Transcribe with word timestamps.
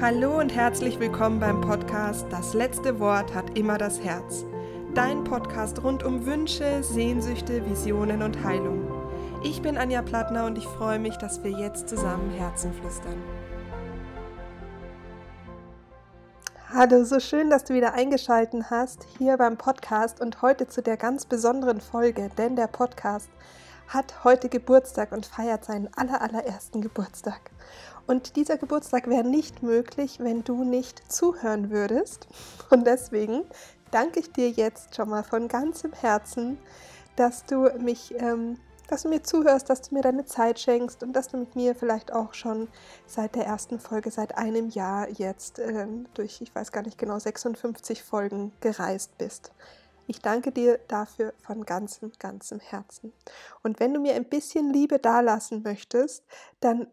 Hallo 0.00 0.38
und 0.38 0.54
herzlich 0.54 0.98
willkommen 0.98 1.40
beim 1.40 1.60
Podcast 1.60 2.24
Das 2.30 2.54
letzte 2.54 3.00
Wort 3.00 3.34
hat 3.34 3.58
immer 3.58 3.76
das 3.76 4.00
Herz. 4.00 4.46
Dein 4.94 5.24
Podcast 5.24 5.84
rund 5.84 6.04
um 6.04 6.24
Wünsche, 6.24 6.82
Sehnsüchte, 6.82 7.68
Visionen 7.68 8.22
und 8.22 8.42
Heilung. 8.42 8.90
Ich 9.44 9.60
bin 9.60 9.76
Anja 9.76 10.00
Plattner 10.00 10.46
und 10.46 10.56
ich 10.56 10.64
freue 10.64 10.98
mich, 10.98 11.18
dass 11.18 11.44
wir 11.44 11.50
jetzt 11.50 11.90
zusammen 11.90 12.30
Herzen 12.30 12.72
flüstern. 12.72 13.22
Hallo, 16.72 17.04
so 17.04 17.20
schön, 17.20 17.50
dass 17.50 17.64
du 17.64 17.74
wieder 17.74 17.92
eingeschaltet 17.92 18.70
hast 18.70 19.06
hier 19.18 19.36
beim 19.36 19.58
Podcast 19.58 20.22
und 20.22 20.40
heute 20.40 20.66
zu 20.66 20.82
der 20.82 20.96
ganz 20.96 21.26
besonderen 21.26 21.82
Folge, 21.82 22.30
denn 22.38 22.56
der 22.56 22.68
Podcast 22.68 23.28
hat 23.88 24.24
heute 24.24 24.48
Geburtstag 24.48 25.12
und 25.12 25.26
feiert 25.26 25.64
seinen 25.64 25.92
allerallerersten 25.94 26.80
Geburtstag. 26.80 27.50
Und 28.10 28.34
dieser 28.34 28.58
Geburtstag 28.58 29.08
wäre 29.08 29.22
nicht 29.22 29.62
möglich, 29.62 30.18
wenn 30.18 30.42
du 30.42 30.64
nicht 30.64 31.12
zuhören 31.12 31.70
würdest. 31.70 32.26
Und 32.68 32.84
deswegen 32.84 33.44
danke 33.92 34.18
ich 34.18 34.32
dir 34.32 34.50
jetzt 34.50 34.96
schon 34.96 35.10
mal 35.10 35.22
von 35.22 35.46
ganzem 35.46 35.92
Herzen, 35.92 36.58
dass 37.14 37.44
du 37.44 37.70
mich, 37.78 38.12
ähm, 38.18 38.58
dass 38.88 39.02
du 39.02 39.10
mir 39.10 39.22
zuhörst, 39.22 39.70
dass 39.70 39.82
du 39.82 39.94
mir 39.94 40.02
deine 40.02 40.24
Zeit 40.24 40.58
schenkst 40.58 41.04
und 41.04 41.12
dass 41.12 41.28
du 41.28 41.36
mit 41.36 41.54
mir 41.54 41.76
vielleicht 41.76 42.12
auch 42.12 42.34
schon 42.34 42.66
seit 43.06 43.36
der 43.36 43.46
ersten 43.46 43.78
Folge, 43.78 44.10
seit 44.10 44.36
einem 44.36 44.70
Jahr 44.70 45.08
jetzt 45.08 45.60
ähm, 45.60 46.06
durch, 46.14 46.40
ich 46.40 46.52
weiß 46.52 46.72
gar 46.72 46.82
nicht 46.82 46.98
genau, 46.98 47.16
56 47.16 48.02
Folgen 48.02 48.50
gereist 48.60 49.16
bist. 49.18 49.52
Ich 50.08 50.20
danke 50.20 50.50
dir 50.50 50.80
dafür 50.88 51.32
von 51.40 51.64
ganzem, 51.64 52.10
ganzem 52.18 52.58
Herzen. 52.58 53.12
Und 53.62 53.78
wenn 53.78 53.94
du 53.94 54.00
mir 54.00 54.16
ein 54.16 54.24
bisschen 54.24 54.72
Liebe 54.72 54.98
dalassen 54.98 55.62
möchtest, 55.62 56.24
dann 56.58 56.88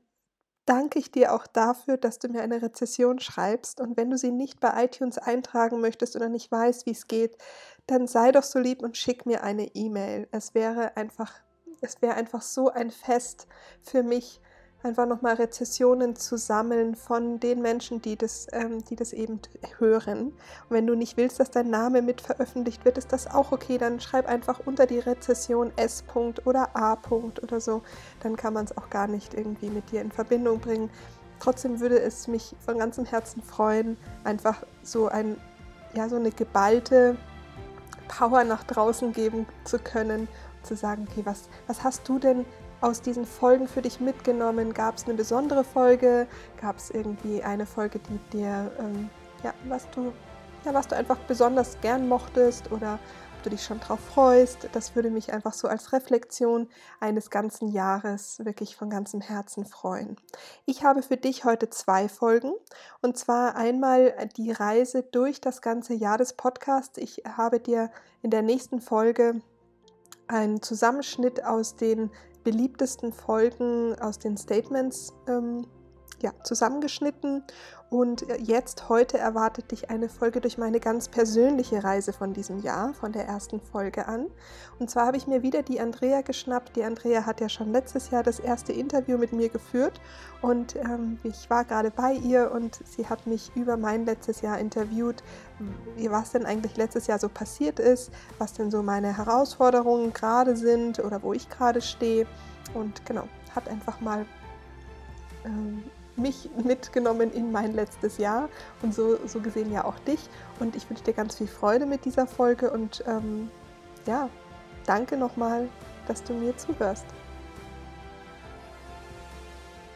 danke 0.68 1.00
ich 1.00 1.12
dir 1.12 1.34
auch 1.34 1.48
dafür, 1.48 1.98
dass 1.98 2.20
du 2.20 2.28
mir 2.28 2.42
eine 2.42 2.62
Rezession 2.62 3.20
schreibst. 3.20 3.82
Und 3.82 3.98
wenn 3.98 4.10
du 4.10 4.18
sie 4.18 4.32
nicht 4.32 4.60
bei 4.60 4.84
iTunes 4.84 5.18
eintragen 5.18 5.82
möchtest 5.82 6.16
oder 6.16 6.30
nicht 6.30 6.52
weißt, 6.52 6.86
wie 6.86 6.92
es 6.92 7.08
geht, 7.08 7.38
dann 7.88 8.06
sei 8.06 8.32
doch 8.32 8.44
so 8.44 8.60
lieb 8.60 8.84
und 8.84 8.98
schick 8.98 9.26
mir 9.26 9.44
eine 9.44 9.74
E-Mail. 9.76 10.28
Es 10.32 10.54
wäre 10.54 10.96
einfach, 10.98 11.34
es 11.82 12.02
wäre 12.02 12.16
einfach 12.16 12.42
so 12.42 12.70
ein 12.70 12.92
Fest 12.92 13.48
für 13.82 14.04
mich, 14.04 14.42
einfach 14.84 15.06
nochmal 15.06 15.36
Rezessionen 15.36 16.16
zu 16.16 16.38
sammeln 16.38 16.96
von 16.96 17.40
den 17.40 17.62
Menschen, 17.62 18.02
die 18.02 18.16
das, 18.16 18.48
ähm, 18.52 18.84
die 18.86 18.96
das 18.96 19.12
eben 19.12 19.40
hören. 19.80 20.28
Und 20.28 20.36
wenn 20.70 20.88
du 20.88 20.96
nicht 20.96 21.18
willst, 21.18 21.40
dass 21.40 21.52
dein 21.52 21.70
Name 21.70 22.02
mit 22.02 22.22
veröffentlicht 22.22 22.86
wird, 22.86 22.98
ist 22.98 23.12
das 23.12 23.28
auch 23.28 23.52
okay. 23.52 23.78
Dann 23.78 24.00
schreib 24.00 24.28
einfach 24.28 24.62
unter 24.66 24.86
die 24.86 25.00
Rezession 25.00 25.72
S. 25.76 26.04
oder 26.46 26.76
A. 26.76 26.98
oder 27.10 27.60
so. 27.60 27.82
Dann 28.22 28.36
kann 28.36 28.54
man 28.54 28.66
es 28.66 28.78
auch 28.78 28.90
gar 28.90 29.08
nicht 29.08 29.34
irgendwie 29.34 29.70
mit 29.70 29.92
dir 29.92 30.02
in 30.02 30.12
Verbindung 30.12 30.60
bringen. 30.60 30.90
Trotzdem 31.40 31.80
würde 31.80 32.00
es 32.00 32.28
mich 32.28 32.56
von 32.66 32.80
ganzem 32.80 33.06
Herzen 33.06 33.44
freuen, 33.44 33.98
einfach 34.24 34.64
so 34.82 35.08
ein, 35.08 35.38
ja, 35.94 36.10
so 36.10 36.16
eine 36.16 36.32
geballte 36.32 37.18
Power 38.08 38.44
nach 38.44 38.64
draußen 38.64 39.14
geben 39.14 39.46
zu 39.64 39.80
können, 39.80 40.28
zu 40.64 40.76
sagen, 40.76 41.08
okay, 41.10 41.22
was, 41.26 41.50
was 41.68 41.84
hast 41.84 42.08
du 42.10 42.20
denn 42.20 42.46
aus 42.82 43.02
diesen 43.02 43.26
Folgen 43.26 43.68
für 43.68 43.82
dich 43.82 44.00
mitgenommen? 44.00 44.74
Gab 44.74 44.98
es 44.98 45.06
eine 45.06 45.14
besondere 45.16 45.64
Folge? 45.64 46.28
Gab 46.62 46.78
es 46.78 46.90
irgendwie 46.90 47.44
eine 47.44 47.66
Folge, 47.66 48.00
die 48.00 48.20
dir, 48.38 48.72
ähm, 48.80 49.10
ja, 49.44 49.54
was 49.68 49.90
du, 49.92 50.14
ja, 50.66 50.74
was 50.74 50.88
du 50.88 50.96
einfach 50.96 51.18
besonders 51.28 51.80
gern 51.82 52.08
mochtest 52.08 52.72
oder 52.72 53.00
ob 53.38 53.44
du 53.44 53.50
dich 53.52 53.64
schon 53.64 53.80
drauf 53.80 54.00
freust? 54.00 54.70
Das 54.74 54.96
würde 54.96 55.10
mich 55.10 55.32
einfach 55.34 55.54
so 55.54 55.68
als 55.68 55.94
Reflexion 55.94 56.68
eines 57.00 57.30
ganzen 57.30 57.70
Jahres 57.70 58.44
wirklich 58.44 58.76
von 58.76 58.90
ganzem 58.90 59.22
Herzen 59.22 59.66
freuen. 59.66 60.18
Ich 60.66 60.84
habe 60.84 61.02
für 61.02 61.18
dich 61.18 61.46
heute 61.46 61.70
zwei 61.70 62.10
Folgen 62.10 62.52
und 63.02 63.18
zwar 63.18 63.56
einmal 63.56 64.14
die 64.38 64.52
Reise 64.52 65.04
durch 65.04 65.42
das 65.42 65.62
ganze 65.62 65.94
Jahr 65.94 66.18
des 66.18 66.34
Podcasts. 66.34 66.98
Ich 66.98 67.24
habe 67.26 67.60
dir 67.60 67.92
in 68.22 68.32
der 68.32 68.42
nächsten 68.42 68.82
Folge 68.82 69.42
einen 70.28 70.62
Zusammenschnitt 70.62 71.44
aus 71.44 71.76
den 71.76 72.12
beliebtesten 72.48 73.12
Folgen 73.12 73.94
aus 74.00 74.20
den 74.20 74.38
Statements 74.38 75.12
ähm, 75.28 75.68
ja, 76.22 76.32
zusammengeschnitten. 76.44 77.44
Und 77.90 78.30
äh, 78.30 78.38
jetzt, 78.38 78.90
heute 78.90 79.18
erwartet 79.18 79.72
dich 79.72 79.90
eine 79.90 80.10
Folge 80.10 80.42
durch 80.42 80.58
meine 80.58 80.80
ganz 80.82 81.08
persönliche 81.08 81.84
Reise 81.84 82.12
von 82.12 82.34
diesem 82.34 82.60
Jahr, 82.60 82.94
von 82.94 83.14
der 83.14 83.26
ersten 83.26 83.62
Folge 83.62 84.08
an. 84.08 84.28
Und 84.78 84.90
zwar 84.90 85.08
habe 85.08 85.18
ich 85.18 85.26
mir 85.26 85.42
wieder 85.42 85.64
die 85.64 85.80
Andrea 85.80 86.22
geschnappt. 86.22 86.76
Die 86.76 86.84
Andrea 86.84 87.26
hat 87.26 87.40
ja 87.40 87.48
schon 87.48 87.72
letztes 87.72 88.10
Jahr 88.10 88.24
das 88.24 88.40
erste 88.40 88.74
Interview 88.74 89.18
mit 89.18 89.32
mir 89.32 89.48
geführt. 89.48 90.02
Und 90.42 90.76
ähm, 90.76 91.18
ich 91.24 91.50
war 91.50 91.64
gerade 91.64 91.90
bei 91.90 92.14
ihr 92.14 92.52
und 92.52 92.78
sie 92.86 93.08
hat 93.08 93.26
mich 93.26 93.52
über 93.56 93.78
mein 93.78 94.06
letztes 94.06 94.42
Jahr 94.42 94.60
interviewt, 94.60 95.24
was 96.10 96.32
denn 96.32 96.46
eigentlich 96.46 96.76
letztes 96.76 97.08
Jahr 97.08 97.20
so 97.20 97.30
passiert 97.30 97.80
ist, 97.80 98.12
was 98.38 98.54
denn 98.54 98.70
so 98.70 98.84
meine 98.84 99.18
Herausforderungen 99.18 100.12
gerade 100.12 100.58
sind 100.58 101.00
oder 101.00 101.24
wo 101.24 101.32
ich 101.32 101.50
gerade 101.50 101.82
stehe. 101.82 102.28
Und 102.74 103.06
genau, 103.06 103.24
hat 103.56 103.70
einfach 103.70 104.02
mal 104.02 104.26
ähm, 105.46 105.84
mich 106.18 106.50
mitgenommen 106.64 107.32
in 107.32 107.52
mein 107.52 107.74
letztes 107.74 108.18
Jahr 108.18 108.50
und 108.82 108.94
so, 108.94 109.18
so 109.28 109.40
gesehen 109.40 109.72
ja 109.72 109.86
auch 109.86 109.98
dich. 110.00 110.20
Und 110.60 110.76
ich 110.76 110.90
wünsche 110.90 111.04
dir 111.04 111.14
ganz 111.14 111.38
viel 111.38 111.48
Freude 111.48 111.86
mit 111.86 112.06
dieser 112.06 112.28
Folge 112.28 112.72
und 112.72 113.04
ähm, 113.08 113.50
ja, 114.06 114.30
danke 114.86 115.18
nochmal, 115.18 115.70
dass 116.08 116.24
du 116.24 116.34
mir 116.34 116.56
zuhörst. 116.58 117.06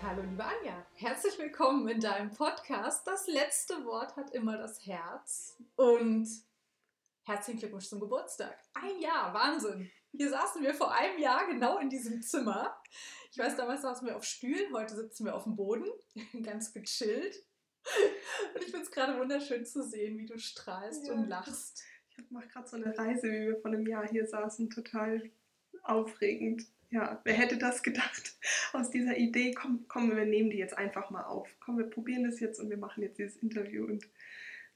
Hallo 0.04 0.24
liebe 0.24 0.44
Anja, 0.44 0.86
herzlich 0.96 1.38
willkommen 1.38 1.88
in 1.88 2.00
deinem 2.00 2.32
Podcast. 2.32 3.06
Das 3.06 3.28
letzte 3.28 3.86
Wort 3.86 4.16
hat 4.16 4.32
immer 4.32 4.58
das 4.58 4.86
Herz 4.86 5.58
und 5.76 6.28
herzlichen 7.24 7.60
Glückwunsch 7.60 7.88
zum 7.88 8.00
Geburtstag. 8.00 8.58
Ein 8.74 9.00
Jahr, 9.00 9.34
Wahnsinn. 9.34 9.92
Hier 10.12 10.30
saßen 10.30 10.62
wir 10.62 10.74
vor 10.74 10.94
einem 10.94 11.20
Jahr 11.20 11.48
genau 11.48 11.78
in 11.80 11.90
diesem 11.90 12.22
Zimmer. 12.22 12.82
Ich 13.32 13.38
weiß, 13.38 13.56
damals 13.56 13.82
saßen 13.82 14.06
wir 14.08 14.18
auf 14.18 14.26
Stühlen, 14.26 14.74
heute 14.74 14.96
sitzen 14.96 15.26
wir 15.26 15.36
auf 15.36 15.44
dem 15.44 15.56
Boden, 15.56 15.86
ganz 16.44 16.74
gechillt. 16.74 17.44
Und 18.54 18.62
ich 18.62 18.72
finde 18.72 18.86
es 18.86 18.92
gerade 18.92 19.18
wunderschön 19.20 19.66
zu 19.66 19.84
sehen, 19.84 20.18
wie 20.20 20.26
du 20.26 20.38
strahlst 20.38 21.08
ja. 21.08 21.14
und 21.14 21.28
lachst. 21.28 21.84
Ich 22.18 22.30
mache 22.30 22.48
gerade 22.50 22.68
so 22.68 22.76
eine 22.76 22.96
Reise, 22.98 23.32
wie 23.32 23.48
wir 23.48 23.58
vor 23.62 23.72
einem 23.72 23.88
Jahr 23.88 24.08
hier 24.08 24.28
saßen, 24.28 24.70
total 24.70 25.32
aufregend. 25.84 26.64
Ja, 26.90 27.22
wer 27.24 27.34
hätte 27.34 27.58
das 27.58 27.82
gedacht? 27.82 28.36
Aus 28.74 28.92
dieser 28.92 29.18
Idee, 29.18 29.54
komm, 29.54 29.86
komm, 29.88 30.16
wir 30.16 30.26
nehmen 30.26 30.50
die 30.50 30.58
jetzt 30.58 30.78
einfach 30.78 31.10
mal 31.10 31.24
auf. 31.24 31.50
Komm, 31.62 31.78
wir 31.78 31.90
probieren 31.90 32.26
das 32.26 32.42
jetzt 32.42 32.60
und 32.60 32.70
wir 32.70 32.78
machen 32.78 33.02
jetzt 33.02 33.18
dieses 33.18 33.38
Interview 33.38 33.86
und 33.86 34.06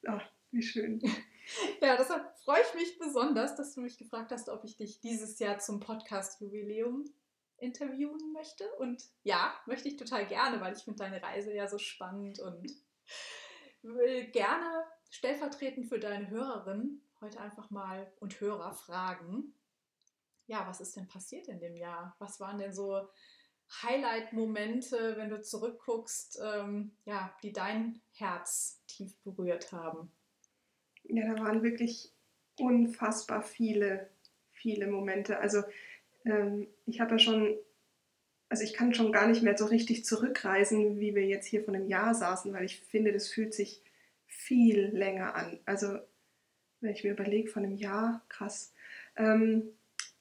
ach, 0.07 0.25
wie 0.51 0.63
schön. 0.63 1.01
Ja, 1.81 1.95
deshalb 1.97 2.37
freue 2.39 2.61
ich 2.61 2.73
mich 2.73 2.99
besonders, 2.99 3.55
dass 3.55 3.73
du 3.75 3.81
mich 3.81 3.97
gefragt 3.97 4.31
hast, 4.31 4.49
ob 4.49 4.63
ich 4.63 4.77
dich 4.77 4.99
dieses 4.99 5.39
Jahr 5.39 5.59
zum 5.59 5.79
Podcast-Jubiläum 5.79 7.05
interviewen 7.57 8.33
möchte. 8.33 8.65
Und 8.79 9.03
ja, 9.23 9.53
möchte 9.65 9.87
ich 9.87 9.97
total 9.97 10.25
gerne, 10.27 10.59
weil 10.61 10.75
ich 10.75 10.83
finde 10.83 10.99
deine 10.99 11.21
Reise 11.21 11.53
ja 11.53 11.67
so 11.67 11.77
spannend 11.77 12.39
und 12.39 12.71
will 13.83 14.25
gerne 14.31 14.85
stellvertretend 15.09 15.87
für 15.87 15.99
deine 15.99 16.29
Hörerin 16.29 17.01
heute 17.21 17.39
einfach 17.39 17.69
mal 17.69 18.11
und 18.19 18.39
Hörer 18.39 18.73
fragen, 18.73 19.53
ja, 20.47 20.67
was 20.67 20.81
ist 20.81 20.95
denn 20.95 21.07
passiert 21.07 21.47
in 21.47 21.59
dem 21.59 21.75
Jahr? 21.75 22.15
Was 22.19 22.39
waren 22.39 22.59
denn 22.59 22.73
so 22.73 23.07
Highlight-Momente, 23.81 25.17
wenn 25.17 25.29
du 25.29 25.41
zurückguckst, 25.41 26.39
ähm, 26.43 26.95
ja, 27.05 27.35
die 27.41 27.51
dein 27.51 28.01
Herz 28.11 28.83
tief 28.87 29.17
berührt 29.23 29.71
haben? 29.71 30.11
Ja, 31.07 31.33
da 31.33 31.41
waren 31.41 31.63
wirklich 31.63 32.11
unfassbar 32.57 33.43
viele, 33.43 34.09
viele 34.51 34.87
Momente. 34.87 35.39
Also 35.39 35.63
ähm, 36.25 36.67
ich 36.85 36.99
habe 36.99 37.11
ja 37.11 37.19
schon, 37.19 37.57
also 38.49 38.63
ich 38.63 38.73
kann 38.73 38.93
schon 38.93 39.11
gar 39.11 39.27
nicht 39.27 39.43
mehr 39.43 39.57
so 39.57 39.65
richtig 39.65 40.05
zurückreisen, 40.05 40.99
wie 40.99 41.15
wir 41.15 41.25
jetzt 41.25 41.45
hier 41.45 41.63
von 41.63 41.75
einem 41.75 41.87
Jahr 41.87 42.13
saßen, 42.13 42.53
weil 42.53 42.65
ich 42.65 42.79
finde, 42.79 43.11
das 43.11 43.27
fühlt 43.27 43.53
sich 43.53 43.81
viel 44.25 44.87
länger 44.87 45.35
an. 45.35 45.59
Also 45.65 45.99
wenn 46.81 46.91
ich 46.91 47.03
mir 47.03 47.11
überlege, 47.11 47.49
von 47.49 47.63
einem 47.63 47.75
Jahr, 47.75 48.23
krass. 48.29 48.73
Ähm, 49.15 49.69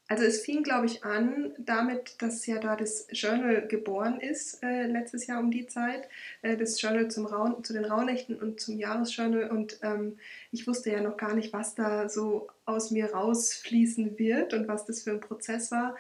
also 0.06 0.24
es 0.24 0.42
fing, 0.42 0.62
glaube 0.62 0.84
ich, 0.86 1.02
an 1.02 1.54
damit, 1.58 2.20
dass 2.20 2.46
ja 2.46 2.58
da 2.58 2.76
das 2.76 3.06
Journal 3.10 3.66
geboren 3.66 4.20
ist, 4.20 4.62
äh, 4.62 4.86
letztes 4.86 5.26
Jahr 5.26 5.40
um 5.40 5.50
die 5.50 5.66
Zeit. 5.66 6.08
Äh, 6.42 6.58
das 6.58 6.80
Journal 6.80 7.10
zum 7.10 7.24
Raun 7.24 7.64
zu 7.64 7.72
den 7.72 7.86
Rauhnächten 7.86 8.36
und 8.36 8.60
zum 8.60 8.78
Jahresjournal. 8.78 9.50
Und 9.50 9.78
ähm, 9.82 10.18
ich 10.52 10.66
wusste 10.66 10.90
ja 10.90 11.00
noch 11.00 11.16
gar 11.16 11.34
nicht, 11.34 11.54
was 11.54 11.74
da 11.74 12.08
so 12.10 12.48
aus 12.66 12.90
mir 12.90 13.14
rausfließen 13.14 14.18
wird 14.18 14.52
und 14.52 14.68
was 14.68 14.84
das 14.84 15.02
für 15.02 15.12
ein 15.12 15.20
Prozess 15.20 15.70
war. 15.70 15.96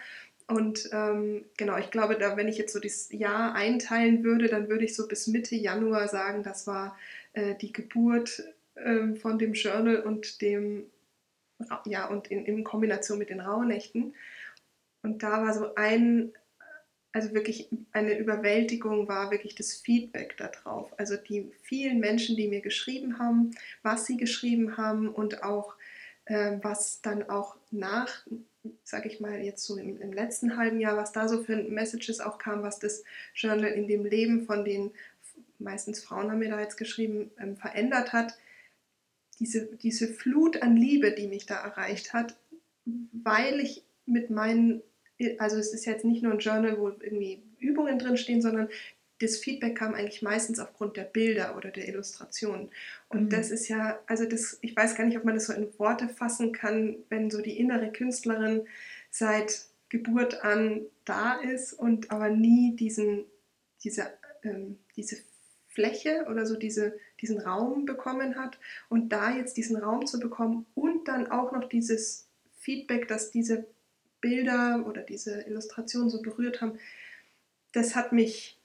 Und 0.46 0.90
ähm, 0.92 1.46
genau, 1.56 1.78
ich 1.78 1.90
glaube, 1.90 2.16
da, 2.16 2.36
wenn 2.36 2.48
ich 2.48 2.58
jetzt 2.58 2.74
so 2.74 2.80
das 2.80 3.08
Jahr 3.10 3.54
einteilen 3.54 4.22
würde, 4.22 4.48
dann 4.48 4.68
würde 4.68 4.84
ich 4.84 4.94
so 4.94 5.08
bis 5.08 5.26
Mitte 5.28 5.56
Januar 5.56 6.08
sagen, 6.08 6.42
das 6.42 6.66
war 6.66 6.98
äh, 7.32 7.54
die 7.54 7.72
Geburt 7.72 8.44
ähm, 8.76 9.16
von 9.16 9.38
dem 9.38 9.54
Journal 9.54 10.00
und 10.00 10.42
dem 10.42 10.84
ja, 11.86 12.06
und 12.06 12.28
in, 12.28 12.44
in 12.46 12.64
Kombination 12.64 13.18
mit 13.18 13.30
den 13.30 13.40
Rauhnächten. 13.40 14.14
Und 15.02 15.22
da 15.22 15.42
war 15.42 15.52
so 15.52 15.74
ein, 15.74 16.32
also 17.12 17.32
wirklich 17.32 17.68
eine 17.92 18.18
Überwältigung 18.18 19.08
war 19.08 19.30
wirklich 19.30 19.54
das 19.54 19.74
Feedback 19.74 20.36
darauf. 20.36 20.98
Also 20.98 21.16
die 21.16 21.52
vielen 21.62 22.00
Menschen, 22.00 22.36
die 22.36 22.48
mir 22.48 22.60
geschrieben 22.60 23.18
haben, 23.18 23.52
was 23.82 24.06
sie 24.06 24.16
geschrieben 24.16 24.76
haben 24.76 25.08
und 25.08 25.42
auch 25.42 25.74
äh, 26.26 26.58
was 26.62 27.02
dann 27.02 27.28
auch 27.28 27.56
nach, 27.70 28.26
sage 28.82 29.08
ich 29.08 29.20
mal 29.20 29.40
jetzt 29.40 29.64
so 29.64 29.76
im, 29.76 30.00
im, 30.00 30.12
letzten 30.12 30.56
halben 30.56 30.80
Jahr, 30.80 30.96
was 30.96 31.12
da 31.12 31.28
so 31.28 31.42
für 31.42 31.56
Messages 31.56 32.20
auch 32.20 32.38
kam, 32.38 32.62
was 32.62 32.78
das 32.78 33.04
Journal 33.34 33.70
in 33.70 33.86
dem 33.86 34.04
Leben 34.04 34.46
von 34.46 34.64
den 34.64 34.92
meistens 35.58 36.02
Frauen 36.02 36.30
haben 36.30 36.38
mir 36.38 36.50
da 36.50 36.60
jetzt 36.60 36.76
geschrieben, 36.76 37.30
ähm, 37.38 37.56
verändert 37.56 38.12
hat. 38.12 38.36
Diese, 39.40 39.66
diese 39.76 40.08
Flut 40.08 40.62
an 40.62 40.76
Liebe, 40.76 41.12
die 41.12 41.26
mich 41.26 41.46
da 41.46 41.56
erreicht 41.56 42.12
hat, 42.12 42.36
weil 42.84 43.60
ich 43.60 43.82
mit 44.06 44.30
meinen 44.30 44.82
also 45.38 45.56
es 45.56 45.72
ist 45.72 45.84
jetzt 45.84 46.04
nicht 46.04 46.22
nur 46.22 46.32
ein 46.32 46.38
Journal, 46.38 46.78
wo 46.78 46.88
irgendwie 46.88 47.42
Übungen 47.58 47.98
drinstehen, 47.98 48.42
sondern 48.42 48.68
das 49.20 49.36
Feedback 49.38 49.76
kam 49.76 49.94
eigentlich 49.94 50.22
meistens 50.22 50.58
aufgrund 50.58 50.96
der 50.96 51.04
Bilder 51.04 51.56
oder 51.56 51.70
der 51.70 51.88
Illustrationen. 51.88 52.70
Und 53.08 53.24
mhm. 53.24 53.28
das 53.30 53.50
ist 53.50 53.68
ja, 53.68 54.00
also 54.06 54.24
das, 54.24 54.58
ich 54.60 54.76
weiß 54.76 54.96
gar 54.96 55.04
nicht, 55.04 55.16
ob 55.16 55.24
man 55.24 55.34
das 55.34 55.46
so 55.46 55.52
in 55.52 55.68
Worte 55.78 56.08
fassen 56.08 56.52
kann, 56.52 56.96
wenn 57.10 57.30
so 57.30 57.40
die 57.40 57.58
innere 57.58 57.92
Künstlerin 57.92 58.66
seit 59.10 59.66
Geburt 59.88 60.42
an 60.42 60.82
da 61.04 61.34
ist 61.34 61.72
und 61.72 62.10
aber 62.10 62.28
nie 62.28 62.74
diesen, 62.74 63.24
diese, 63.84 64.12
ähm, 64.42 64.78
diese 64.96 65.16
Fläche 65.68 66.26
oder 66.28 66.44
so 66.44 66.56
diese, 66.56 66.98
diesen 67.24 67.40
Raum 67.40 67.86
bekommen 67.86 68.36
hat. 68.36 68.58
Und 68.90 69.08
da 69.08 69.34
jetzt 69.34 69.56
diesen 69.56 69.76
Raum 69.76 70.06
zu 70.06 70.20
bekommen 70.20 70.66
und 70.74 71.08
dann 71.08 71.30
auch 71.30 71.52
noch 71.52 71.68
dieses 71.68 72.28
Feedback, 72.58 73.08
dass 73.08 73.30
diese 73.30 73.66
Bilder 74.20 74.84
oder 74.86 75.02
diese 75.02 75.40
Illustrationen 75.42 76.10
so 76.10 76.20
berührt 76.20 76.60
haben, 76.60 76.78
das 77.72 77.96
hat 77.96 78.12
mich, 78.12 78.58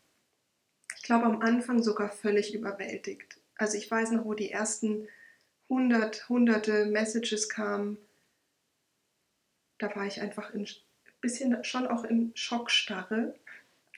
ich 0.98 1.04
glaube, 1.04 1.26
am 1.26 1.42
Anfang 1.42 1.82
sogar 1.82 2.10
völlig 2.10 2.54
überwältigt. 2.54 3.40
Also 3.56 3.78
ich 3.78 3.90
weiß 3.90 4.12
noch, 4.12 4.26
wo 4.26 4.34
die 4.34 4.52
ersten 4.52 5.08
hundert, 5.70 6.28
hunderte 6.28 6.86
Messages 6.86 7.48
kamen, 7.48 7.98
da 9.78 9.96
war 9.96 10.06
ich 10.06 10.20
einfach 10.20 10.54
ein 10.54 10.68
bisschen 11.22 11.64
schon 11.64 11.88
auch 11.88 12.04
in 12.04 12.32
Schockstarre 12.36 13.36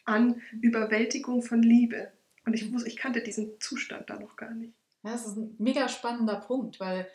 an 0.06 0.42
Überwältigung 0.62 1.42
von 1.42 1.64
Liebe. 1.64 2.12
Und 2.46 2.54
ich, 2.54 2.74
wusste, 2.74 2.88
ich 2.88 2.98
kannte 2.98 3.22
diesen 3.22 3.60
Zustand 3.60 4.10
da 4.10 4.20
noch 4.20 4.36
gar 4.36 4.52
nicht. 4.52 4.74
Ja, 5.04 5.12
das 5.12 5.26
ist 5.26 5.38
ein 5.38 5.56
mega 5.58 5.90
spannender 5.90 6.36
Punkt, 6.36 6.80
weil 6.80 7.08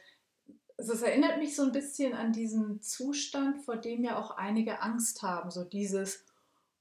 es 0.77 1.03
erinnert 1.03 1.39
mich 1.39 1.57
so 1.57 1.63
ein 1.63 1.73
bisschen 1.73 2.15
an 2.15 2.33
diesen 2.33 2.83
Zustand, 2.83 3.65
vor 3.65 3.77
dem 3.77 4.05
ja 4.05 4.19
auch 4.19 4.33
einige 4.33 4.83
Angst 4.83 5.23
haben. 5.23 5.51
So 5.51 5.65
dieses, 5.65 6.25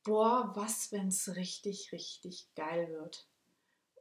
boah, 0.03 0.51
was, 0.55 0.91
wenn 0.91 1.07
es 1.07 1.35
richtig, 1.35 1.91
richtig 1.91 2.47
geil 2.55 2.89
wird. 2.91 3.27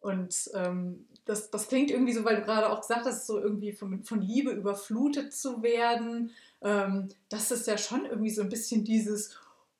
Und 0.01 0.51
ähm, 0.53 1.09
das, 1.25 1.51
das 1.51 1.69
klingt 1.69 1.91
irgendwie 1.91 2.13
so, 2.13 2.25
weil 2.25 2.37
du 2.37 2.43
gerade 2.43 2.69
auch 2.71 2.83
gesagt 2.83 3.07
hast, 3.07 3.27
so 3.27 3.41
irgendwie 3.41 3.73
von, 3.73 4.05
von 4.05 4.21
Liebe 4.21 4.51
überflutet 4.51 5.33
zu 5.33 5.63
werden. 5.63 6.33
Ähm, 6.61 7.09
das 7.31 7.51
ist 7.51 7.67
ja 7.67 7.79
schon 7.79 8.05
irgendwie 8.05 8.31
so 8.31 8.43
ein 8.43 8.51
bisschen 8.51 8.85
dieses, 8.85 9.35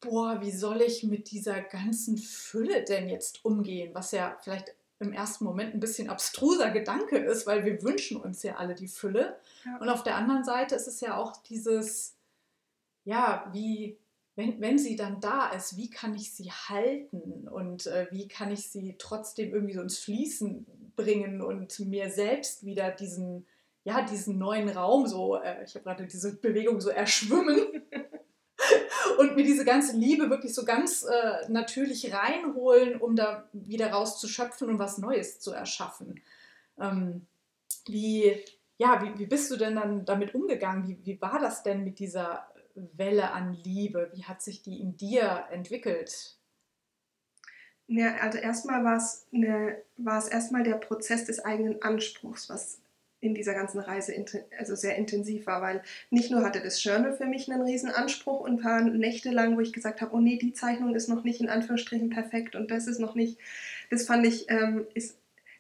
boah, 0.05 0.41
wie 0.41 0.53
soll 0.53 0.83
ich 0.83 1.03
mit 1.03 1.31
dieser 1.31 1.61
ganzen 1.61 2.19
Fülle 2.19 2.85
denn 2.85 3.09
jetzt 3.09 3.45
umgehen? 3.45 3.95
Was 3.95 4.13
ja 4.13 4.39
vielleicht 4.43 4.75
im 5.01 5.13
ersten 5.13 5.45
Moment 5.45 5.75
ein 5.75 5.81
bisschen 5.81 6.09
abstruser 6.09 6.71
Gedanke 6.71 7.19
ist, 7.19 7.47
weil 7.47 7.65
wir 7.65 7.83
wünschen 7.83 8.17
uns 8.17 8.43
ja 8.43 8.57
alle 8.57 8.75
die 8.75 8.89
Fülle. 8.89 9.37
Ja. 9.65 9.79
Und 9.79 9.89
auf 9.89 10.03
der 10.03 10.17
anderen 10.17 10.45
Seite 10.45 10.75
ist 10.75 10.87
es 10.87 11.01
ja 11.01 11.17
auch 11.17 11.37
dieses, 11.43 12.17
ja, 13.05 13.49
wie, 13.53 13.99
wenn, 14.37 14.61
wenn 14.61 14.79
sie 14.79 14.97
dann 14.97 15.21
da 15.21 15.51
ist, 15.51 15.77
wie 15.77 15.91
kann 15.91 16.15
ich 16.15 16.33
sie 16.33 16.51
halten 16.51 17.49
und 17.49 17.87
äh, 17.87 18.07
wie 18.11 18.29
kann 18.29 18.53
ich 18.53 18.71
sie 18.71 18.97
trotzdem 18.99 19.53
irgendwie 19.53 19.75
so 19.75 19.83
ins 19.83 19.99
Fließen 19.99 20.67
bringen 20.97 21.43
und 21.43 21.79
mir 21.81 22.11
selbst 22.11 22.65
wieder 22.65 22.91
diesen, 22.91 23.47
ja, 23.85 24.03
diesen 24.03 24.39
neuen 24.39 24.69
Raum 24.69 25.07
so, 25.07 25.37
äh, 25.37 25.65
ich 25.65 25.75
habe 25.75 25.85
gerade 25.85 26.07
diese 26.07 26.37
Bewegung 26.37 26.81
so 26.81 26.91
erschwimmen. 26.91 27.83
mir 29.37 29.45
diese 29.45 29.65
ganze 29.65 29.97
Liebe 29.97 30.31
wirklich 30.31 30.55
so 30.55 30.65
ganz 30.65 31.05
äh, 31.05 31.51
natürlich 31.51 32.13
reinholen, 32.13 33.01
um 33.01 33.17
da 33.17 33.49
wieder 33.53 33.93
rauszuschöpfen 33.93 34.69
und 34.69 34.79
was 34.79 34.99
Neues 34.99 35.41
zu 35.41 35.53
erschaffen. 35.53 36.21
Ähm, 36.79 37.27
wie, 37.87 38.43
ja, 38.79 39.03
wie, 39.03 39.19
wie 39.19 39.27
bist 39.27 39.51
du 39.51 39.57
denn 39.57 39.77
dann 39.77 40.05
damit 40.05 40.35
umgegangen? 40.35 40.89
Wie, 40.89 40.99
wie 41.05 41.21
war 41.21 41.39
das 41.39 41.63
denn 41.63 41.85
mit 41.85 41.99
dieser 41.99 42.47
Welle 42.75 43.33
an 43.33 43.55
Liebe? 43.55 44.11
Wie 44.15 44.25
hat 44.25 44.43
sich 44.43 44.63
die 44.63 44.81
in 44.81 44.97
dir 44.97 45.45
entwickelt? 45.51 46.37
Ja, 47.87 48.17
also 48.17 48.39
erstmal 48.39 48.83
war 48.83 48.97
es, 48.97 49.27
eine, 49.33 49.77
war 49.97 50.19
es 50.19 50.29
erstmal 50.29 50.63
der 50.63 50.77
Prozess 50.77 51.27
des 51.27 51.45
eigenen 51.45 51.83
Anspruchs, 51.83 52.49
was 52.49 52.81
in 53.25 53.35
dieser 53.35 53.55
ganzen 53.55 53.81
Reise 53.81 54.15
also 54.59 54.75
sehr 54.75 54.97
intensiv 54.97 55.47
war, 55.47 55.63
weil 55.63 55.83
nicht 56.11 56.31
nur 56.31 56.45
hatte 56.45 56.61
das 56.61 56.83
Journal 56.83 57.17
für 57.17 57.27
mich 57.27 57.51
einen 57.51 57.63
riesen 57.63 57.91
Anspruch 57.91 58.41
und 58.41 58.65
war 58.65 58.83
Nächte 58.83 59.31
lang, 59.31 59.57
wo 59.57 59.61
ich 59.61 59.73
gesagt 59.73 60.01
habe, 60.01 60.15
oh 60.15 60.21
nee, 60.21 60.37
die 60.37 60.53
Zeichnung 60.53 60.95
ist 60.95 61.09
noch 61.09 61.25
nicht 61.25 61.41
in 61.41 61.49
Anführungsstrichen 61.49 62.11
perfekt 62.11 62.55
und 62.55 62.71
das 62.71 62.87
ist 62.87 63.01
noch 63.01 63.15
nicht, 63.15 63.39
das 63.91 64.07
fand 64.07 64.27
ich, 64.27 64.51
ähm, 64.51 64.87
ist, 64.95 65.17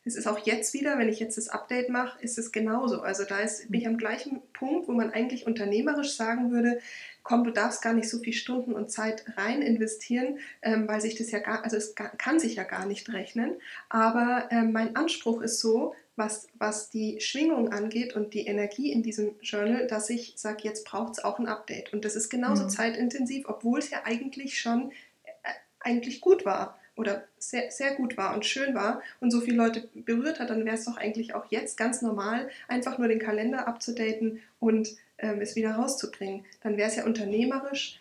es 0.06 0.16
ist 0.16 0.26
auch 0.26 0.38
jetzt 0.40 0.74
wieder, 0.74 0.98
wenn 0.98 1.08
ich 1.08 1.18
jetzt 1.18 1.38
das 1.38 1.48
Update 1.48 1.88
mache, 1.88 2.22
ist 2.22 2.36
es 2.36 2.52
genauso. 2.52 3.00
Also 3.00 3.24
da 3.24 3.38
ist, 3.38 3.70
bin 3.70 3.80
ich 3.80 3.86
am 3.86 3.96
gleichen 3.96 4.42
Punkt, 4.52 4.86
wo 4.86 4.92
man 4.92 5.10
eigentlich 5.10 5.46
unternehmerisch 5.46 6.14
sagen 6.14 6.50
würde, 6.50 6.78
komm, 7.22 7.42
du 7.42 7.50
darfst 7.50 7.80
gar 7.80 7.94
nicht 7.94 8.10
so 8.10 8.18
viel 8.18 8.34
Stunden 8.34 8.74
und 8.74 8.90
Zeit 8.90 9.24
rein 9.38 9.62
investieren, 9.62 10.38
ähm, 10.60 10.86
weil 10.86 11.00
sich 11.00 11.16
das 11.16 11.30
ja 11.30 11.38
gar, 11.38 11.64
also 11.64 11.78
es 11.78 11.94
kann 11.94 12.38
sich 12.38 12.56
ja 12.56 12.64
gar 12.64 12.84
nicht 12.84 13.10
rechnen. 13.14 13.54
Aber 13.88 14.48
ähm, 14.50 14.72
mein 14.72 14.94
Anspruch 14.94 15.40
ist 15.40 15.58
so, 15.60 15.94
was, 16.16 16.46
was 16.54 16.90
die 16.90 17.20
Schwingung 17.20 17.72
angeht 17.72 18.14
und 18.14 18.34
die 18.34 18.46
Energie 18.46 18.92
in 18.92 19.02
diesem 19.02 19.34
Journal, 19.40 19.86
dass 19.86 20.10
ich 20.10 20.34
sage, 20.36 20.58
jetzt 20.62 20.84
braucht 20.84 21.14
es 21.14 21.24
auch 21.24 21.38
ein 21.38 21.48
Update. 21.48 21.92
Und 21.92 22.04
das 22.04 22.14
ist 22.14 22.30
genauso 22.30 22.64
mhm. 22.64 22.70
zeitintensiv, 22.70 23.48
obwohl 23.48 23.80
es 23.80 23.90
ja 23.90 24.02
eigentlich 24.04 24.58
schon 24.60 24.92
äh, 25.24 25.50
eigentlich 25.80 26.20
gut 26.20 26.44
war 26.44 26.78
oder 26.96 27.24
sehr, 27.38 27.70
sehr 27.70 27.94
gut 27.94 28.16
war 28.16 28.34
und 28.34 28.46
schön 28.46 28.74
war 28.74 29.02
und 29.20 29.32
so 29.32 29.40
viele 29.40 29.56
Leute 29.56 29.88
berührt 29.94 30.38
hat, 30.38 30.50
dann 30.50 30.64
wäre 30.64 30.76
es 30.76 30.84
doch 30.84 30.96
eigentlich 30.96 31.34
auch 31.34 31.46
jetzt 31.50 31.76
ganz 31.76 32.02
normal, 32.02 32.48
einfach 32.68 32.98
nur 32.98 33.08
den 33.08 33.18
Kalender 33.18 33.66
abzudaten 33.66 34.40
und 34.60 34.90
ähm, 35.18 35.40
es 35.40 35.56
wieder 35.56 35.72
rauszubringen. 35.72 36.44
Dann 36.62 36.76
wäre 36.76 36.88
es 36.88 36.96
ja 36.96 37.04
unternehmerisch 37.04 38.00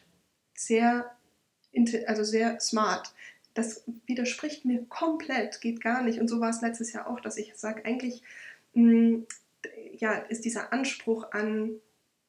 sehr, 0.53 1.11
also 2.05 2.23
sehr 2.23 2.59
smart 2.59 3.13
das 3.53 3.83
widerspricht 4.07 4.65
mir 4.65 4.85
komplett, 4.85 5.61
geht 5.61 5.81
gar 5.81 6.01
nicht. 6.01 6.19
Und 6.19 6.27
so 6.27 6.39
war 6.39 6.49
es 6.49 6.61
letztes 6.61 6.93
Jahr 6.93 7.07
auch, 7.07 7.19
dass 7.19 7.37
ich 7.37 7.55
sage, 7.55 7.85
eigentlich 7.85 8.23
mh, 8.73 8.93
mm, 8.93 9.27
ja, 9.97 10.13
ist 10.13 10.45
dieser 10.45 10.73
Anspruch 10.73 11.31
an, 11.31 11.75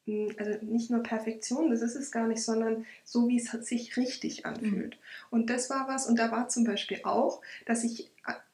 mh, 0.05 0.13
mm, 0.13 0.35
also 0.37 0.65
nicht 0.65 0.91
nur 0.91 1.03
Perfektion, 1.03 1.71
das 1.71 1.81
ist 1.81 1.95
es 1.95 2.11
gar 2.11 2.27
nicht, 2.27 2.43
sondern 2.43 2.85
so, 3.03 3.27
wie 3.27 3.37
es 3.37 3.51
sich 3.51 3.97
richtig 3.97 4.45
anfühlt. 4.45 4.95
Mhm. 4.95 4.99
Und 5.31 5.49
das 5.49 5.69
war 5.69 5.87
was, 5.87 6.07
und 6.07 6.19
da 6.19 6.31
war 6.31 6.47
zum 6.49 6.63
Beispiel 6.63 6.99
auch, 7.03 7.41
dass 7.65 7.83
ich, 7.83 8.11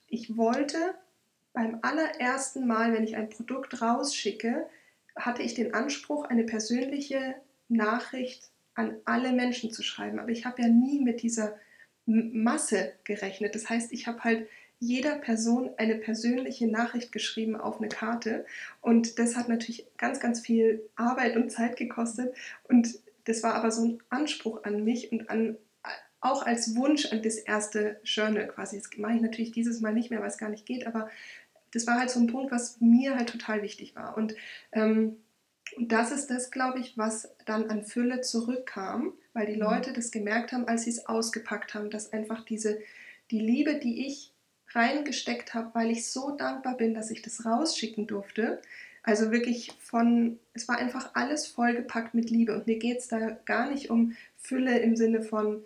ich 0.07 0.37
wollte 0.37 0.77
beim 1.53 1.79
allerersten 1.81 2.65
Mal, 2.65 2.93
wenn 2.93 3.03
ich 3.03 3.17
ein 3.17 3.29
Produkt 3.29 3.81
rausschicke, 3.81 4.67
hatte 5.15 5.41
ich 5.41 5.53
den 5.53 5.73
Anspruch, 5.73 6.25
eine 6.25 6.45
persönliche 6.45 7.35
Nachricht 7.67 8.49
an 8.75 8.95
alle 9.03 9.33
Menschen 9.33 9.71
zu 9.71 9.83
schreiben. 9.83 10.19
Aber 10.19 10.29
ich 10.29 10.45
habe 10.45 10.61
ja 10.61 10.69
nie 10.69 11.01
mit 11.01 11.21
dieser 11.21 11.57
Masse 12.05 12.93
gerechnet. 13.03 13.55
Das 13.55 13.70
heißt, 13.70 13.91
ich 13.91 14.08
habe 14.08 14.24
halt 14.24 14.48
jeder 14.79 15.15
Person 15.15 15.70
eine 15.77 15.96
persönliche 15.96 16.67
Nachricht 16.67 17.12
geschrieben 17.12 17.55
auf 17.55 17.77
eine 17.77 17.89
Karte 17.89 18.46
und 18.81 19.20
das 19.20 19.36
hat 19.36 19.48
natürlich 19.48 19.86
ganz, 19.98 20.20
ganz 20.20 20.41
viel 20.41 20.81
Arbeit 20.96 21.36
und 21.36 21.51
Zeit 21.51 21.77
gekostet 21.77 22.34
und 22.63 22.98
das 23.25 23.43
war 23.43 23.53
aber 23.53 23.70
so 23.72 23.86
ein 23.86 24.00
Anspruch 24.10 24.63
an 24.63 24.84
mich 24.84 25.12
und 25.12 25.29
an 25.29 25.58
auch 26.22 26.46
als 26.46 26.75
Wunsch 26.75 27.12
an 27.12 27.24
das 27.24 27.36
erste 27.36 28.00
Journal 28.03 28.48
quasi. 28.48 28.77
Das 28.77 28.89
mache 28.98 29.15
ich 29.15 29.22
natürlich 29.22 29.51
dieses 29.51 29.81
Mal 29.81 29.93
nicht 29.93 30.12
mehr, 30.12 30.22
weil 30.22 30.29
es 30.29 30.38
gar 30.38 30.50
nicht 30.50 30.67
geht, 30.67 30.86
aber 30.86 31.10
das 31.74 31.88
war 31.88 32.00
halt 32.00 32.10
so 32.10 32.20
ein 32.20 32.27
Punkt, 32.27 32.51
was 32.51 32.79
mir 32.79 33.15
halt 33.15 33.29
total 33.29 33.63
wichtig 33.63 33.96
war. 33.96 34.15
Und 34.17 34.36
ähm, 34.72 35.17
das 35.79 36.11
ist 36.11 36.27
das, 36.27 36.51
glaube 36.51 36.79
ich, 36.79 36.97
was 36.97 37.29
dann 37.45 37.69
an 37.69 37.83
Fülle 37.83 38.21
zurückkam 38.21 39.13
weil 39.33 39.45
die 39.45 39.55
mhm. 39.55 39.61
Leute 39.61 39.93
das 39.93 40.11
gemerkt 40.11 40.51
haben, 40.51 40.67
als 40.67 40.83
sie 40.83 40.89
es 40.89 41.05
ausgepackt 41.07 41.73
haben, 41.73 41.89
dass 41.89 42.13
einfach 42.13 42.43
diese, 42.43 42.79
die 43.29 43.39
Liebe, 43.39 43.75
die 43.75 44.07
ich 44.07 44.33
reingesteckt 44.69 45.53
habe, 45.53 45.71
weil 45.73 45.91
ich 45.91 46.07
so 46.07 46.31
dankbar 46.31 46.77
bin, 46.77 46.93
dass 46.93 47.11
ich 47.11 47.21
das 47.21 47.45
rausschicken 47.45 48.07
durfte. 48.07 48.61
Also 49.03 49.31
wirklich 49.31 49.73
von, 49.79 50.39
es 50.53 50.67
war 50.67 50.77
einfach 50.77 51.11
alles 51.13 51.47
vollgepackt 51.47 52.13
mit 52.13 52.29
Liebe 52.29 52.53
und 52.53 52.67
mir 52.67 52.77
geht 52.77 52.99
es 52.99 53.07
da 53.07 53.31
gar 53.45 53.69
nicht 53.69 53.89
um 53.89 54.15
Fülle 54.37 54.79
im 54.79 54.95
Sinne 54.95 55.23
von, 55.23 55.65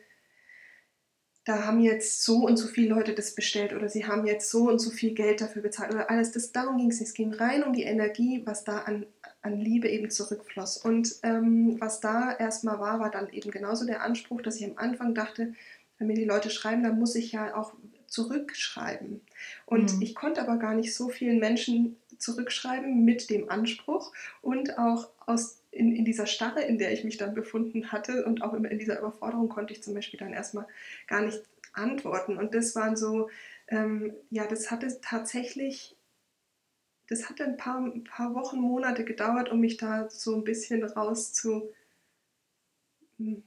da 1.43 1.65
haben 1.65 1.79
jetzt 1.79 2.23
so 2.23 2.37
und 2.37 2.57
so 2.57 2.67
viele 2.67 2.87
Leute 2.87 3.13
das 3.13 3.35
bestellt 3.35 3.73
oder 3.73 3.87
sie 3.87 4.07
haben 4.07 4.25
jetzt 4.25 4.49
so 4.49 4.67
und 4.67 4.79
so 4.79 4.89
viel 4.89 5.13
Geld 5.13 5.41
dafür 5.41 5.61
bezahlt 5.61 5.93
oder 5.93 6.09
alles. 6.09 6.31
Das, 6.31 6.51
darum 6.51 6.77
ging 6.77 6.89
es 6.89 6.99
nicht. 6.99 7.09
Es 7.09 7.13
ging 7.13 7.33
rein 7.33 7.63
um 7.63 7.73
die 7.73 7.83
Energie, 7.83 8.41
was 8.45 8.63
da 8.63 8.79
an, 8.79 9.05
an 9.45 9.59
Liebe 9.59 9.87
eben 9.87 10.09
zurückfloss. 10.09 10.77
Und 10.77 11.15
ähm, 11.23 11.77
was 11.79 11.99
da 11.99 12.35
erstmal 12.35 12.79
war, 12.79 12.99
war 12.99 13.11
dann 13.11 13.29
eben 13.31 13.51
genauso 13.51 13.85
der 13.85 14.01
Anspruch, 14.01 14.41
dass 14.41 14.57
ich 14.57 14.65
am 14.65 14.77
Anfang 14.77 15.13
dachte, 15.13 15.53
wenn 15.97 16.07
mir 16.07 16.15
die 16.15 16.25
Leute 16.25 16.49
schreiben, 16.49 16.83
dann 16.83 16.99
muss 16.99 17.15
ich 17.15 17.31
ja 17.31 17.55
auch 17.55 17.73
zurückschreiben. 18.07 19.21
Und 19.65 19.95
mhm. 19.95 20.01
ich 20.01 20.15
konnte 20.15 20.41
aber 20.41 20.57
gar 20.57 20.73
nicht 20.73 20.95
so 20.95 21.09
vielen 21.09 21.39
Menschen 21.39 21.97
zurückschreiben 22.17 23.05
mit 23.05 23.29
dem 23.29 23.49
Anspruch 23.49 24.13
und 24.41 24.77
auch 24.77 25.09
aus 25.25 25.61
in, 25.71 25.95
in 25.95 26.05
dieser 26.05 26.25
Starre, 26.25 26.61
in 26.61 26.77
der 26.77 26.93
ich 26.93 27.03
mich 27.03 27.17
dann 27.17 27.35
befunden 27.35 27.91
hatte 27.91 28.25
und 28.25 28.41
auch 28.41 28.53
in 28.53 28.79
dieser 28.79 28.99
Überforderung 28.99 29.49
konnte 29.49 29.73
ich 29.73 29.83
zum 29.83 29.93
Beispiel 29.93 30.19
dann 30.19 30.33
erstmal 30.33 30.65
gar 31.07 31.21
nicht 31.21 31.41
antworten. 31.73 32.37
Und 32.37 32.55
das 32.55 32.75
waren 32.75 32.95
so, 32.95 33.29
ähm, 33.67 34.13
ja, 34.29 34.47
das 34.47 34.71
hatte 34.71 34.87
tatsächlich, 35.01 35.94
das 37.07 37.29
hatte 37.29 37.43
ein 37.43 37.57
paar, 37.57 37.79
ein 37.79 38.03
paar 38.03 38.33
Wochen, 38.33 38.59
Monate 38.59 39.05
gedauert, 39.05 39.49
um 39.49 39.59
mich 39.59 39.77
da 39.77 40.09
so 40.09 40.35
ein 40.35 40.43
bisschen 40.43 40.83
raus 40.83 41.33
zu, 41.33 41.69
hm, 43.17 43.43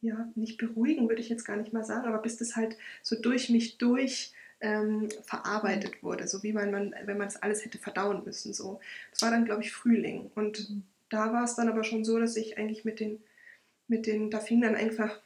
ja, 0.00 0.30
nicht 0.34 0.58
beruhigen, 0.58 1.08
würde 1.08 1.20
ich 1.20 1.28
jetzt 1.28 1.44
gar 1.44 1.56
nicht 1.56 1.72
mal 1.72 1.84
sagen, 1.84 2.06
aber 2.06 2.18
bis 2.18 2.36
das 2.36 2.54
halt 2.54 2.76
so 3.02 3.20
durch 3.20 3.48
mich 3.50 3.78
durch 3.78 4.32
ähm, 4.60 5.08
verarbeitet 5.22 6.02
wurde, 6.02 6.28
so 6.28 6.42
wie 6.42 6.52
man, 6.52 6.70
man 6.70 6.94
wenn 7.04 7.18
man 7.18 7.28
das 7.28 7.42
alles 7.42 7.64
hätte 7.64 7.78
verdauen 7.78 8.24
müssen. 8.24 8.52
So. 8.54 8.80
Das 9.10 9.22
war 9.22 9.30
dann, 9.30 9.44
glaube 9.44 9.62
ich, 9.62 9.72
Frühling. 9.72 10.30
Und 10.34 10.70
mhm. 10.70 10.82
da 11.08 11.32
war 11.32 11.44
es 11.44 11.56
dann 11.56 11.68
aber 11.68 11.84
schon 11.84 12.04
so, 12.04 12.18
dass 12.18 12.36
ich 12.36 12.58
eigentlich 12.58 12.84
mit 12.84 13.00
den, 13.00 13.22
mit 13.88 14.06
den, 14.06 14.30
da 14.30 14.40
fing 14.40 14.60
dann 14.60 14.74
einfach, 14.74 15.20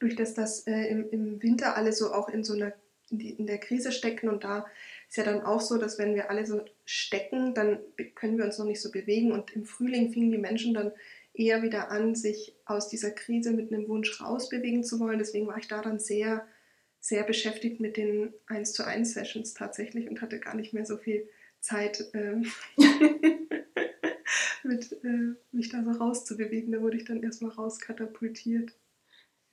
durch 0.00 0.14
das 0.14 0.34
das 0.34 0.66
äh, 0.66 0.86
im, 0.86 1.10
im 1.10 1.42
Winter 1.42 1.76
alle 1.76 1.92
so 1.92 2.12
auch 2.12 2.28
in 2.28 2.44
so 2.44 2.54
einer, 2.54 2.72
in, 3.10 3.18
die, 3.18 3.30
in 3.30 3.46
der 3.46 3.58
Krise 3.58 3.90
stecken 3.92 4.28
und 4.28 4.44
da 4.44 4.66
ist 5.08 5.16
ja 5.16 5.24
dann 5.24 5.42
auch 5.42 5.60
so, 5.60 5.78
dass 5.78 5.98
wenn 5.98 6.14
wir 6.14 6.30
alle 6.30 6.44
so 6.46 6.64
stecken, 6.84 7.54
dann 7.54 7.78
können 8.14 8.36
wir 8.36 8.44
uns 8.44 8.58
noch 8.58 8.66
nicht 8.66 8.82
so 8.82 8.90
bewegen 8.90 9.32
und 9.32 9.54
im 9.56 9.64
Frühling 9.64 10.12
fingen 10.12 10.30
die 10.30 10.38
Menschen 10.38 10.74
dann 10.74 10.92
eher 11.32 11.62
wieder 11.62 11.90
an, 11.90 12.14
sich 12.14 12.54
aus 12.66 12.88
dieser 12.88 13.10
Krise 13.10 13.52
mit 13.52 13.72
einem 13.72 13.88
Wunsch 13.88 14.20
rausbewegen 14.20 14.84
zu 14.84 15.00
wollen. 15.00 15.18
Deswegen 15.18 15.46
war 15.46 15.56
ich 15.56 15.68
da 15.68 15.80
dann 15.80 15.98
sehr, 15.98 16.46
sehr 17.00 17.22
beschäftigt 17.22 17.80
mit 17.80 17.96
den 17.96 18.34
1 18.46 18.72
zu 18.72 18.84
1 18.84 19.14
Sessions 19.14 19.54
tatsächlich 19.54 20.08
und 20.10 20.20
hatte 20.20 20.40
gar 20.40 20.54
nicht 20.54 20.74
mehr 20.74 20.84
so 20.84 20.98
viel 20.98 21.28
Zeit, 21.60 22.10
ähm, 22.12 22.46
mit, 24.62 24.92
äh, 25.04 25.34
mich 25.52 25.70
da 25.70 25.82
so 25.84 25.90
rauszubewegen. 25.92 26.72
Da 26.72 26.82
wurde 26.82 26.98
ich 26.98 27.04
dann 27.04 27.22
erstmal 27.22 27.52
rauskatapultiert. 27.52 28.72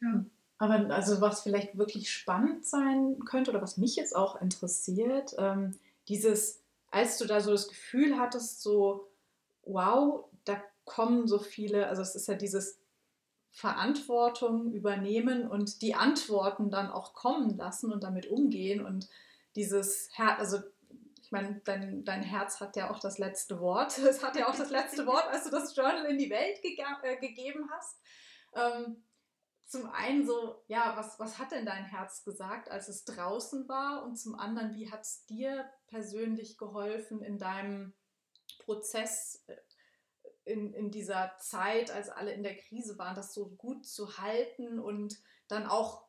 Ja. 0.01 0.25
Aber 0.57 0.89
also 0.93 1.19
was 1.19 1.41
vielleicht 1.41 1.77
wirklich 1.77 2.09
spannend 2.09 2.65
sein 2.65 3.19
könnte 3.25 3.51
oder 3.51 3.61
was 3.61 3.77
mich 3.77 3.95
jetzt 3.95 4.15
auch 4.15 4.39
interessiert, 4.41 5.35
ähm, 5.37 5.77
dieses, 6.07 6.61
als 6.91 7.17
du 7.17 7.25
da 7.25 7.41
so 7.41 7.51
das 7.51 7.67
Gefühl 7.67 8.17
hattest, 8.17 8.61
so, 8.61 9.07
wow, 9.63 10.25
da 10.45 10.61
kommen 10.85 11.27
so 11.27 11.39
viele, 11.39 11.87
also 11.87 12.01
es 12.01 12.15
ist 12.15 12.27
ja 12.27 12.35
dieses 12.35 12.79
Verantwortung 13.51 14.71
übernehmen 14.73 15.47
und 15.49 15.81
die 15.81 15.95
Antworten 15.95 16.69
dann 16.69 16.91
auch 16.91 17.13
kommen 17.13 17.57
lassen 17.57 17.91
und 17.91 18.03
damit 18.03 18.27
umgehen 18.27 18.85
und 18.85 19.09
dieses 19.55 20.09
Herz, 20.13 20.39
also 20.39 20.59
ich 21.21 21.31
meine, 21.31 21.59
dein, 21.63 22.05
dein 22.05 22.21
Herz 22.21 22.59
hat 22.59 22.75
ja 22.75 22.91
auch 22.91 22.99
das 22.99 23.17
letzte 23.17 23.59
Wort. 23.59 23.97
Es 24.09 24.23
hat 24.23 24.35
ja 24.35 24.47
auch 24.47 24.55
das 24.55 24.69
letzte 24.69 25.07
Wort, 25.07 25.25
als 25.31 25.45
du 25.45 25.49
das 25.49 25.75
Journal 25.75 26.05
in 26.05 26.19
die 26.19 26.29
Welt 26.29 26.59
äh, 26.63 27.17
gegeben 27.17 27.67
hast. 27.71 27.99
Ähm, 28.53 29.03
zum 29.65 29.89
einen 29.89 30.25
so, 30.25 30.63
ja, 30.67 30.95
was, 30.95 31.19
was 31.19 31.39
hat 31.39 31.51
denn 31.51 31.65
dein 31.65 31.85
Herz 31.85 32.23
gesagt, 32.23 32.69
als 32.69 32.87
es 32.87 33.03
draußen 33.03 33.67
war? 33.67 34.03
Und 34.03 34.15
zum 34.15 34.35
anderen, 34.35 34.75
wie 34.75 34.91
hat 34.91 35.01
es 35.01 35.25
dir 35.25 35.69
persönlich 35.87 36.57
geholfen 36.57 37.21
in 37.21 37.39
deinem 37.39 37.93
Prozess, 38.59 39.43
äh, 39.47 39.55
in, 40.45 40.73
in 40.73 40.91
dieser 40.91 41.35
Zeit, 41.39 41.89
als 41.89 42.09
alle 42.09 42.31
in 42.31 42.43
der 42.43 42.55
Krise 42.55 42.99
waren, 42.99 43.15
das 43.15 43.33
so 43.33 43.49
gut 43.49 43.87
zu 43.87 44.19
halten 44.19 44.79
und 44.79 45.17
dann 45.47 45.65
auch, 45.65 46.07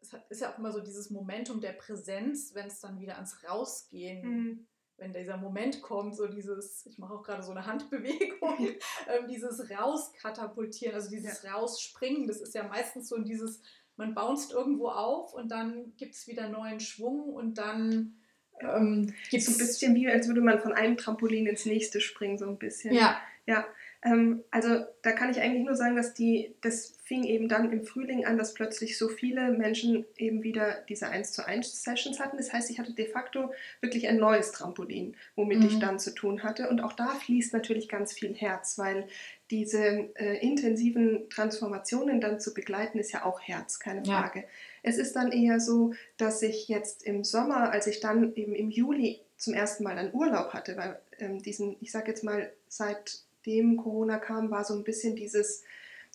es 0.00 0.12
ist 0.28 0.40
ja 0.40 0.52
auch 0.52 0.58
immer 0.58 0.70
so 0.70 0.80
dieses 0.80 1.10
Momentum 1.10 1.60
der 1.60 1.72
Präsenz, 1.72 2.54
wenn 2.54 2.68
es 2.68 2.78
dann 2.78 3.00
wieder 3.00 3.16
ans 3.16 3.42
Rausgehen, 3.42 4.22
mhm. 4.22 4.68
Wenn 4.98 5.12
dieser 5.12 5.36
Moment 5.36 5.82
kommt, 5.82 6.16
so 6.16 6.26
dieses, 6.26 6.86
ich 6.86 6.98
mache 6.98 7.14
auch 7.14 7.22
gerade 7.22 7.42
so 7.42 7.50
eine 7.50 7.66
Handbewegung, 7.66 8.58
ähm, 9.08 9.28
dieses 9.28 9.70
Rauskatapultieren, 9.70 10.94
also 10.94 11.10
dieses 11.10 11.42
ja. 11.42 11.54
Rausspringen, 11.54 12.26
das 12.26 12.40
ist 12.40 12.54
ja 12.54 12.62
meistens 12.62 13.08
so 13.08 13.18
dieses, 13.18 13.60
man 13.96 14.14
bounced 14.14 14.52
irgendwo 14.52 14.88
auf 14.88 15.34
und 15.34 15.50
dann 15.50 15.92
gibt 15.96 16.14
es 16.14 16.26
wieder 16.26 16.48
neuen 16.48 16.80
Schwung 16.80 17.34
und 17.34 17.58
dann 17.58 18.16
ähm, 18.60 19.12
gibt 19.30 19.42
es. 19.42 19.46
So 19.46 19.52
ein 19.52 19.58
bisschen 19.58 19.94
wie, 19.94 20.08
als 20.08 20.28
würde 20.28 20.40
man 20.40 20.60
von 20.60 20.72
einem 20.72 20.96
Trampolin 20.96 21.46
ins 21.46 21.66
nächste 21.66 22.00
springen, 22.00 22.38
so 22.38 22.46
ein 22.46 22.58
bisschen. 22.58 22.94
Ja, 22.94 23.20
ja, 23.46 23.66
ähm, 24.04 24.42
also 24.50 24.84
da 25.02 25.12
kann 25.12 25.30
ich 25.30 25.40
eigentlich 25.40 25.64
nur 25.64 25.76
sagen, 25.76 25.94
dass 25.94 26.12
die, 26.12 26.54
das 26.60 26.94
fing 27.04 27.22
eben 27.22 27.48
dann 27.48 27.70
im 27.70 27.84
Frühling 27.84 28.24
an, 28.24 28.36
dass 28.36 28.52
plötzlich 28.52 28.98
so 28.98 29.08
viele 29.08 29.52
Menschen 29.52 30.04
eben 30.16 30.42
wieder 30.42 30.78
diese 30.88 31.08
1 31.08 31.32
zu 31.32 31.46
1 31.46 31.84
Sessions 31.84 32.18
hatten. 32.18 32.36
Das 32.36 32.52
heißt, 32.52 32.68
ich 32.70 32.80
hatte 32.80 32.94
de 32.94 33.06
facto 33.06 33.52
wirklich 33.80 34.08
ein 34.08 34.16
neues 34.16 34.50
Trampolin, 34.50 35.16
womit 35.36 35.60
mhm. 35.60 35.66
ich 35.66 35.78
dann 35.78 36.00
zu 36.00 36.12
tun 36.14 36.42
hatte. 36.42 36.68
Und 36.68 36.80
auch 36.82 36.94
da 36.94 37.08
fließt 37.08 37.52
natürlich 37.52 37.88
ganz 37.88 38.12
viel 38.12 38.34
Herz, 38.34 38.76
weil 38.76 39.06
diese 39.50 40.10
äh, 40.16 40.38
intensiven 40.38 41.28
Transformationen 41.30 42.20
dann 42.20 42.40
zu 42.40 42.54
begleiten, 42.54 42.98
ist 42.98 43.12
ja 43.12 43.24
auch 43.24 43.40
Herz, 43.40 43.78
keine 43.78 44.04
Frage. 44.04 44.40
Ja. 44.40 44.46
Es 44.82 44.98
ist 44.98 45.14
dann 45.14 45.30
eher 45.30 45.60
so, 45.60 45.92
dass 46.16 46.42
ich 46.42 46.66
jetzt 46.66 47.04
im 47.04 47.22
Sommer, 47.22 47.70
als 47.70 47.86
ich 47.86 48.00
dann 48.00 48.34
eben 48.34 48.54
im 48.54 48.70
Juli 48.70 49.20
zum 49.36 49.54
ersten 49.54 49.84
Mal 49.84 49.96
einen 49.96 50.12
Urlaub 50.12 50.54
hatte, 50.54 50.76
weil 50.76 50.98
ähm, 51.18 51.40
diesen, 51.40 51.76
ich 51.80 51.92
sage 51.92 52.08
jetzt 52.08 52.24
mal, 52.24 52.50
seit 52.66 53.22
nachdem 53.42 53.76
Corona 53.76 54.18
kam, 54.18 54.50
war 54.50 54.64
so 54.64 54.74
ein 54.74 54.84
bisschen 54.84 55.16
dieses, 55.16 55.64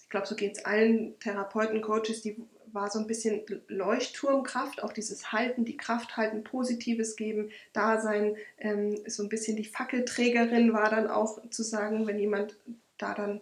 ich 0.02 0.10
glaube, 0.10 0.28
so 0.28 0.36
geht 0.36 0.58
es 0.58 0.66
allen 0.66 1.20
Therapeuten, 1.20 1.82
Coaches, 1.82 2.22
die 2.22 2.38
war 2.72 2.90
so 2.90 3.00
ein 3.00 3.08
bisschen 3.08 3.42
Leuchtturmkraft, 3.68 4.84
auch 4.84 4.94
dieses 4.94 5.32
Halten, 5.32 5.66
die 5.66 5.78
Kraft 5.78 6.18
halten, 6.18 6.44
Positives 6.44 7.16
geben, 7.16 7.50
Dasein, 7.74 8.36
ähm, 8.60 8.98
so 9.08 9.24
ein 9.24 9.30
bisschen 9.30 9.58
die 9.58 9.66
Fackelträgerin 9.66 10.74
war 10.74 10.90
dann 10.90 11.08
auch 11.08 11.42
zu 11.50 11.64
sagen, 11.64 12.08
wenn 12.08 12.20
jemand 12.20 12.58
da 12.98 13.14
dann, 13.14 13.42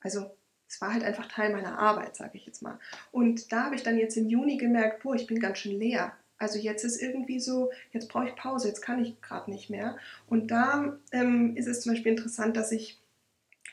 also 0.00 0.30
es 0.68 0.80
war 0.80 0.92
halt 0.92 1.02
einfach 1.02 1.28
Teil 1.28 1.50
meiner 1.50 1.78
Arbeit, 1.78 2.16
sage 2.16 2.32
ich 2.34 2.46
jetzt 2.46 2.62
mal. 2.62 2.78
Und 3.10 3.52
da 3.52 3.64
habe 3.64 3.74
ich 3.74 3.82
dann 3.82 3.98
jetzt 3.98 4.16
im 4.16 4.28
Juni 4.28 4.58
gemerkt, 4.58 5.02
boah, 5.02 5.14
ich 5.14 5.26
bin 5.26 5.40
ganz 5.40 5.58
schön 5.58 5.78
leer. 5.78 6.12
Also 6.38 6.58
jetzt 6.58 6.84
ist 6.84 7.02
irgendwie 7.02 7.40
so, 7.40 7.70
jetzt 7.92 8.08
brauche 8.08 8.28
ich 8.28 8.36
Pause, 8.36 8.68
jetzt 8.68 8.80
kann 8.80 9.02
ich 9.02 9.20
gerade 9.20 9.50
nicht 9.50 9.70
mehr. 9.70 9.96
Und 10.28 10.50
da 10.50 10.96
ähm, 11.10 11.56
ist 11.56 11.66
es 11.66 11.80
zum 11.80 11.92
Beispiel 11.92 12.12
interessant, 12.12 12.56
dass 12.56 12.70
ich 12.70 12.97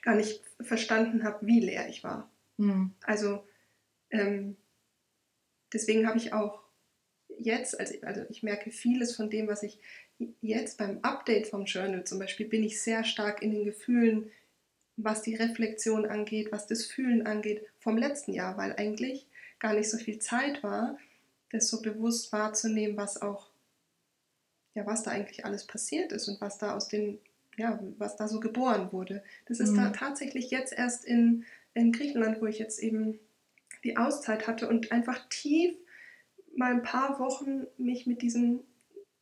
gar 0.05 0.15
nicht 0.15 0.41
verstanden 0.61 1.23
habe, 1.23 1.45
wie 1.45 1.59
leer 1.59 1.89
ich 1.89 2.03
war. 2.03 2.29
Mhm. 2.57 2.93
Also 3.01 3.43
ähm, 4.11 4.55
deswegen 5.73 6.07
habe 6.07 6.17
ich 6.17 6.31
auch 6.31 6.61
jetzt, 7.37 7.77
also, 7.77 7.95
also 8.03 8.21
ich 8.29 8.43
merke 8.43 8.71
vieles 8.71 9.15
von 9.15 9.29
dem, 9.29 9.47
was 9.47 9.63
ich 9.63 9.79
jetzt 10.41 10.77
beim 10.77 10.99
Update 11.01 11.47
vom 11.47 11.65
Journal 11.65 12.05
zum 12.05 12.19
Beispiel, 12.19 12.47
bin 12.47 12.63
ich 12.63 12.81
sehr 12.81 13.03
stark 13.03 13.41
in 13.41 13.51
den 13.51 13.65
Gefühlen, 13.65 14.31
was 14.95 15.23
die 15.23 15.35
Reflexion 15.35 16.05
angeht, 16.05 16.51
was 16.51 16.67
das 16.67 16.85
Fühlen 16.85 17.25
angeht, 17.25 17.65
vom 17.79 17.97
letzten 17.97 18.31
Jahr, 18.31 18.57
weil 18.57 18.73
eigentlich 18.73 19.27
gar 19.59 19.73
nicht 19.73 19.89
so 19.89 19.97
viel 19.97 20.19
Zeit 20.19 20.63
war, 20.63 20.97
das 21.51 21.67
so 21.67 21.81
bewusst 21.81 22.31
wahrzunehmen, 22.31 22.95
was 22.95 23.21
auch, 23.21 23.49
ja, 24.75 24.85
was 24.85 25.03
da 25.03 25.11
eigentlich 25.11 25.43
alles 25.43 25.65
passiert 25.65 26.11
ist 26.11 26.27
und 26.29 26.39
was 26.39 26.59
da 26.59 26.75
aus 26.75 26.87
den 26.87 27.19
ja, 27.57 27.79
was 27.97 28.15
da 28.15 28.27
so 28.27 28.39
geboren 28.39 28.91
wurde. 28.91 29.23
Das 29.47 29.59
ist 29.59 29.71
mhm. 29.71 29.77
da 29.77 29.89
tatsächlich 29.89 30.51
jetzt 30.51 30.73
erst 30.73 31.05
in, 31.05 31.45
in 31.73 31.91
Griechenland, 31.91 32.41
wo 32.41 32.45
ich 32.45 32.59
jetzt 32.59 32.79
eben 32.79 33.19
die 33.83 33.97
Auszeit 33.97 34.47
hatte 34.47 34.67
und 34.67 34.91
einfach 34.91 35.27
tief 35.29 35.75
mal 36.55 36.71
ein 36.71 36.83
paar 36.83 37.19
Wochen 37.19 37.67
mich 37.77 38.07
mit 38.07 38.21
diesem, 38.21 38.61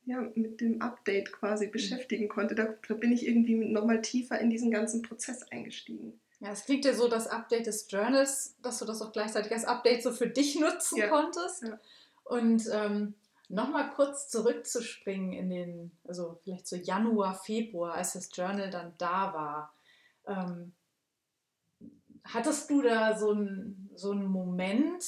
ja, 0.05 0.21
mit 0.35 0.61
dem 0.61 0.81
Update 0.81 1.31
quasi 1.31 1.67
mhm. 1.67 1.71
beschäftigen 1.71 2.29
konnte. 2.29 2.55
Da, 2.55 2.73
da 2.87 2.93
bin 2.93 3.11
ich 3.11 3.27
irgendwie 3.27 3.55
nochmal 3.55 4.01
tiefer 4.01 4.39
in 4.39 4.49
diesen 4.49 4.71
ganzen 4.71 5.01
Prozess 5.01 5.43
eingestiegen. 5.51 6.19
Ja, 6.39 6.51
es 6.51 6.65
klingt 6.65 6.83
ja 6.85 6.93
so, 6.93 7.07
das 7.07 7.27
Update 7.27 7.67
des 7.67 7.87
Journals, 7.89 8.55
dass 8.61 8.79
du 8.79 8.85
das 8.85 9.01
auch 9.01 9.13
gleichzeitig 9.13 9.51
als 9.51 9.65
Update 9.65 10.03
so 10.03 10.11
für 10.11 10.27
dich 10.27 10.59
nutzen 10.59 10.97
ja. 10.97 11.07
konntest. 11.07 11.63
Ja. 11.63 11.79
Und 12.25 12.69
ähm, 12.71 13.13
Nochmal 13.53 13.91
kurz 13.91 14.29
zurückzuspringen 14.29 15.31
in 15.31 15.49
den, 15.49 15.97
also 16.07 16.39
vielleicht 16.43 16.67
so 16.67 16.75
Januar, 16.75 17.35
Februar, 17.35 17.93
als 17.93 18.13
das 18.13 18.29
Journal 18.33 18.69
dann 18.69 18.93
da 18.97 19.33
war. 19.33 19.73
Ähm, 20.25 20.73
hattest 22.23 22.69
du 22.69 22.81
da 22.81 23.17
so 23.17 23.31
einen 23.31 23.91
so 23.95 24.11
einen 24.11 24.25
Moment, 24.25 25.03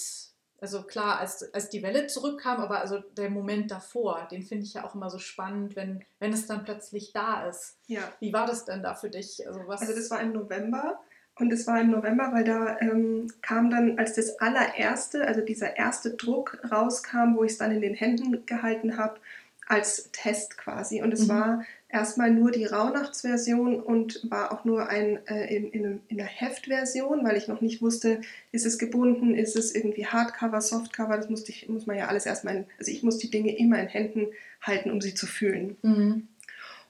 also 0.61 0.83
klar, 0.83 1.19
als, 1.19 1.53
als 1.53 1.69
die 1.69 1.81
Welle 1.81 2.07
zurückkam, 2.07 2.59
aber 2.59 2.81
also 2.81 2.99
der 2.99 3.29
Moment 3.29 3.71
davor, 3.71 4.27
den 4.29 4.43
finde 4.43 4.65
ich 4.65 4.75
ja 4.75 4.85
auch 4.85 4.95
immer 4.95 5.09
so 5.09 5.17
spannend, 5.17 5.75
wenn, 5.75 6.05
wenn 6.19 6.31
es 6.31 6.45
dann 6.45 6.63
plötzlich 6.63 7.13
da 7.13 7.47
ist. 7.47 7.79
Ja. 7.87 8.13
Wie 8.19 8.31
war 8.31 8.45
das 8.45 8.65
denn 8.65 8.83
da 8.83 8.93
für 8.93 9.09
dich? 9.09 9.47
Also, 9.47 9.61
was 9.65 9.81
also 9.81 9.95
das 9.95 10.11
war 10.11 10.21
im 10.21 10.33
November 10.33 10.99
und 11.37 11.51
es 11.51 11.67
war 11.67 11.81
im 11.81 11.91
November, 11.91 12.31
weil 12.31 12.45
da 12.45 12.79
ähm, 12.79 13.27
kam 13.41 13.69
dann, 13.69 13.99
als 13.99 14.13
das 14.13 14.39
allererste, 14.39 15.27
also 15.27 15.41
dieser 15.41 15.75
erste 15.77 16.11
Druck 16.11 16.59
rauskam, 16.71 17.35
wo 17.35 17.43
ich 17.43 17.53
es 17.53 17.57
dann 17.57 17.71
in 17.71 17.81
den 17.81 17.93
Händen 17.93 18.45
gehalten 18.45 18.97
habe, 18.97 19.19
als 19.67 20.09
Test 20.11 20.57
quasi. 20.57 21.01
Und 21.01 21.11
es 21.11 21.23
mhm. 21.23 21.29
war 21.29 21.65
erstmal 21.89 22.31
nur 22.31 22.51
die 22.51 22.65
Rauhnachtsversion 22.65 23.81
und 23.81 24.21
war 24.29 24.51
auch 24.51 24.63
nur 24.63 24.89
ein, 24.89 25.25
äh, 25.27 25.53
in, 25.53 25.69
in, 25.71 26.01
in 26.07 26.19
einer 26.19 26.29
Heftversion, 26.29 27.25
weil 27.25 27.35
ich 27.35 27.47
noch 27.47 27.61
nicht 27.61 27.81
wusste, 27.81 28.21
ist 28.51 28.65
es 28.65 28.77
gebunden, 28.77 29.35
ist 29.35 29.55
es 29.55 29.73
irgendwie 29.73 30.05
Hardcover, 30.05 30.61
Softcover, 30.61 31.17
das 31.17 31.29
musste 31.29 31.51
ich, 31.51 31.67
muss 31.67 31.85
man 31.85 31.97
ja 31.97 32.07
alles 32.07 32.25
erstmal, 32.25 32.57
in, 32.57 32.65
also 32.77 32.91
ich 32.91 33.03
muss 33.03 33.17
die 33.17 33.31
Dinge 33.31 33.57
immer 33.57 33.79
in 33.79 33.87
Händen 33.87 34.27
halten, 34.61 34.91
um 34.91 35.01
sie 35.01 35.15
zu 35.15 35.25
fühlen. 35.25 35.77
Mhm. 35.81 36.27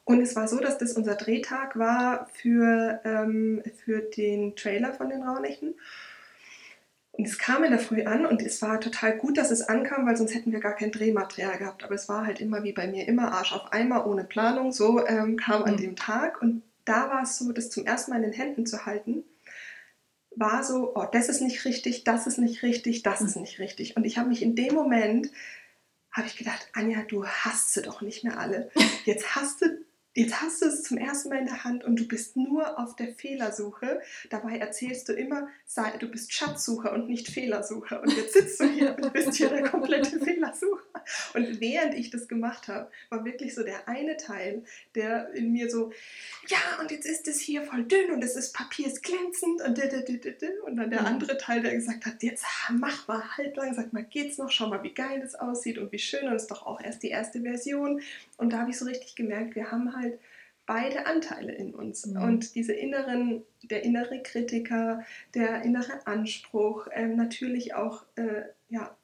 Und 0.05 0.21
es 0.21 0.35
war 0.35 0.47
so, 0.47 0.59
dass 0.59 0.77
das 0.77 0.93
unser 0.93 1.15
Drehtag 1.15 1.77
war 1.77 2.29
für, 2.33 3.01
ähm, 3.03 3.63
für 3.83 4.01
den 4.01 4.55
Trailer 4.55 4.93
von 4.93 5.09
den 5.09 5.23
Rauhnächten. 5.23 5.75
Und 7.11 7.25
es 7.25 7.39
kam 7.39 7.63
in 7.63 7.71
der 7.71 7.79
Früh 7.79 8.03
an 8.03 8.25
und 8.25 8.41
es 8.41 8.61
war 8.61 8.79
total 8.79 9.17
gut, 9.17 9.37
dass 9.37 9.49
es 9.49 9.61
ankam, 9.61 10.05
weil 10.05 10.15
sonst 10.15 10.35
hätten 10.35 10.51
wir 10.51 10.59
gar 10.59 10.75
kein 10.75 10.91
Drehmaterial 10.91 11.57
gehabt. 11.57 11.83
Aber 11.83 11.95
es 11.95 12.07
war 12.07 12.25
halt 12.25 12.39
immer 12.39 12.63
wie 12.63 12.73
bei 12.73 12.87
mir, 12.87 13.07
immer 13.07 13.31
Arsch 13.31 13.53
auf 13.53 13.71
Eimer, 13.71 14.05
ohne 14.05 14.25
Planung. 14.25 14.71
So 14.71 15.05
ähm, 15.07 15.37
kam 15.37 15.63
an 15.63 15.73
mhm. 15.73 15.81
dem 15.81 15.95
Tag 15.95 16.41
und 16.41 16.61
da 16.83 17.09
war 17.09 17.23
es 17.23 17.39
so, 17.39 17.51
das 17.51 17.71
zum 17.71 17.85
ersten 17.85 18.11
Mal 18.11 18.17
in 18.17 18.31
den 18.31 18.33
Händen 18.33 18.65
zu 18.67 18.85
halten, 18.85 19.23
war 20.35 20.63
so, 20.63 20.93
oh, 20.95 21.05
das 21.11 21.29
ist 21.29 21.41
nicht 21.41 21.65
richtig, 21.65 22.03
das 22.03 22.27
ist 22.27 22.37
nicht 22.37 22.61
richtig, 22.61 23.01
das 23.01 23.21
ist 23.21 23.37
nicht 23.37 23.59
richtig. 23.59 23.95
Und 23.97 24.03
ich 24.03 24.17
habe 24.17 24.29
mich 24.29 24.41
in 24.41 24.55
dem 24.55 24.75
Moment, 24.75 25.31
habe 26.11 26.27
ich 26.27 26.37
gedacht, 26.37 26.69
Anja, 26.73 27.01
du 27.07 27.25
hast 27.25 27.73
sie 27.73 27.81
doch 27.81 28.01
nicht 28.01 28.23
mehr 28.23 28.39
alle. 28.39 28.69
Jetzt 29.05 29.35
hast 29.35 29.61
du 29.61 29.85
Jetzt 30.17 30.41
hast 30.41 30.61
du 30.61 30.67
es 30.67 30.83
zum 30.83 30.97
ersten 30.97 31.27
Mal 31.27 31.39
in 31.39 31.45
der 31.45 31.65
Hand 31.65 31.83
und 31.83 31.99
du 31.99 32.07
bist 32.07 32.37
nur 32.37 32.79
auf 32.79 32.95
der 32.95 33.13
Fehlersuche. 33.13 34.01
Dabei 34.29 34.57
erzählst 34.57 35.09
du 35.09 35.13
immer, 35.13 35.49
du 35.99 36.07
bist 36.07 36.31
Schatzsucher 36.31 36.93
und 36.93 37.09
nicht 37.09 37.27
Fehlersucher. 37.27 38.01
Und 38.01 38.15
jetzt 38.15 38.33
sitzt 38.33 38.61
du 38.61 38.65
hier 38.65 38.95
und 38.95 39.11
bist 39.11 39.35
hier 39.35 39.49
der 39.49 39.69
komplette 39.69 40.19
Fehlersucher. 40.23 40.83
Und 41.33 41.59
während 41.59 41.95
ich 41.95 42.11
das 42.11 42.29
gemacht 42.29 42.69
habe, 42.69 42.89
war 43.09 43.25
wirklich 43.25 43.53
so 43.53 43.63
der 43.63 43.89
eine 43.89 44.15
Teil, 44.15 44.63
der 44.95 45.33
in 45.33 45.51
mir 45.51 45.69
so, 45.69 45.91
ja, 46.47 46.79
und 46.79 46.91
jetzt 46.91 47.05
ist 47.05 47.27
es 47.27 47.41
hier 47.41 47.63
voll 47.63 47.83
dünn 47.83 48.11
und 48.11 48.23
es 48.23 48.37
ist 48.37 48.53
Papier 48.53 48.87
ist 48.87 49.03
glänzend 49.03 49.61
und 49.61 49.75
und 50.65 50.75
dann 50.77 50.89
der 50.89 51.01
mhm. 51.01 51.07
andere 51.07 51.37
Teil, 51.37 51.61
der 51.61 51.75
gesagt 51.75 52.05
hat, 52.05 52.23
jetzt 52.23 52.45
mach 52.71 53.07
mal 53.07 53.37
halt 53.37 53.55
lang, 53.57 53.73
sag 53.73 53.91
mal, 53.91 54.03
geht's 54.03 54.37
noch, 54.37 54.49
schau 54.49 54.67
mal, 54.67 54.81
wie 54.83 54.93
geil 54.93 55.19
das 55.19 55.35
aussieht 55.35 55.77
und 55.77 55.91
wie 55.91 55.99
schön 55.99 56.27
und 56.27 56.35
es 56.35 56.43
ist 56.43 56.51
doch 56.51 56.65
auch 56.65 56.81
erst 56.81 57.03
die 57.03 57.09
erste 57.09 57.41
Version. 57.41 58.01
Und 58.37 58.53
da 58.53 58.59
habe 58.59 58.71
ich 58.71 58.77
so 58.77 58.85
richtig 58.85 59.15
gemerkt, 59.15 59.55
wir 59.55 59.71
haben 59.71 59.95
halt 59.95 60.04
beide 60.65 61.05
Anteile 61.05 61.53
in 61.53 61.73
uns. 61.73 62.05
Mhm. 62.05 62.21
Und 62.21 62.55
diese 62.55 62.73
inneren, 62.73 63.43
der 63.63 63.83
innere 63.83 64.21
Kritiker, 64.21 65.03
der 65.33 65.61
innere 65.63 66.05
Anspruch, 66.07 66.87
äh, 66.87 67.07
natürlich 67.07 67.73
auch, 67.73 68.03
äh, 68.15 68.43
ja, 68.69 68.95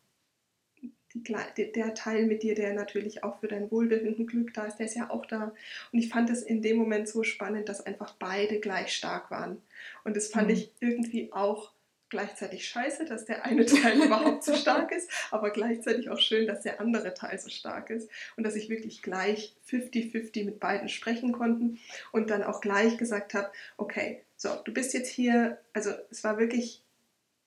die, 1.13 1.71
der 1.73 1.93
Teil 1.93 2.25
mit 2.25 2.41
dir, 2.41 2.55
der 2.55 2.73
natürlich 2.73 3.23
auch 3.23 3.39
für 3.39 3.49
dein 3.49 3.69
Wohlbefinden, 3.69 4.27
Glück 4.27 4.53
da 4.53 4.65
ist, 4.65 4.77
der 4.77 4.85
ist 4.85 4.95
ja 4.95 5.09
auch 5.09 5.25
da. 5.25 5.53
Und 5.91 5.99
ich 5.99 6.09
fand 6.09 6.29
es 6.29 6.41
in 6.41 6.61
dem 6.61 6.77
Moment 6.77 7.07
so 7.09 7.23
spannend, 7.23 7.67
dass 7.67 7.85
einfach 7.85 8.15
beide 8.17 8.59
gleich 8.59 8.95
stark 8.95 9.29
waren. 9.29 9.61
Und 10.03 10.15
das 10.15 10.29
fand 10.29 10.47
mhm. 10.47 10.53
ich 10.53 10.71
irgendwie 10.79 11.33
auch 11.33 11.71
gleichzeitig 12.11 12.67
scheiße, 12.67 13.05
dass 13.05 13.25
der 13.25 13.45
eine 13.45 13.65
Teil 13.65 13.99
überhaupt 14.05 14.43
so 14.43 14.53
stark 14.53 14.91
ist, 14.91 15.09
aber 15.31 15.49
gleichzeitig 15.49 16.09
auch 16.11 16.19
schön, 16.19 16.45
dass 16.45 16.61
der 16.61 16.79
andere 16.79 17.15
Teil 17.15 17.39
so 17.39 17.49
stark 17.49 17.89
ist 17.89 18.09
und 18.37 18.43
dass 18.43 18.55
ich 18.55 18.69
wirklich 18.69 19.01
gleich 19.01 19.55
50-50 19.67 20.45
mit 20.45 20.59
beiden 20.59 20.89
sprechen 20.89 21.31
konnten 21.31 21.79
und 22.11 22.29
dann 22.29 22.43
auch 22.43 22.61
gleich 22.61 22.97
gesagt 22.97 23.33
habe, 23.33 23.49
okay, 23.77 24.21
so, 24.37 24.49
du 24.63 24.73
bist 24.73 24.93
jetzt 24.93 25.09
hier, 25.09 25.57
also 25.73 25.91
es 26.11 26.23
war 26.23 26.37
wirklich 26.37 26.83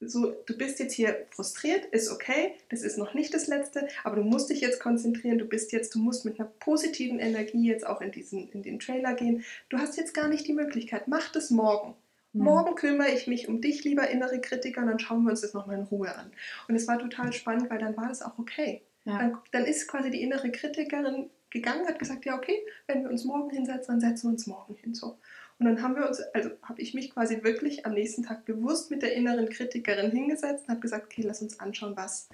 so, 0.01 0.35
du 0.47 0.57
bist 0.57 0.81
jetzt 0.81 0.95
hier 0.95 1.27
frustriert, 1.31 1.87
ist 1.87 2.11
okay, 2.11 2.53
das 2.69 2.83
ist 2.83 2.99
noch 2.99 3.15
nicht 3.15 3.33
das 3.33 3.47
Letzte, 3.47 3.89
aber 4.03 4.17
du 4.17 4.23
musst 4.23 4.51
dich 4.51 4.61
jetzt 4.61 4.81
konzentrieren, 4.81 5.39
du 5.39 5.45
bist 5.45 5.73
jetzt, 5.73 5.95
du 5.95 5.99
musst 5.99 6.25
mit 6.25 6.39
einer 6.39 6.49
positiven 6.61 7.19
Energie 7.19 7.69
jetzt 7.69 7.87
auch 7.87 8.01
in 8.01 8.13
diesen, 8.13 8.51
in 8.51 8.63
den 8.63 8.81
Trailer 8.81 9.15
gehen. 9.15 9.45
Du 9.69 9.79
hast 9.79 9.97
jetzt 9.97 10.15
gar 10.15 10.29
nicht 10.29 10.47
die 10.47 10.53
Möglichkeit, 10.53 11.09
mach 11.09 11.31
das 11.33 11.51
morgen. 11.51 11.95
Morgen 12.35 12.75
kümmere 12.75 13.11
ich 13.11 13.27
mich 13.27 13.49
um 13.49 13.61
dich, 13.61 13.85
lieber 13.85 14.09
innere 14.11 14.41
Kritiker, 14.41 14.83
und 14.83 14.89
dann 14.89 14.99
schauen 14.99 15.23
wir 15.23 15.31
uns 15.31 15.41
das 15.43 15.55
nochmal 15.55 15.79
in 15.79 15.85
Ruhe 15.85 16.15
an. 16.15 16.33
Und 16.69 16.75
es 16.75 16.89
war 16.89 16.99
total 16.99 17.33
spannend, 17.33 17.71
weil 17.71 17.79
dann 17.79 17.97
war 17.97 18.09
das 18.09 18.23
auch 18.23 18.39
okay. 18.39 18.83
Ja. 19.05 19.19
Dann, 19.19 19.39
dann 19.53 19.65
ist 19.65 19.87
quasi 19.87 20.11
die 20.11 20.23
innere 20.23 20.51
Kritikerin 20.51 21.31
gegangen, 21.51 21.87
hat 21.87 21.99
gesagt, 21.99 22.25
ja 22.25 22.37
okay, 22.37 22.59
wenn 22.87 23.03
wir 23.03 23.11
uns 23.11 23.25
morgen 23.25 23.51
hinsetzen, 23.51 23.99
dann 23.99 24.01
setzen 24.01 24.29
wir 24.29 24.33
uns 24.33 24.47
morgen 24.47 24.75
hin. 24.75 24.95
So. 24.95 25.19
Und 25.59 25.67
dann 25.67 25.83
haben 25.83 25.95
wir 25.95 26.09
uns, 26.09 26.21
also 26.35 26.51
habe 26.63 26.83
ich 26.83 26.95
mich 26.95 27.11
quasi 27.11 27.45
wirklich 27.45 27.87
am 27.87 27.95
nächsten 27.95 28.25
Tag 28.25 28.45
bewusst 28.45 28.91
mit 28.91 29.03
der 29.03 29.15
inneren 29.15 29.49
Kritikerin 29.49 30.11
hingesetzt 30.11 30.65
und 30.65 30.71
habe 30.71 30.81
gesagt, 30.81 31.05
okay, 31.05 31.23
lass 31.23 31.43
uns 31.43 31.61
anschauen, 31.61 31.97
was. 31.97 32.29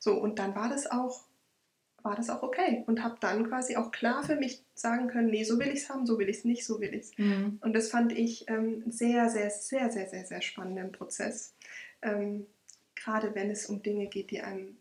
So, 0.00 0.20
und 0.20 0.38
dann 0.38 0.56
war 0.56 0.68
das 0.68 0.90
auch, 0.90 1.24
war 2.04 2.14
das 2.14 2.28
auch 2.28 2.42
okay. 2.42 2.84
Und 2.86 3.02
habe 3.02 3.16
dann 3.18 3.48
quasi 3.48 3.76
auch 3.76 3.90
klar 3.90 4.22
für 4.22 4.36
mich 4.36 4.62
sagen 4.74 5.08
können, 5.08 5.30
nee, 5.30 5.42
so 5.42 5.58
will 5.58 5.68
ich 5.68 5.80
es 5.80 5.88
haben, 5.88 6.06
so 6.06 6.18
will 6.18 6.28
ich 6.28 6.38
es 6.38 6.44
nicht, 6.44 6.64
so 6.64 6.80
will 6.80 6.94
ich 6.94 7.06
es. 7.06 7.18
Mhm. 7.18 7.58
Und 7.62 7.72
das 7.72 7.88
fand 7.88 8.12
ich 8.12 8.46
ähm, 8.48 8.84
sehr, 8.86 9.30
sehr, 9.30 9.50
sehr, 9.50 9.90
sehr, 9.90 10.08
sehr, 10.08 10.24
sehr 10.24 10.42
spannenden 10.42 10.92
Prozess. 10.92 11.54
Ähm, 12.02 12.46
Gerade 12.94 13.34
wenn 13.34 13.50
es 13.50 13.66
um 13.66 13.82
Dinge 13.82 14.06
geht, 14.06 14.30
die 14.30 14.42
einem, 14.42 14.76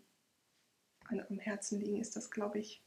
einem 1.07 1.25
am 1.29 1.39
Herzen 1.39 1.79
liegen, 1.79 1.99
ist 1.99 2.15
das, 2.15 2.29
glaube 2.29 2.59
ich, 2.59 2.81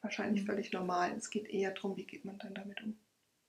wahrscheinlich 0.00 0.42
mhm. 0.42 0.46
völlig 0.46 0.72
normal. 0.72 1.12
Es 1.16 1.28
geht 1.28 1.48
eher 1.48 1.72
darum, 1.72 1.96
wie 1.96 2.04
geht 2.04 2.24
man 2.24 2.38
dann 2.38 2.54
damit 2.54 2.82
um. 2.82 2.96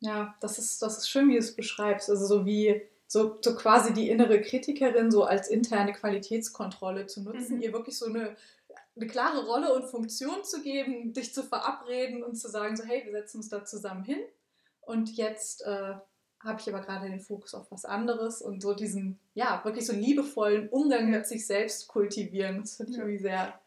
Ja, 0.02 0.36
das 0.42 0.60
ist, 0.60 0.82
das 0.82 0.98
ist 0.98 1.10
schön, 1.10 1.30
wie 1.30 1.34
du 1.34 1.40
es 1.40 1.56
beschreibst. 1.56 2.10
Also 2.10 2.26
so 2.26 2.46
wie 2.46 2.82
so, 3.08 3.38
so 3.42 3.56
quasi 3.56 3.94
die 3.94 4.10
innere 4.10 4.42
Kritikerin 4.42 5.10
so 5.10 5.24
als 5.24 5.48
interne 5.48 5.94
Qualitätskontrolle 5.94 7.08
zu 7.08 7.24
nutzen, 7.24 7.58
mhm. 7.58 7.62
ihr 7.62 7.74
wirklich 7.74 7.98
so 7.98 8.06
eine, 8.06 8.36
eine 8.96 9.08
klare 9.08 9.46
Rolle 9.46 9.74
und 9.74 9.90
Funktion 9.90 10.44
zu 10.44 10.62
geben, 10.62 11.14
dich 11.14 11.34
zu 11.34 11.44
verabreden 11.44 12.24
und 12.24 12.36
zu 12.36 12.50
sagen, 12.50 12.76
so 12.76 12.84
hey, 12.84 13.06
wir 13.06 13.12
setzen 13.12 13.38
uns 13.38 13.50
da 13.50 13.64
zusammen 13.64 14.04
hin 14.04 14.20
und 14.82 15.16
jetzt 15.16 15.62
äh, 15.62 15.96
habe 16.42 16.60
ich 16.60 16.70
aber 16.70 16.82
gerade 16.82 17.10
den 17.10 17.20
Fokus 17.20 17.54
auf 17.54 17.70
was 17.72 17.86
anderes 17.86 18.42
und 18.42 18.62
so 18.62 18.74
diesen, 18.74 19.20
ja, 19.34 19.62
wirklich 19.64 19.86
so 19.86 19.94
liebevollen 19.94 20.70
Umgang 20.70 21.10
mit 21.10 21.28
sich 21.28 21.46
selbst 21.46 21.88
kultivieren. 21.88 22.62
Das 22.62 22.78
finde 22.78 22.92
ich 22.92 22.98
ja. 22.98 23.04
irgendwie 23.04 23.22
sehr, 23.22 23.62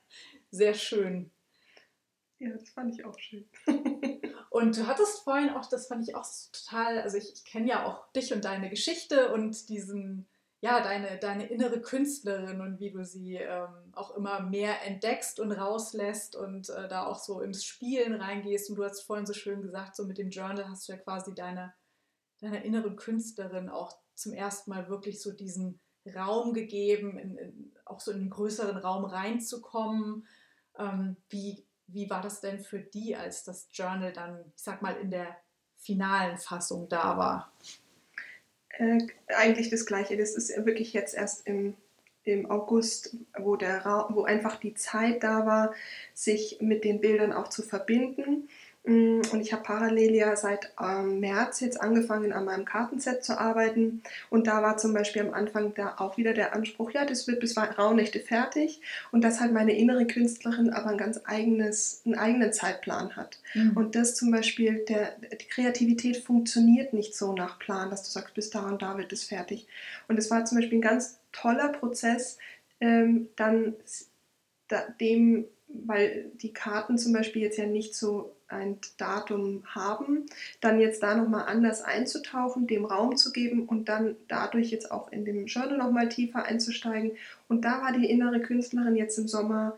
sehr 0.51 0.75
schön. 0.75 1.31
Ja, 2.39 2.51
das 2.51 2.71
fand 2.71 2.95
ich 2.95 3.05
auch 3.05 3.19
schön. 3.19 3.49
Und 4.51 4.77
du 4.77 4.87
hattest 4.87 5.21
vorhin 5.21 5.51
auch, 5.51 5.67
das 5.67 5.87
fand 5.87 6.07
ich 6.07 6.15
auch 6.15 6.27
total, 6.53 7.01
also 7.01 7.17
ich, 7.17 7.33
ich 7.33 7.45
kenne 7.45 7.69
ja 7.69 7.87
auch 7.87 8.13
dich 8.13 8.35
und 8.35 8.45
deine 8.45 8.69
Geschichte 8.69 9.33
und 9.33 9.71
diesen, 9.71 10.29
ja, 10.63 10.81
deine, 10.81 11.19
deine 11.19 11.49
innere 11.49 11.81
Künstlerin 11.81 12.61
und 12.61 12.79
wie 12.79 12.93
du 12.93 13.05
sie 13.05 13.35
ähm, 13.35 13.93
auch 13.95 14.15
immer 14.15 14.41
mehr 14.43 14.87
entdeckst 14.87 15.41
und 15.41 15.51
rauslässt 15.51 16.37
und 16.37 16.69
äh, 16.71 16.87
da 16.87 17.05
auch 17.05 17.19
so 17.19 17.41
ins 17.41 17.65
Spielen 17.65 18.15
reingehst. 18.15 18.71
Und 18.71 18.77
du 18.77 18.85
hast 18.85 19.01
vorhin 19.01 19.27
so 19.27 19.33
schön 19.33 19.61
gesagt, 19.61 19.97
so 19.97 20.05
mit 20.05 20.19
dem 20.19 20.31
Journal 20.31 20.69
hast 20.69 20.87
du 20.87 20.93
ja 20.93 20.99
quasi 20.99 21.35
deine, 21.35 21.75
deiner 22.41 22.65
inneren 22.65 22.95
Künstlerin 22.95 23.69
auch 23.69 23.99
zum 24.15 24.35
ersten 24.35 24.71
Mal 24.71 24.89
wirklich 24.89 25.21
so 25.21 25.33
diesen 25.33 25.81
Raum 26.15 26.55
gegeben, 26.55 27.19
in, 27.19 27.37
in, 27.39 27.73
auch 27.85 27.99
so 27.99 28.13
in 28.13 28.21
einen 28.21 28.31
größeren 28.31 28.77
Raum 28.77 29.05
reinzukommen. 29.05 30.29
Ähm, 30.79 31.17
wie, 31.29 31.67
wie 31.89 32.09
war 32.09 32.23
das 32.23 32.41
denn 32.41 32.61
für 32.61 32.79
die, 32.79 33.17
als 33.17 33.43
das 33.43 33.69
Journal 33.73 34.13
dann, 34.13 34.45
ich 34.55 34.63
sag 34.63 34.81
mal, 34.81 34.95
in 34.95 35.11
der 35.11 35.37
finalen 35.77 36.39
Fassung 36.39 36.89
da 36.89 37.19
war? 37.19 37.53
Äh, 38.79 38.99
eigentlich 39.29 39.71
das 39.71 39.87
Gleiche. 39.87 40.17
Das 40.17 40.35
ist 40.35 40.55
wirklich 40.65 40.93
jetzt 40.93 41.15
erst 41.15 41.47
im, 41.47 41.75
im 42.25 42.51
August, 42.51 43.17
wo, 43.39 43.57
der 43.57 43.85
wo 44.11 44.25
einfach 44.25 44.57
die 44.57 44.75
Zeit 44.75 45.23
da 45.23 45.47
war, 45.47 45.75
sich 46.15 46.59
mit 46.61 46.85
den 46.85 47.01
Bildern 47.01 47.33
auch 47.33 47.49
zu 47.49 47.63
verbinden. 47.63 48.49
Mm, 48.85 49.21
und 49.31 49.41
ich 49.41 49.53
habe 49.53 49.63
parallel 49.63 50.15
ja 50.15 50.35
seit 50.35 50.73
ähm, 50.81 51.21
März 51.21 51.61
jetzt 51.61 51.81
angefangen, 51.81 52.33
an 52.33 52.45
meinem 52.45 52.65
Kartenset 52.65 53.25
zu 53.25 53.39
arbeiten. 53.39 54.03
Und 54.29 54.49
da 54.49 54.61
war 54.63 54.77
zum 54.77 54.93
Beispiel 54.93 55.23
am 55.23 55.35
Anfang 55.35 55.73
da 55.75 55.95
auch 55.99 56.17
wieder 56.17 56.33
der 56.33 56.53
Anspruch, 56.55 56.91
ja, 56.91 57.05
das 57.05 57.29
wird 57.29 57.39
bis 57.39 57.57
Rauhnächte 57.57 58.19
fertig. 58.19 58.81
Und 59.13 59.23
dass 59.23 59.41
halt 59.41 59.53
meine 59.53 59.77
innere 59.77 60.07
Künstlerin 60.07 60.71
aber 60.71 60.91
ein 60.91 60.99
ganz 60.99 61.21
eigenes, 61.25 62.03
einen 62.05 62.17
eigenen 62.17 62.53
Zeitplan 62.53 63.15
hat. 63.15 63.39
Mhm. 63.55 63.77
Und 63.77 63.95
das 63.95 64.17
zum 64.17 64.33
Beispiel, 64.33 64.85
der, 64.89 65.17
die 65.41 65.49
Kreativität 65.49 66.17
funktioniert 66.17 66.93
nicht 66.93 67.15
so 67.15 67.33
nach 67.33 67.61
Plan, 67.61 67.91
dass 67.91 68.03
du 68.03 68.11
sagst, 68.11 68.35
bis 68.35 68.51
da 68.51 68.69
und 68.69 68.83
da 68.83 68.99
wird 68.99 69.13
es 69.13 69.25
fertig. 69.25 69.69
Und 70.09 70.19
es 70.19 70.31
war 70.31 70.45
zum 70.45 70.59
Beispiel 70.59 70.79
ein 70.79 70.83
ganz 70.83 71.19
toller 71.31 71.69
Prozess, 71.69 72.39
ähm, 72.81 73.29
dann 73.37 73.75
dem, 75.01 75.45
weil 75.69 76.31
die 76.35 76.53
Karten 76.53 76.99
zum 76.99 77.13
Beispiel 77.13 77.43
jetzt 77.43 77.59
ja 77.59 77.67
nicht 77.67 77.95
so 77.95 78.35
ein 78.53 78.79
Datum 78.99 79.63
haben, 79.67 80.27
dann 80.61 80.81
jetzt 80.81 81.03
da 81.03 81.15
nochmal 81.15 81.47
anders 81.47 81.83
einzutauchen, 81.83 82.67
dem 82.67 82.85
Raum 82.85 83.17
zu 83.17 83.33
geben 83.33 83.67
und 83.67 83.89
dann 83.89 84.17
dadurch 84.29 84.71
jetzt 84.71 84.91
auch 84.91 85.11
in 85.11 85.25
dem 85.25 85.47
Journal 85.47 85.79
nochmal 85.79 86.09
tiefer 86.09 86.45
einzusteigen. 86.45 87.13
Und 87.49 87.65
da 87.65 87.83
war 87.83 87.93
die 87.93 88.09
innere 88.09 88.41
Künstlerin 88.41 88.97
jetzt 88.97 89.19
im 89.19 89.29
Sommer 89.29 89.77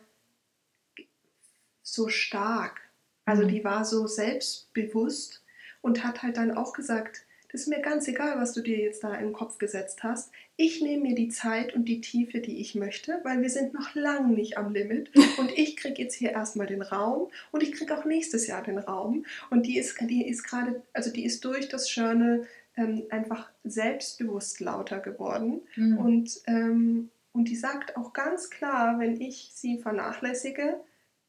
so 1.83 2.09
stark. 2.09 2.81
Also 3.25 3.45
mhm. 3.45 3.49
die 3.49 3.65
war 3.65 3.85
so 3.85 4.07
selbstbewusst 4.07 5.43
und 5.81 6.05
hat 6.05 6.23
halt 6.23 6.37
dann 6.37 6.57
auch 6.57 6.73
gesagt, 6.73 7.25
das 7.55 7.61
ist 7.61 7.69
mir 7.69 7.81
ganz 7.81 8.09
egal, 8.09 8.37
was 8.41 8.53
du 8.53 8.63
dir 8.63 8.79
jetzt 8.79 9.05
da 9.05 9.15
in 9.15 9.27
den 9.27 9.33
Kopf 9.33 9.59
gesetzt 9.59 10.03
hast. 10.03 10.33
Ich 10.57 10.83
nehme 10.83 11.05
mir 11.05 11.15
die 11.15 11.29
Zeit 11.29 11.73
und 11.73 11.85
die 11.85 12.01
Tiefe, 12.01 12.41
die 12.41 12.61
ich 12.61 12.75
möchte, 12.75 13.21
weil 13.23 13.43
wir 13.43 13.49
sind 13.49 13.73
noch 13.75 13.95
lange 13.95 14.35
nicht 14.35 14.59
am 14.59 14.73
Limit. 14.73 15.13
Und 15.39 15.57
ich 15.57 15.77
kriege 15.77 16.03
jetzt 16.03 16.17
hier 16.17 16.33
erstmal 16.33 16.67
den 16.67 16.83
Raum 16.83 17.31
und 17.53 17.63
ich 17.63 17.71
kriege 17.73 17.97
auch 17.97 18.05
nächstes 18.05 18.49
Jahr 18.49 18.63
den 18.63 18.79
Raum. 18.79 19.25
Und 19.51 19.67
die 19.67 19.79
ist, 19.79 20.01
die 20.01 20.27
ist 20.27 20.43
gerade, 20.43 20.83
also 20.93 21.13
die 21.13 21.25
ist 21.25 21.45
durch 21.45 21.69
das 21.69 21.95
Journal 21.95 22.45
ähm, 22.77 23.05
einfach 23.11 23.49
selbstbewusst 23.63 24.59
lauter 24.59 24.99
geworden. 24.99 25.61
Mhm. 25.77 25.99
Und, 25.99 26.41
ähm, 26.49 27.11
und 27.33 27.49
die 27.49 27.57
sagt 27.57 27.97
auch 27.97 28.13
ganz 28.13 28.51
klar, 28.51 28.99
wenn 28.99 29.21
ich 29.21 29.51
sie 29.55 29.79
vernachlässige, 29.79 30.81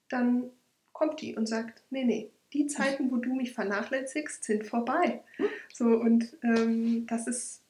dann 0.10 0.50
kommt 0.92 1.22
die 1.22 1.36
und 1.36 1.46
sagt, 1.46 1.84
nee, 1.92 2.04
nee, 2.04 2.32
die 2.56 2.68
Zeiten, 2.68 3.12
wo 3.12 3.18
du 3.18 3.36
mich 3.36 3.54
vernachlässigst, 3.54 4.44
sind 4.44 4.66
vorbei. 4.66 5.24
So, 5.74 5.86
und 5.86 6.38
ähm, 6.44 7.06
das 7.08 7.28
ist 7.28 7.66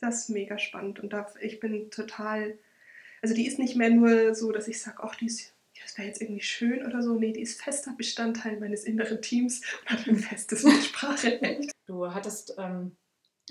das 0.00 0.20
ist 0.20 0.28
mega 0.30 0.58
spannend. 0.58 1.00
Und 1.00 1.12
da, 1.12 1.26
ich 1.40 1.60
bin 1.60 1.90
total, 1.90 2.58
also 3.22 3.34
die 3.34 3.46
ist 3.46 3.58
nicht 3.58 3.76
mehr 3.76 3.90
nur 3.90 4.34
so, 4.34 4.50
dass 4.50 4.68
ich 4.68 4.80
sage, 4.80 4.98
ach, 5.02 5.14
die 5.14 5.26
ist, 5.26 5.54
das 5.82 5.96
wäre 5.96 6.08
jetzt 6.08 6.20
irgendwie 6.20 6.42
schön 6.42 6.84
oder 6.84 7.02
so. 7.02 7.14
Nee, 7.14 7.32
die 7.32 7.42
ist 7.42 7.60
fester 7.62 7.92
Bestandteil 7.96 8.58
meines 8.58 8.84
inneren 8.84 9.22
Teams 9.22 9.60
und 9.82 9.90
hat 9.90 10.06
ein 10.06 10.16
festes 10.16 10.62
Mitspracherecht. 10.64 11.70
Du 11.86 12.12
hattest 12.12 12.54
ähm, 12.58 12.96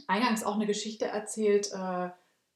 eingangs 0.08 0.44
auch 0.44 0.56
eine 0.56 0.66
Geschichte 0.66 1.06
erzählt, 1.06 1.72
äh, 1.72 2.10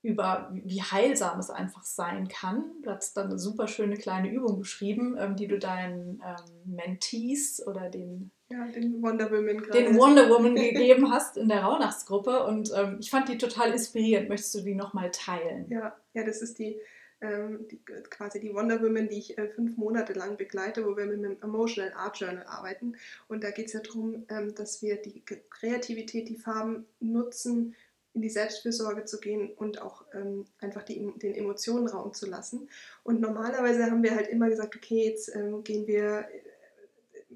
über 0.04 0.50
wie 0.52 0.82
heilsam 0.82 1.40
es 1.40 1.50
einfach 1.50 1.84
sein 1.84 2.28
kann. 2.28 2.66
Du 2.84 2.92
hast 2.92 3.16
dann 3.16 3.28
eine 3.28 3.40
super 3.40 3.70
schöne 3.70 3.96
kleine 3.96 4.30
Übung 4.30 4.60
beschrieben, 4.60 5.16
ähm, 5.18 5.38
die 5.38 5.48
du 5.48 5.58
deinen 5.58 6.22
ähm, 6.22 6.76
Mentees 6.76 7.66
oder 7.66 7.90
den, 7.90 8.30
ja, 8.50 8.68
den 8.68 9.02
Wonder 9.02 9.32
Woman 9.32 9.64
den 9.74 9.96
Wonder 9.98 10.30
Woman 10.30 10.56
gegeben 10.56 11.10
hast 11.10 11.38
in 11.38 11.48
der 11.48 11.64
Rauhnachtsgruppe 11.64 12.46
und 12.46 12.70
ähm, 12.76 12.98
ich 13.00 13.10
fand 13.10 13.30
die 13.30 13.38
total 13.38 13.72
inspirierend. 13.72 14.28
Möchtest 14.28 14.54
du 14.56 14.62
die 14.62 14.76
nochmal 14.76 15.10
teilen? 15.12 15.68
Ja, 15.70 15.96
ja, 16.14 16.26
das 16.26 16.42
ist 16.42 16.60
die, 16.60 16.78
ähm, 17.22 17.66
die, 17.72 17.80
quasi 18.10 18.42
die 18.42 18.54
Wonder 18.54 18.84
Woman, 18.84 19.08
die 19.08 19.20
ich 19.20 19.38
äh, 19.38 19.48
fünf 19.48 19.78
Monate 19.78 20.12
lang 20.12 20.36
begleite, 20.36 20.86
wo 20.86 20.98
wir 20.98 21.06
mit 21.06 21.24
dem 21.24 21.42
Emotional 21.42 21.94
Art 21.94 22.20
Journal 22.20 22.46
arbeiten. 22.46 22.98
Und 23.30 23.46
da 23.46 23.52
geht 23.52 23.68
es 23.68 23.74
ja 23.74 23.80
darum, 23.80 24.26
ähm, 24.28 24.54
dass 24.54 24.82
wir 24.82 24.98
die 24.98 25.24
Kreativität, 25.50 26.28
die 26.28 26.36
Farben 26.36 26.88
nutzen, 27.00 27.74
in 28.14 28.22
die 28.22 28.30
Selbstfürsorge 28.30 29.06
zu 29.06 29.20
gehen 29.20 29.52
und 29.56 29.82
auch 29.82 30.06
ähm, 30.14 30.46
einfach 30.60 30.84
die, 30.84 31.12
den 31.18 31.34
Emotionen 31.34 31.88
Raum 31.88 32.14
zu 32.14 32.28
lassen. 32.28 32.70
Und 33.04 33.22
normalerweise 33.22 33.86
haben 33.86 34.04
wir 34.04 34.16
halt 34.16 34.28
immer 34.28 34.50
gesagt, 34.50 34.76
okay, 34.76 35.06
jetzt 35.06 35.36
ähm, 35.36 35.64
gehen 35.64 35.88
wir 35.88 36.28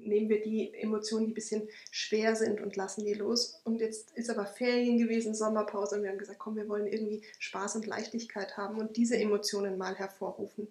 nehmen 0.04 0.28
wir 0.28 0.40
die 0.40 0.72
Emotionen, 0.74 1.26
die 1.26 1.32
ein 1.32 1.34
bisschen 1.34 1.68
schwer 1.90 2.36
sind 2.36 2.60
und 2.60 2.76
lassen 2.76 3.04
die 3.04 3.14
los. 3.14 3.60
Und 3.64 3.80
jetzt 3.80 4.10
ist 4.16 4.30
aber 4.30 4.46
Ferien 4.46 4.98
gewesen, 4.98 5.34
Sommerpause 5.34 5.96
und 5.96 6.02
wir 6.02 6.10
haben 6.10 6.18
gesagt, 6.18 6.38
komm, 6.38 6.56
wir 6.56 6.68
wollen 6.68 6.86
irgendwie 6.86 7.22
Spaß 7.38 7.76
und 7.76 7.86
Leichtigkeit 7.86 8.56
haben 8.56 8.78
und 8.78 8.96
diese 8.96 9.16
Emotionen 9.16 9.78
mal 9.78 9.94
hervorrufen. 9.94 10.68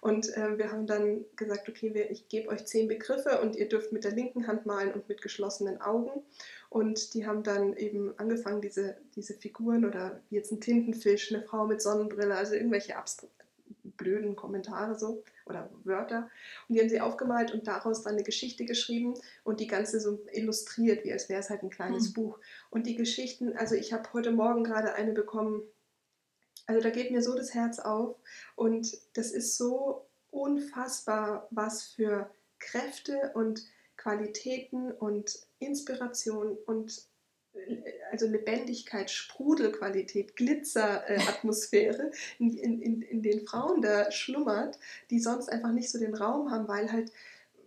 Und 0.00 0.34
äh, 0.36 0.58
wir 0.58 0.72
haben 0.72 0.86
dann 0.86 1.24
gesagt, 1.36 1.68
okay, 1.68 1.94
wir, 1.94 2.10
ich 2.10 2.28
gebe 2.28 2.48
euch 2.48 2.66
zehn 2.66 2.88
Begriffe 2.88 3.40
und 3.40 3.56
ihr 3.56 3.68
dürft 3.68 3.92
mit 3.92 4.04
der 4.04 4.12
linken 4.12 4.46
Hand 4.46 4.66
malen 4.66 4.92
und 4.92 5.08
mit 5.08 5.22
geschlossenen 5.22 5.80
Augen. 5.80 6.22
Und 6.70 7.14
die 7.14 7.26
haben 7.26 7.42
dann 7.42 7.74
eben 7.76 8.18
angefangen, 8.18 8.60
diese, 8.60 8.96
diese 9.16 9.34
Figuren 9.34 9.84
oder 9.84 10.20
wie 10.28 10.36
jetzt 10.36 10.52
ein 10.52 10.60
Tintenfisch, 10.60 11.32
eine 11.32 11.42
Frau 11.42 11.66
mit 11.66 11.80
Sonnenbrille, 11.80 12.34
also 12.34 12.54
irgendwelche 12.54 12.96
abstrakten 12.96 13.38
blöden 13.98 14.36
Kommentare 14.36 14.98
so 14.98 15.22
oder 15.44 15.68
Wörter. 15.84 16.30
Und 16.68 16.74
die 16.74 16.80
haben 16.80 16.88
sie 16.88 17.00
aufgemalt 17.00 17.52
und 17.52 17.66
daraus 17.66 18.02
dann 18.02 18.14
eine 18.14 18.22
Geschichte 18.22 18.64
geschrieben 18.64 19.14
und 19.44 19.60
die 19.60 19.66
ganze 19.66 20.00
so 20.00 20.20
illustriert, 20.32 21.04
wie 21.04 21.12
als 21.12 21.28
wäre 21.28 21.40
es 21.40 21.50
halt 21.50 21.62
ein 21.62 21.70
kleines 21.70 22.10
mhm. 22.10 22.14
Buch. 22.14 22.38
Und 22.70 22.86
die 22.86 22.96
Geschichten, 22.96 23.56
also 23.56 23.74
ich 23.74 23.92
habe 23.92 24.10
heute 24.14 24.30
Morgen 24.30 24.64
gerade 24.64 24.94
eine 24.94 25.12
bekommen, 25.12 25.62
also 26.66 26.80
da 26.80 26.90
geht 26.90 27.10
mir 27.10 27.22
so 27.22 27.34
das 27.34 27.54
Herz 27.54 27.78
auf 27.78 28.16
und 28.54 28.96
das 29.14 29.32
ist 29.32 29.56
so 29.56 30.06
unfassbar, 30.30 31.48
was 31.50 31.84
für 31.84 32.30
Kräfte 32.58 33.32
und 33.34 33.64
Qualitäten 33.98 34.90
und 34.92 35.38
Inspiration 35.58 36.56
und 36.66 37.08
also 38.10 38.26
Lebendigkeit, 38.26 39.10
Sprudelqualität, 39.10 40.36
Glitzeratmosphäre 40.36 42.10
äh, 42.10 42.44
in, 42.44 42.80
in, 42.80 43.02
in 43.02 43.22
den 43.22 43.46
Frauen 43.46 43.82
da 43.82 44.10
schlummert, 44.10 44.78
die 45.10 45.20
sonst 45.20 45.48
einfach 45.48 45.72
nicht 45.72 45.90
so 45.90 45.98
den 45.98 46.14
Raum 46.14 46.50
haben, 46.50 46.68
weil 46.68 46.90
halt, 46.92 47.12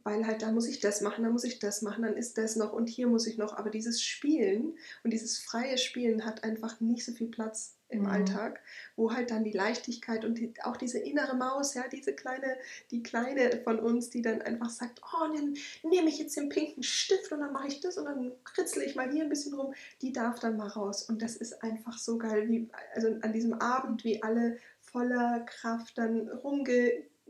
weil 0.03 0.25
halt 0.25 0.41
da 0.41 0.51
muss 0.51 0.67
ich 0.67 0.79
das 0.79 1.01
machen, 1.01 1.23
da 1.23 1.29
muss 1.29 1.43
ich 1.43 1.59
das 1.59 1.81
machen, 1.81 2.03
dann 2.03 2.17
ist 2.17 2.37
das 2.37 2.55
noch 2.55 2.73
und 2.73 2.87
hier 2.87 3.07
muss 3.07 3.27
ich 3.27 3.37
noch. 3.37 3.57
Aber 3.57 3.69
dieses 3.69 4.01
Spielen 4.01 4.75
und 5.03 5.11
dieses 5.11 5.39
freie 5.39 5.77
Spielen 5.77 6.25
hat 6.25 6.43
einfach 6.43 6.79
nicht 6.79 7.05
so 7.05 7.11
viel 7.11 7.27
Platz 7.27 7.75
im 7.91 8.01
mhm. 8.01 8.07
Alltag, 8.07 8.61
wo 8.95 9.13
halt 9.13 9.31
dann 9.31 9.43
die 9.43 9.51
Leichtigkeit 9.51 10.25
und 10.25 10.37
die, 10.37 10.53
auch 10.63 10.77
diese 10.77 10.99
innere 10.99 11.35
Maus, 11.35 11.73
ja, 11.73 11.87
diese 11.87 12.13
kleine, 12.13 12.57
die 12.89 13.03
kleine 13.03 13.61
von 13.63 13.79
uns, 13.79 14.09
die 14.09 14.21
dann 14.21 14.41
einfach 14.41 14.69
sagt, 14.69 15.01
oh, 15.03 15.27
dann 15.33 15.55
nehme 15.83 16.09
ich 16.09 16.17
jetzt 16.17 16.37
den 16.37 16.49
pinken 16.49 16.83
Stift 16.83 17.31
und 17.31 17.41
dann 17.41 17.53
mache 17.53 17.67
ich 17.67 17.79
das 17.81 17.97
und 17.97 18.05
dann 18.05 18.31
kritzle 18.43 18.83
ich 18.83 18.95
mal 18.95 19.11
hier 19.11 19.23
ein 19.23 19.29
bisschen 19.29 19.53
rum, 19.53 19.73
die 20.01 20.13
darf 20.13 20.39
dann 20.39 20.57
mal 20.57 20.69
raus. 20.69 21.03
Und 21.07 21.21
das 21.21 21.35
ist 21.35 21.61
einfach 21.63 21.97
so 21.97 22.17
geil, 22.17 22.47
wie, 22.49 22.69
also 22.95 23.07
an 23.21 23.33
diesem 23.33 23.53
Abend, 23.53 24.03
wie 24.03 24.23
alle 24.23 24.57
voller 24.79 25.41
Kraft 25.45 25.97
dann 25.97 26.27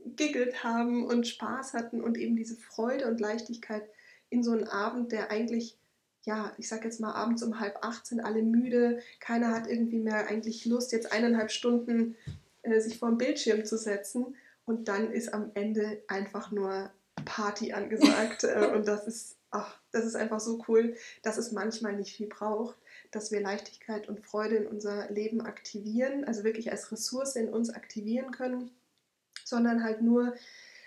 rumgegiggelt 0.04 0.64
haben 0.64 1.06
und 1.06 1.28
Spaß 1.28 1.74
hatten 1.74 2.02
und 2.02 2.18
eben 2.18 2.36
diese 2.36 2.56
Freude 2.56 3.08
und 3.08 3.20
Leichtigkeit 3.20 3.84
in 4.30 4.44
so 4.44 4.52
einen 4.52 4.68
Abend, 4.68 5.12
der 5.12 5.32
eigentlich 5.32 5.78
ja, 6.24 6.54
ich 6.60 6.68
sag 6.68 6.84
jetzt 6.84 7.00
mal, 7.00 7.14
abends 7.14 7.42
um 7.42 7.60
halb 7.60 7.80
acht 7.82 8.06
sind 8.06 8.20
alle 8.20 8.44
müde, 8.44 9.00
keiner 9.20 9.56
hat 9.56 9.68
irgendwie 9.68 9.98
mehr 9.98 10.28
eigentlich 10.28 10.66
Lust, 10.66 10.92
jetzt 10.92 11.12
eineinhalb 11.12 11.50
Stunden 11.50 12.16
äh, 12.62 12.80
sich 12.80 13.00
vor 13.00 13.10
den 13.10 13.18
Bildschirm 13.18 13.66
zu 13.66 13.76
setzen. 13.76 14.36
Und 14.66 14.88
dann 14.88 15.12
ist 15.12 15.34
am 15.34 15.50
Ende 15.56 16.04
einfach 16.08 16.52
nur 16.52 16.92
Party 17.26 17.74
angesagt 17.74 18.44
äh, 18.44 18.70
und 18.76 18.88
das 18.88 19.08
ist, 19.08 19.38
ach, 19.50 19.80
das 19.92 20.06
ist 20.06 20.16
einfach 20.16 20.40
so 20.40 20.64
cool, 20.68 20.96
dass 21.24 21.40
es 21.40 21.52
manchmal 21.52 21.96
nicht 21.96 22.16
viel 22.16 22.28
braucht, 22.28 22.78
dass 23.10 23.32
wir 23.32 23.42
Leichtigkeit 23.42 24.08
und 24.08 24.24
Freude 24.24 24.58
in 24.58 24.68
unser 24.68 25.10
Leben 25.10 25.42
aktivieren, 25.42 26.24
also 26.24 26.44
wirklich 26.44 26.72
als 26.72 26.92
Ressource 26.92 27.36
in 27.36 27.50
uns 27.50 27.72
aktivieren 27.72 28.30
können, 28.30 28.70
sondern 29.52 29.84
halt 29.84 30.02
nur 30.02 30.34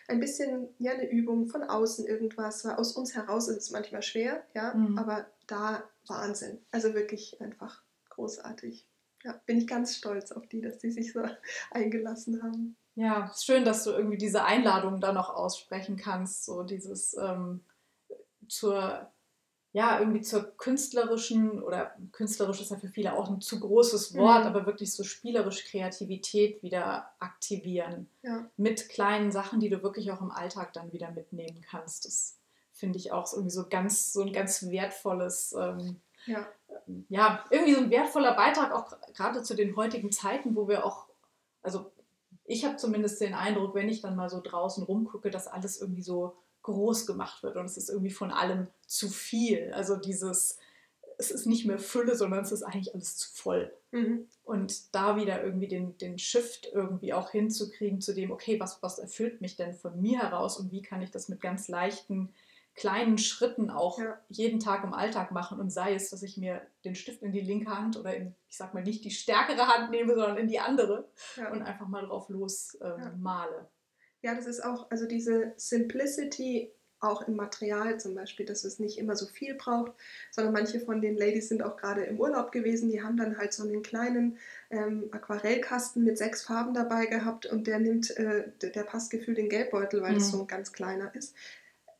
ein 0.09 0.21
bisschen 0.21 0.69
ja, 0.79 0.93
eine 0.93 1.09
Übung 1.09 1.47
von 1.47 1.63
außen 1.63 2.07
irgendwas, 2.07 2.65
weil 2.65 2.75
aus 2.75 2.97
uns 2.97 3.15
heraus 3.15 3.49
ist 3.49 3.59
es 3.59 3.71
manchmal 3.71 4.03
schwer, 4.03 4.45
ja, 4.55 4.75
mhm. 4.75 4.99
aber 4.99 5.27
da 5.47 5.85
Wahnsinn. 6.09 6.59
Also 6.73 6.95
wirklich 6.95 7.41
einfach 7.41 7.83
großartig. 8.11 8.87
Ja, 9.23 9.41
bin 9.47 9.59
ich 9.59 9.67
ganz 9.67 9.97
stolz 9.97 10.33
auf 10.33 10.47
die, 10.49 10.61
dass 10.61 10.79
die 10.79 10.91
sich 10.91 11.13
so 11.13 11.23
eingelassen 11.71 12.43
haben. 12.43 12.77
Ja, 12.97 13.31
ist 13.31 13.45
schön, 13.45 13.65
dass 13.65 13.85
du 13.85 13.91
irgendwie 13.91 14.19
diese 14.19 14.45
Einladung 14.45 15.01
da 15.01 15.13
noch 15.13 15.31
aussprechen 15.31 15.97
kannst, 15.97 16.45
so 16.45 16.63
dieses 16.63 17.17
ähm, 17.17 17.65
zur 18.49 19.11
ja, 19.75 19.99
irgendwie 19.99 20.21
zur 20.21 20.57
künstlerischen, 20.57 21.61
oder 21.61 21.97
künstlerisch 22.13 22.61
ist 22.61 22.71
ja 22.71 22.77
für 22.77 22.89
viele 22.89 23.19
auch 23.19 23.29
ein 23.29 23.41
zu 23.41 23.59
großes 23.59 24.15
Wort, 24.15 24.43
mhm. 24.43 24.47
aber 24.47 24.67
wirklich 24.67 24.95
so 24.95 25.03
spielerisch 25.03 25.65
Kreativität 25.65 26.63
wieder 26.63 27.11
aktivieren. 27.19 28.09
Ja. 28.23 28.49
Mit 28.57 28.89
kleinen 28.89 29.33
Sachen, 29.33 29.59
die 29.59 29.69
du 29.69 29.83
wirklich 29.83 30.13
auch 30.13 30.21
im 30.21 30.31
Alltag 30.31 30.73
dann 30.75 30.93
wieder 30.93 31.11
mitnehmen 31.11 31.61
kannst. 31.69 32.05
Das 32.05 32.39
finde 32.73 32.99
ich 32.99 33.11
auch 33.11 33.33
irgendwie 33.33 33.51
so 33.51 33.69
ganz, 33.69 34.13
so 34.13 34.23
ein 34.23 34.33
ganz 34.33 34.63
wertvolles, 34.71 35.57
ähm, 35.59 36.01
ja. 36.27 36.47
ja, 37.09 37.45
irgendwie 37.51 37.75
so 37.75 37.81
ein 37.81 37.91
wertvoller 37.91 38.35
Beitrag, 38.35 38.71
auch 38.71 38.97
gerade 39.13 39.43
zu 39.43 39.57
den 39.57 39.75
heutigen 39.75 40.13
Zeiten, 40.13 40.55
wo 40.55 40.69
wir 40.69 40.87
auch, 40.87 41.09
also 41.63 41.91
ich 42.45 42.65
habe 42.65 42.77
zumindest 42.77 43.21
den 43.21 43.35
Eindruck, 43.35 43.75
wenn 43.75 43.89
ich 43.89 44.03
dann 44.03 44.15
mal 44.15 44.31
so 44.31 44.41
draußen 44.41 44.85
rumgucke, 44.85 45.33
dass 45.33 45.49
alles 45.49 45.81
irgendwie 45.81 46.03
so 46.03 46.37
groß 46.65 47.07
gemacht 47.07 47.43
wird 47.43 47.57
und 47.57 47.67
es 47.67 47.77
ist 47.77 47.89
irgendwie 47.89 48.11
von 48.11 48.31
allem 48.31 48.67
zu 48.87 49.09
viel. 49.09 49.73
Also 49.73 49.97
dieses, 49.97 50.59
es 51.19 51.31
ist 51.31 51.47
nicht 51.47 51.67
mehr 51.67 51.79
Fülle, 51.79 52.17
sondern 52.17 52.41
es 52.41 52.53
ist 52.53 52.63
eigentlich 52.63 52.95
alles 52.95 53.17
zu 53.17 53.29
voll. 53.33 53.73
Mhm. 53.93 54.27
Und 54.45 54.95
da 54.95 55.17
wieder 55.17 55.45
irgendwie 55.45 55.69
den, 55.69 55.97
den 55.99 56.19
Shift 56.19 56.69
irgendwie 56.73 57.13
auch 57.13 57.31
hinzukriegen 57.31 58.01
zu 58.01 58.15
dem, 58.15 58.33
okay, 58.33 58.59
was, 58.59 58.83
was 58.83 58.99
erfüllt 58.99 59.41
mich 59.41 59.57
denn 59.57 59.75
von 59.75 60.01
mir 60.01 60.21
heraus 60.21 60.59
und 60.59 60.73
wie 60.73 60.83
kann 60.83 61.03
ich 61.03 61.11
das 61.11 61.29
mit 61.29 61.41
ganz 61.41 61.69
leichten, 61.69 62.33
kleinen 62.75 63.19
Schritten 63.19 63.71
auch 63.71 63.99
ja. 63.99 64.19
jeden 64.29 64.59
Tag 64.59 64.85
im 64.85 64.95
Alltag 64.95 65.31
machen 65.31 65.61
und 65.61 65.71
sei 65.71 65.95
es, 65.95 66.11
dass 66.11 66.23
ich 66.23 66.37
mir 66.37 66.63
den 66.85 66.95
Stift 66.95 67.23
in 67.23 67.31
die 67.31 67.41
linke 67.41 67.71
Hand 67.71 67.97
oder 67.97 68.17
in, 68.17 68.35
ich 68.49 68.57
sag 68.57 68.75
mal, 68.75 68.83
nicht 68.83 69.05
die 69.05 69.13
stärkere 69.13 69.69
Hand 69.69 69.91
nehme, 69.91 70.15
sondern 70.15 70.39
in 70.39 70.49
die 70.49 70.59
andere 70.59 71.07
ja. 71.37 71.53
und 71.53 71.63
einfach 71.63 71.87
mal 71.87 72.05
drauf 72.07 72.29
los 72.31 72.77
ähm, 72.81 72.99
ja. 72.99 73.13
male. 73.17 73.69
Ja, 74.25 74.35
das 74.35 74.47
ist 74.47 74.65
auch, 74.65 74.91
also 74.91 75.05
diese 75.05 75.53
Simplicity 75.59 76.73
auch 76.99 77.29
im 77.29 77.37
Material 77.37 78.01
zum 78.01 78.15
Beispiel, 78.15 78.47
dass 78.47 78.65
es 78.65 78.79
nicht 78.79 78.97
immer 78.97 79.17
so 79.17 79.27
viel 79.27 79.55
braucht, 79.55 79.93
sondern 80.31 80.55
manche 80.55 80.81
von 80.81 81.03
den 81.03 81.19
Ladies 81.19 81.51
sind 81.51 81.63
auch 81.63 81.77
gerade 81.77 82.05
im 82.05 82.19
Urlaub 82.19 82.51
gewesen, 82.51 82.89
die 82.91 83.03
haben 83.03 83.19
dann 83.19 83.37
halt 83.37 83.53
so 83.53 83.65
einen 83.65 83.83
kleinen 83.83 84.39
ähm, 84.71 85.11
Aquarellkasten 85.11 86.05
mit 86.05 86.17
sechs 86.17 86.41
Farben 86.41 86.73
dabei 86.73 87.05
gehabt 87.05 87.45
und 87.45 87.67
der 87.67 87.79
nimmt, 87.79 88.17
äh, 88.17 88.51
der 88.63 88.85
passt 88.85 89.11
gefühlt 89.11 89.37
in 89.37 89.45
den 89.45 89.51
Geldbeutel, 89.51 90.01
weil 90.01 90.17
es 90.17 90.29
mhm. 90.29 90.31
so 90.31 90.41
ein 90.41 90.47
ganz 90.47 90.73
kleiner 90.73 91.15
ist. 91.15 91.35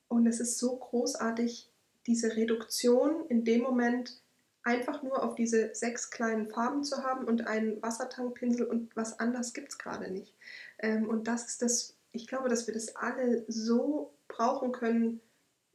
Und 0.09 0.27
es 0.27 0.41
ist 0.41 0.59
so 0.59 0.77
großartig, 0.77 1.69
diese 2.07 2.37
Reduktion 2.37 3.27
in 3.29 3.45
dem 3.45 3.61
Moment 3.61 4.19
einfach 4.65 5.03
nur 5.03 5.23
auf 5.23 5.35
diese 5.35 5.75
sechs 5.75 6.11
kleinen 6.11 6.49
Farben 6.49 6.83
zu 6.83 7.05
haben 7.05 7.27
und 7.27 7.47
einen 7.47 7.83
Wassertankpinsel 7.83 8.67
und 8.67 8.97
was 8.97 9.21
anderes 9.21 9.53
gibt 9.53 9.69
es 9.73 9.79
gerade 9.79 10.11
nicht. 10.11 10.35
Ähm, 10.79 11.07
und 11.09 11.29
das 11.29 11.47
ist 11.47 11.63
das, 11.63 11.94
ich 12.15 12.27
glaube, 12.27 12.49
dass 12.49 12.67
wir 12.67 12.75
das 12.75 12.95
alle 12.97 13.45
so 13.49 14.15
brauchen 14.29 14.73
können, 14.73 15.21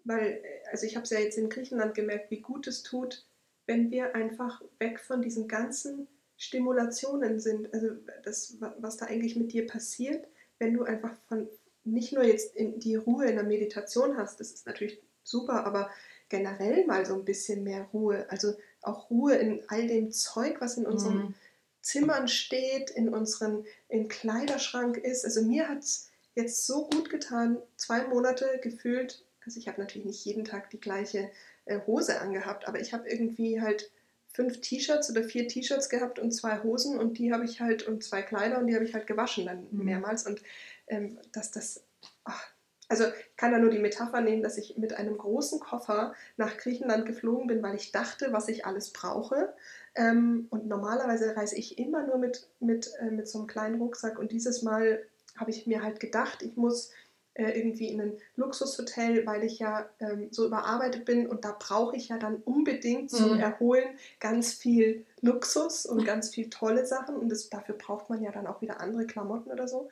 weil, 0.06 0.42
also 0.72 0.86
ich 0.86 0.96
habe 0.96 1.04
es 1.04 1.10
ja 1.10 1.20
jetzt 1.20 1.38
in 1.38 1.50
Griechenland 1.50 1.94
gemerkt, 1.94 2.32
wie 2.32 2.42
gut 2.42 2.66
es 2.68 2.82
tut, 2.82 3.26
wenn 3.66 3.92
wir 3.92 4.16
einfach 4.16 4.62
weg 4.80 5.00
von 5.00 5.22
diesen 5.22 5.48
ganzen 5.48 6.08
Stimulationen 6.38 7.40
sind. 7.40 7.72
Also 7.74 7.90
das, 8.24 8.58
was 8.80 8.98
da 8.98 9.06
eigentlich 9.06 9.36
mit 9.36 9.52
dir 9.52 9.68
passiert, 9.68 10.28
wenn 10.58 10.74
du 10.74 10.84
einfach 10.84 11.16
von 11.28 11.48
nicht 11.84 12.14
nur 12.14 12.24
jetzt 12.24 12.56
in 12.56 12.80
die 12.80 12.96
Ruhe 12.96 13.26
in 13.26 13.36
der 13.36 13.44
Meditation 13.44 14.18
hast, 14.18 14.40
das 14.40 14.52
ist 14.52 14.66
natürlich 14.66 15.02
super, 15.24 15.66
aber 15.66 15.90
generell 16.30 16.86
mal 16.86 17.06
so 17.06 17.16
ein 17.16 17.26
bisschen 17.26 17.64
mehr 17.64 17.84
Ruhe. 17.94 18.26
Also 18.30 18.54
auch 18.82 19.10
Ruhe 19.10 19.36
in 19.36 19.64
all 19.68 19.88
dem 19.88 20.12
Zeug, 20.12 20.62
was 20.62 20.78
in 20.78 20.86
unseren 20.86 21.18
mhm. 21.18 21.36
Zimmern 21.82 22.28
steht, 22.28 22.90
in 22.92 23.10
unseren 23.10 23.66
Kleiderschrank 24.08 24.98
ist. 24.98 25.26
Also 25.26 25.44
mir 25.44 25.68
hat 25.68 25.80
es 25.80 26.09
jetzt 26.42 26.66
so 26.66 26.88
gut 26.88 27.10
getan, 27.10 27.58
zwei 27.76 28.08
Monate 28.08 28.60
gefühlt. 28.62 29.24
Also 29.46 29.60
ich 29.60 29.68
habe 29.68 29.82
natürlich 29.82 30.06
nicht 30.06 30.26
jeden 30.26 30.46
Tag 30.46 30.70
die 30.70 30.80
gleiche 30.80 31.30
äh, 31.66 31.80
Hose 31.88 32.20
angehabt, 32.20 32.68
aber 32.68 32.80
ich 32.80 32.94
habe 32.94 33.10
irgendwie 33.10 33.62
halt 33.62 33.92
fünf 34.32 34.62
T-Shirts 34.62 35.10
oder 35.10 35.24
vier 35.24 35.48
T-Shirts 35.48 35.90
gehabt 35.90 36.20
und 36.20 36.32
zwei 36.32 36.62
Hosen 36.64 37.00
und 37.00 37.18
die 37.18 37.34
habe 37.34 37.46
ich 37.46 37.62
halt 37.62 37.88
und 37.88 38.04
zwei 38.04 38.22
Kleider 38.22 38.60
und 38.60 38.68
die 38.68 38.76
habe 38.76 38.86
ich 38.86 38.94
halt 38.94 39.08
gewaschen 39.08 39.46
dann 39.46 39.68
mhm. 39.72 39.86
mehrmals 39.86 40.26
und 40.26 40.42
ähm, 40.88 41.18
dass 41.32 41.52
das 41.52 41.84
ach, 42.26 42.52
also 42.90 43.06
ich 43.06 43.38
kann 43.38 43.52
da 43.52 43.60
nur 43.60 43.70
die 43.70 43.80
Metapher 43.80 44.20
nehmen, 44.20 44.42
dass 44.42 44.58
ich 44.58 44.78
mit 44.78 44.94
einem 44.94 45.18
großen 45.18 45.60
Koffer 45.60 46.16
nach 46.38 46.58
Griechenland 46.58 47.06
geflogen 47.06 47.48
bin, 47.48 47.62
weil 47.62 47.76
ich 47.76 47.92
dachte, 47.92 48.34
was 48.34 48.48
ich 48.48 48.66
alles 48.66 48.92
brauche. 48.92 49.54
Ähm, 49.94 50.48
und 50.50 50.68
normalerweise 50.68 51.38
reise 51.38 51.56
ich 51.56 51.78
immer 51.78 52.06
nur 52.06 52.18
mit, 52.18 52.50
mit, 52.60 52.92
äh, 53.00 53.12
mit 53.12 53.28
so 53.28 53.38
einem 53.38 53.48
kleinen 53.48 53.80
Rucksack. 53.80 54.18
Und 54.18 54.32
dieses 54.32 54.64
Mal 54.64 55.04
habe 55.40 55.52
ich 55.52 55.68
mir 55.68 55.84
halt 55.84 56.00
gedacht, 56.00 56.42
ich 56.42 56.56
muss 56.58 56.92
äh, 57.40 57.58
irgendwie 57.58 57.88
in 57.88 58.02
ein 58.02 58.18
Luxushotel, 58.36 59.26
weil 59.26 59.44
ich 59.44 59.60
ja 59.60 59.90
ähm, 60.00 60.28
so 60.32 60.46
überarbeitet 60.46 61.06
bin. 61.06 61.26
Und 61.28 61.46
da 61.46 61.56
brauche 61.58 61.96
ich 61.96 62.10
ja 62.10 62.18
dann 62.18 62.36
unbedingt 62.44 63.10
zum 63.12 63.36
mhm. 63.36 63.40
Erholen 63.40 63.88
ganz 64.20 64.54
viel 64.54 65.06
Luxus 65.22 65.86
und 65.86 66.06
ganz 66.06 66.30
viel 66.30 66.50
tolle 66.50 66.86
Sachen. 66.86 67.16
Und 67.16 67.30
das, 67.30 67.50
dafür 67.50 67.76
braucht 67.76 68.10
man 68.10 68.22
ja 68.22 68.32
dann 68.32 68.46
auch 68.46 68.62
wieder 68.62 68.82
andere 68.82 69.06
Klamotten 69.06 69.52
oder 69.52 69.68
so. 69.68 69.90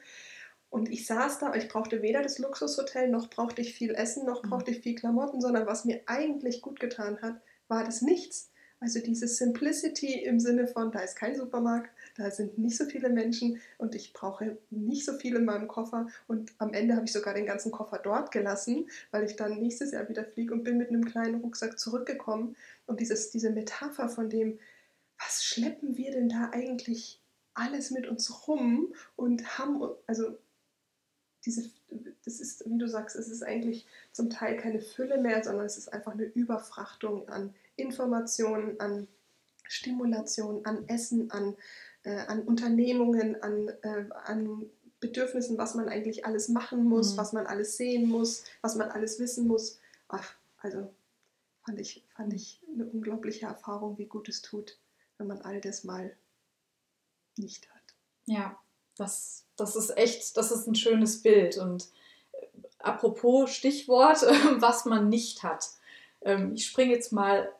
Und 0.69 0.89
ich 0.89 1.05
saß 1.05 1.39
da, 1.39 1.53
ich 1.55 1.69
brauchte 1.69 2.01
weder 2.01 2.21
das 2.21 2.39
Luxushotel, 2.39 3.07
noch 3.07 3.29
brauchte 3.29 3.61
ich 3.61 3.73
viel 3.73 3.95
Essen, 3.95 4.25
noch 4.25 4.43
mhm. 4.43 4.49
brauchte 4.49 4.71
ich 4.71 4.81
viel 4.81 4.95
Klamotten, 4.95 5.39
sondern 5.39 5.65
was 5.65 5.85
mir 5.85 6.01
eigentlich 6.05 6.61
gut 6.61 6.79
getan 6.79 7.21
hat, 7.21 7.39
war 7.69 7.85
das 7.85 8.01
Nichts. 8.01 8.49
Also 8.79 8.99
diese 8.99 9.27
Simplicity 9.27 10.21
im 10.23 10.39
Sinne 10.39 10.67
von, 10.67 10.91
da 10.91 10.99
ist 10.99 11.15
kein 11.15 11.35
Supermarkt, 11.35 11.89
da 12.17 12.31
sind 12.31 12.57
nicht 12.57 12.77
so 12.77 12.85
viele 12.85 13.09
Menschen 13.09 13.61
und 13.77 13.95
ich 13.95 14.11
brauche 14.13 14.57
nicht 14.69 15.05
so 15.05 15.13
viel 15.13 15.35
in 15.35 15.45
meinem 15.45 15.67
Koffer. 15.67 16.07
Und 16.27 16.51
am 16.57 16.73
Ende 16.73 16.95
habe 16.95 17.05
ich 17.05 17.13
sogar 17.13 17.33
den 17.33 17.45
ganzen 17.45 17.71
Koffer 17.71 17.99
dort 17.99 18.31
gelassen, 18.31 18.89
weil 19.11 19.23
ich 19.23 19.35
dann 19.35 19.59
nächstes 19.59 19.91
Jahr 19.91 20.09
wieder 20.09 20.25
fliege 20.25 20.53
und 20.53 20.63
bin 20.63 20.77
mit 20.77 20.89
einem 20.89 21.05
kleinen 21.05 21.41
Rucksack 21.41 21.77
zurückgekommen. 21.77 22.55
Und 22.87 22.99
dieses, 22.99 23.29
diese 23.29 23.51
Metapher 23.51 24.09
von 24.09 24.29
dem, 24.29 24.59
was 25.19 25.43
schleppen 25.43 25.97
wir 25.97 26.11
denn 26.11 26.29
da 26.29 26.49
eigentlich 26.51 27.21
alles 27.53 27.91
mit 27.91 28.07
uns 28.07 28.47
rum 28.47 28.93
und 29.15 29.57
haben, 29.57 29.81
also 30.05 30.37
diese, 31.45 31.69
das 32.25 32.39
ist, 32.39 32.69
wie 32.69 32.77
du 32.77 32.87
sagst, 32.87 33.15
es 33.15 33.29
ist 33.29 33.43
eigentlich 33.43 33.87
zum 34.11 34.29
Teil 34.29 34.57
keine 34.57 34.81
Fülle 34.81 35.19
mehr, 35.19 35.43
sondern 35.43 35.65
es 35.65 35.77
ist 35.77 35.91
einfach 35.93 36.13
eine 36.13 36.25
Überfrachtung 36.25 37.27
an 37.29 37.53
Informationen, 37.75 38.79
an 38.79 39.07
Stimulation, 39.69 40.65
an 40.65 40.87
Essen, 40.87 41.31
an, 41.31 41.55
äh, 42.07 42.25
an 42.27 42.43
Unternehmungen, 42.43 43.41
an, 43.43 43.67
äh, 43.81 44.05
an 44.23 44.69
Bedürfnissen, 45.01 45.57
was 45.57 45.75
man 45.75 45.89
eigentlich 45.89 46.25
alles 46.25 46.47
machen 46.47 46.85
muss, 46.85 47.13
mhm. 47.13 47.17
was 47.17 47.33
man 47.33 47.45
alles 47.45 47.75
sehen 47.75 48.07
muss, 48.07 48.45
was 48.61 48.75
man 48.75 48.89
alles 48.89 49.19
wissen 49.19 49.45
muss. 49.45 49.79
Ach, 50.07 50.33
also 50.59 50.89
fand 51.65 51.79
ich, 51.81 52.05
fand 52.15 52.33
ich 52.33 52.61
eine 52.73 52.85
unglaubliche 52.85 53.47
Erfahrung, 53.47 53.97
wie 53.97 54.05
gut 54.05 54.29
es 54.29 54.41
tut, 54.41 54.77
wenn 55.17 55.27
man 55.27 55.41
all 55.41 55.59
das 55.59 55.83
mal 55.83 56.15
nicht 57.35 57.69
hat. 57.69 57.83
Ja, 58.25 58.57
das, 58.95 59.43
das 59.57 59.75
ist 59.75 59.97
echt, 59.97 60.37
das 60.37 60.51
ist 60.51 60.65
ein 60.65 60.75
schönes 60.75 61.21
Bild. 61.21 61.57
Und 61.57 61.89
äh, 62.31 62.47
apropos 62.79 63.51
Stichwort, 63.51 64.21
was 64.61 64.85
man 64.85 65.09
nicht 65.09 65.43
hat. 65.43 65.71
Ähm, 66.21 66.53
ich 66.53 66.65
springe 66.65 66.93
jetzt 66.93 67.11
mal 67.11 67.51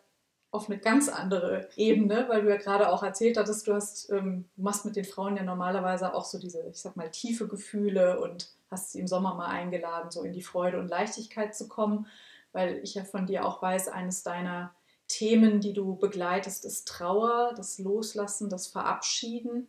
auf 0.52 0.70
eine 0.70 0.80
ganz 0.80 1.10
andere 1.10 1.70
Ebene, 1.76 2.26
weil 2.30 2.42
du 2.42 2.50
ja 2.50 2.58
gerade 2.58 2.90
auch 2.90 3.04
erzählt 3.04 3.38
hattest, 3.38 3.68
du 3.68 3.74
hast, 3.74 4.10
ähm, 4.12 4.46
machst 4.56 4.86
mit 4.86 4.96
den 4.96 5.06
Frauen 5.06 5.36
ja 5.36 5.44
normalerweise 5.44 6.14
auch 6.14 6.26
so 6.26 6.40
diese, 6.40 6.68
ich 6.70 6.82
sag 6.82 6.96
mal, 6.96 7.12
tiefe 7.12 7.48
Gefühle 7.48 8.20
und 8.20 8.50
hast 8.72 8.92
sie 8.92 9.00
im 9.00 9.08
Sommer 9.08 9.36
mal 9.36 9.48
eingeladen, 9.48 10.10
so 10.12 10.24
in 10.24 10.34
die 10.34 10.42
Freude 10.42 10.80
und 10.80 10.88
Leichtigkeit 10.88 11.56
zu 11.56 11.68
kommen, 11.68 12.08
weil 12.54 12.78
ich 12.78 12.96
ja 12.96 13.04
von 13.04 13.26
dir 13.26 13.46
auch 13.46 13.62
weiß, 13.62 13.90
eines 13.90 14.24
deiner 14.24 14.74
Themen, 15.08 15.60
die 15.60 15.74
du 15.74 15.96
begleitest, 15.96 16.66
ist 16.66 16.88
Trauer, 16.88 17.54
das 17.56 17.80
Loslassen, 17.80 18.50
das 18.50 18.68
Verabschieden. 18.68 19.68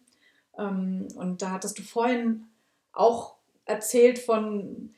Ähm, 0.56 1.08
und 1.16 1.42
da 1.42 1.50
hattest 1.50 1.78
du 1.78 1.82
vorhin 1.82 2.46
auch 2.92 3.36
erzählt 3.64 4.18
von 4.18 4.94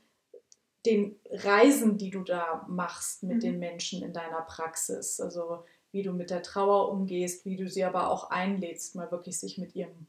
den 0.87 1.16
Reisen, 1.31 1.99
die 1.99 2.11
du 2.11 2.23
da 2.23 2.64
machst 2.69 3.23
mit 3.23 3.37
mhm. 3.37 3.40
den 3.40 3.59
Menschen 3.59 4.03
in 4.03 4.12
deiner 4.12 4.43
Praxis. 4.43 5.21
Also 5.21 5.64
wie 5.93 6.03
du 6.03 6.12
mit 6.12 6.31
der 6.31 6.43
Trauer 6.43 6.90
umgehst, 6.90 7.45
wie 7.45 7.57
du 7.57 7.69
sie 7.69 7.85
aber 7.85 8.11
auch 8.11 8.31
einlädst, 8.31 8.95
mal 8.95 9.11
wirklich 9.11 9.38
sich 9.38 9.59
mit 9.59 9.75
ihrem 9.75 10.07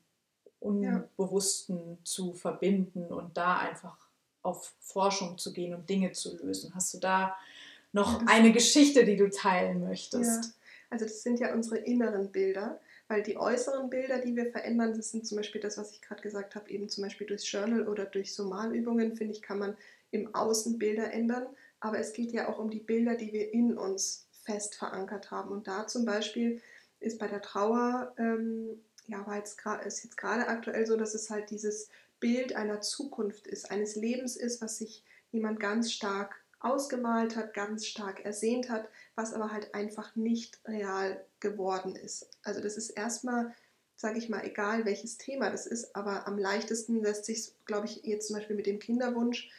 Unbewussten 0.60 1.78
ja. 1.78 1.98
zu 2.04 2.34
verbinden 2.34 3.06
und 3.06 3.36
da 3.36 3.58
einfach 3.58 3.98
auf 4.44 4.74
Forschung 4.80 5.38
zu 5.38 5.54
gehen 5.54 5.74
und 5.74 5.90
Dinge 5.90 6.12
zu 6.12 6.38
lösen. 6.38 6.74
Hast 6.76 6.94
du 6.94 7.00
da 7.00 7.36
noch 7.94 8.26
eine 8.28 8.52
Geschichte, 8.52 9.04
die 9.04 9.18
du 9.18 9.30
teilen 9.30 9.82
möchtest? 9.82 10.46
Ja. 10.46 10.52
Also 10.92 11.06
das 11.06 11.24
sind 11.24 11.40
ja 11.40 11.54
unsere 11.54 11.78
inneren 11.78 12.32
Bilder 12.32 12.80
weil 13.12 13.24
die 13.24 13.36
äußeren 13.36 13.90
Bilder, 13.90 14.20
die 14.20 14.38
wir 14.38 14.46
verändern, 14.46 14.94
das 14.96 15.12
sind 15.12 15.28
zum 15.28 15.36
Beispiel 15.36 15.60
das, 15.60 15.78
was 15.78 15.92
ich 15.92 16.02
gerade 16.02 16.22
gesagt 16.22 16.56
habe, 16.56 16.70
eben 16.70 16.88
zum 16.88 17.04
Beispiel 17.04 17.28
durchs 17.28 17.52
Journal 17.52 17.90
oder 17.90 18.06
durch 18.06 18.34
Somalübungen, 18.34 19.18
finde 19.18 19.34
ich, 19.34 19.42
kann 19.42 19.60
man 19.60 19.76
im 20.12 20.34
Außen 20.36 20.78
Bilder 20.78 21.12
ändern. 21.12 21.48
Aber 21.80 22.00
es 22.00 22.14
geht 22.14 22.32
ja 22.32 22.48
auch 22.48 22.60
um 22.60 22.70
die 22.70 22.80
Bilder, 22.80 23.16
die 23.16 23.34
wir 23.34 23.54
in 23.54 23.78
uns 23.78 24.28
fest 24.44 24.76
verankert 24.76 25.32
haben. 25.32 25.52
Und 25.52 25.68
da 25.68 25.88
zum 25.88 26.06
Beispiel 26.06 26.62
ist 27.00 27.20
bei 27.20 27.28
der 27.28 27.42
Trauer, 27.42 28.14
ähm, 28.18 28.82
ja, 29.08 29.26
war 29.26 29.38
jetzt 29.38 29.60
ist 29.86 30.04
jetzt 30.04 30.18
gerade 30.18 30.48
aktuell 30.48 30.86
so, 30.86 30.96
dass 30.96 31.16
es 31.16 31.30
halt 31.30 31.50
dieses 31.50 31.90
Bild 32.20 32.56
einer 32.56 32.82
Zukunft 32.82 33.48
ist, 33.48 33.72
eines 33.72 33.96
Lebens 33.96 34.38
ist, 34.38 34.62
was 34.62 34.78
sich 34.78 35.04
jemand 35.32 35.60
ganz 35.60 35.92
stark 35.92 36.36
ausgemalt 36.60 37.36
hat, 37.36 37.54
ganz 37.54 37.88
stark 37.88 38.24
ersehnt 38.24 38.70
hat, 38.70 38.88
was 39.16 39.34
aber 39.34 39.52
halt 39.52 39.74
einfach 39.74 40.16
nicht 40.16 40.60
real 40.66 41.26
geworden 41.40 41.96
ist. 41.96 42.30
Also 42.44 42.62
das 42.62 42.78
ist 42.78 42.92
erstmal, 42.92 43.54
sage 43.96 44.20
ich 44.20 44.30
mal, 44.30 44.46
egal 44.46 44.86
welches 44.86 45.18
Thema 45.18 45.50
das 45.50 45.66
ist, 45.66 45.96
aber 45.96 46.28
am 46.28 46.38
leichtesten 46.38 47.02
lässt 47.02 47.26
sich, 47.26 47.52
glaube 47.66 47.88
ich, 47.88 48.04
jetzt 48.04 48.28
zum 48.28 48.36
Beispiel 48.36 48.56
mit 48.56 48.68
dem 48.68 48.78
Kinderwunsch 48.78 49.50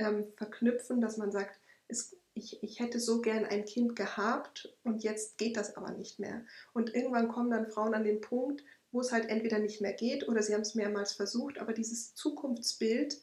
ähm, 0.00 0.32
verknüpfen, 0.36 1.00
dass 1.00 1.16
man 1.16 1.30
sagt, 1.30 1.60
es, 1.88 2.16
ich, 2.34 2.62
ich 2.62 2.80
hätte 2.80 2.98
so 2.98 3.20
gern 3.20 3.44
ein 3.44 3.64
Kind 3.64 3.94
gehabt 3.94 4.74
und 4.82 5.02
jetzt 5.02 5.38
geht 5.38 5.56
das 5.56 5.76
aber 5.76 5.92
nicht 5.92 6.18
mehr. 6.18 6.44
Und 6.72 6.94
irgendwann 6.94 7.28
kommen 7.28 7.50
dann 7.50 7.70
Frauen 7.70 7.94
an 7.94 8.04
den 8.04 8.20
Punkt, 8.20 8.64
wo 8.92 9.00
es 9.00 9.12
halt 9.12 9.28
entweder 9.28 9.58
nicht 9.58 9.80
mehr 9.80 9.92
geht 9.92 10.26
oder 10.26 10.42
sie 10.42 10.54
haben 10.54 10.62
es 10.62 10.74
mehrmals 10.74 11.12
versucht, 11.12 11.58
aber 11.58 11.72
dieses 11.72 12.14
Zukunftsbild 12.14 13.20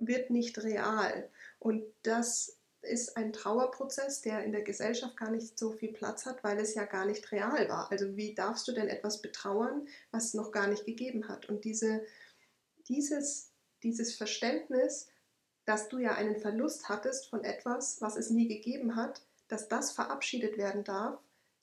wird 0.00 0.30
nicht 0.30 0.62
real. 0.62 1.28
Und 1.58 1.84
das 2.02 2.58
ist 2.82 3.16
ein 3.16 3.32
Trauerprozess, 3.32 4.22
der 4.22 4.44
in 4.44 4.52
der 4.52 4.62
Gesellschaft 4.62 5.16
gar 5.16 5.30
nicht 5.30 5.58
so 5.58 5.72
viel 5.72 5.92
Platz 5.92 6.26
hat, 6.26 6.42
weil 6.44 6.58
es 6.58 6.74
ja 6.74 6.84
gar 6.84 7.06
nicht 7.06 7.30
real 7.32 7.68
war. 7.68 7.90
Also 7.90 8.16
wie 8.16 8.34
darfst 8.34 8.68
du 8.68 8.72
denn 8.72 8.88
etwas 8.88 9.20
betrauern, 9.20 9.88
was 10.10 10.26
es 10.26 10.34
noch 10.34 10.52
gar 10.52 10.68
nicht 10.68 10.86
gegeben 10.86 11.28
hat? 11.28 11.48
Und 11.48 11.64
diese, 11.64 12.02
dieses, 12.88 13.50
dieses 13.82 14.14
Verständnis, 14.14 15.08
dass 15.68 15.88
du 15.88 15.98
ja 15.98 16.14
einen 16.14 16.36
Verlust 16.36 16.88
hattest 16.88 17.28
von 17.28 17.44
etwas, 17.44 18.00
was 18.00 18.16
es 18.16 18.30
nie 18.30 18.48
gegeben 18.48 18.96
hat, 18.96 19.22
dass 19.48 19.68
das 19.68 19.92
verabschiedet 19.92 20.56
werden 20.56 20.82
darf, 20.82 21.20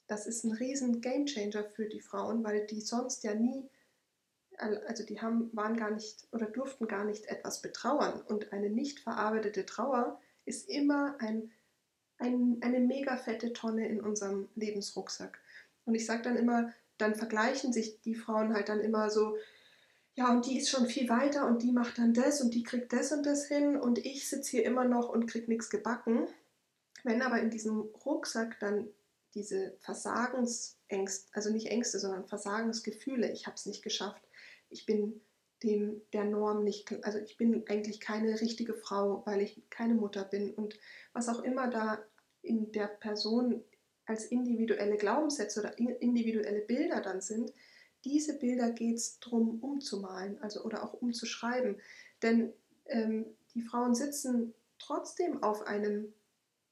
das 0.07 0.27
ist 0.27 0.43
ein 0.43 0.51
riesen 0.51 1.01
Gamechanger 1.01 1.63
für 1.63 1.85
die 1.85 2.01
Frauen, 2.01 2.43
weil 2.43 2.67
die 2.67 2.81
sonst 2.81 3.23
ja 3.23 3.33
nie 3.33 3.67
also 4.57 5.03
die 5.03 5.21
haben, 5.21 5.49
waren 5.53 5.75
gar 5.75 5.91
nicht 5.91 6.27
oder 6.31 6.45
durften 6.45 6.87
gar 6.87 7.03
nicht 7.03 7.25
etwas 7.25 7.61
betrauern. 7.61 8.21
Und 8.21 8.53
eine 8.53 8.69
nicht 8.69 8.99
verarbeitete 9.01 9.65
Trauer 9.65 10.19
ist 10.45 10.69
immer 10.69 11.15
ein, 11.19 11.51
ein, 12.19 12.59
eine 12.61 12.79
mega 12.79 13.17
fette 13.17 13.53
Tonne 13.53 13.87
in 13.87 13.99
unserem 13.99 14.47
Lebensrucksack. 14.55 15.39
Und 15.85 15.95
ich 15.95 16.05
sage 16.05 16.21
dann 16.21 16.37
immer, 16.37 16.71
dann 16.97 17.15
vergleichen 17.15 17.73
sich 17.73 17.99
die 18.01 18.15
Frauen 18.15 18.53
halt 18.53 18.69
dann 18.69 18.79
immer 18.79 19.09
so, 19.09 19.35
ja, 20.15 20.31
und 20.31 20.45
die 20.45 20.57
ist 20.57 20.69
schon 20.69 20.85
viel 20.87 21.09
weiter 21.09 21.45
und 21.45 21.61
die 21.61 21.73
macht 21.73 21.97
dann 21.97 22.13
das 22.13 22.41
und 22.41 22.53
die 22.53 22.63
kriegt 22.63 22.93
das 22.93 23.11
und 23.11 23.25
das 23.25 23.47
hin. 23.47 23.75
Und 23.75 23.97
ich 23.99 24.29
sitze 24.29 24.51
hier 24.51 24.65
immer 24.65 24.85
noch 24.85 25.09
und 25.09 25.27
krieg 25.27 25.49
nichts 25.49 25.69
gebacken. 25.69 26.27
Wenn 27.03 27.21
aber 27.21 27.39
in 27.39 27.49
diesem 27.49 27.81
Rucksack 28.05 28.57
dann 28.59 28.87
diese 29.33 29.75
Versagensängste, 29.81 31.29
also 31.33 31.51
nicht 31.51 31.67
Ängste, 31.67 31.99
sondern 31.99 32.25
Versagensgefühle, 32.27 33.29
ich 33.31 33.45
habe 33.45 33.55
es 33.55 33.65
nicht 33.65 33.83
geschafft, 33.83 34.23
ich 34.69 34.85
bin 34.85 35.21
dem 35.63 36.01
der 36.13 36.23
Norm 36.23 36.63
nicht, 36.63 36.93
also 37.03 37.19
ich 37.19 37.35
bin 37.35 37.67
eigentlich 37.67 37.99
keine 37.99 38.39
richtige 38.39 38.73
Frau, 38.73 39.21
weil 39.25 39.41
ich 39.41 39.69
keine 39.69 39.95
Mutter 39.95 40.23
bin. 40.23 40.53
Und 40.53 40.79
was 41.11 41.27
auch 41.27 41.43
immer 41.43 41.69
da 41.69 42.01
in 42.41 42.71
der 42.71 42.87
Person 42.87 43.65
als 44.05 44.25
individuelle 44.25 44.95
Glaubenssätze 44.95 45.59
oder 45.59 45.77
individuelle 45.77 46.61
Bilder 46.61 47.01
dann 47.01 47.19
sind, 47.19 47.51
diese 48.05 48.37
Bilder 48.37 48.71
geht 48.71 48.95
es 48.95 49.19
darum 49.19 49.59
umzumalen, 49.61 50.41
also 50.41 50.63
oder 50.63 50.83
auch 50.83 50.93
umzuschreiben. 50.93 51.81
Denn 52.21 52.53
ähm, 52.85 53.25
die 53.53 53.61
Frauen 53.61 53.95
sitzen 53.95 54.53
trotzdem 54.79 55.43
auf, 55.43 55.63
einem, 55.63 56.13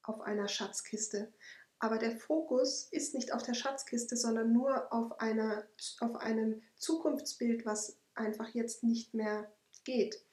auf 0.03 0.21
einer 0.21 0.47
Schatzkiste. 0.47 1.33
Aber 1.79 1.97
der 1.97 2.17
Fokus 2.17 2.87
ist 2.91 3.13
nicht 3.13 3.33
auf 3.33 3.43
der 3.43 3.55
Schatzkiste, 3.55 4.15
sondern 4.15 4.53
nur 4.53 4.93
auf, 4.93 5.19
einer, 5.19 5.65
auf 5.99 6.15
einem 6.15 6.61
Zukunftsbild, 6.77 7.65
was 7.65 7.97
einfach 8.15 8.49
jetzt 8.49 8.83
nicht 8.83 9.13
mehr 9.13 9.51
geht. 9.83 10.23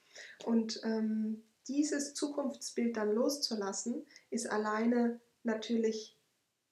Und 0.45 0.79
ähm, 0.83 1.43
dieses 1.67 2.13
Zukunftsbild 2.13 2.95
dann 2.95 3.13
loszulassen, 3.13 4.05
ist 4.29 4.49
alleine 4.49 5.19
natürlich 5.43 6.17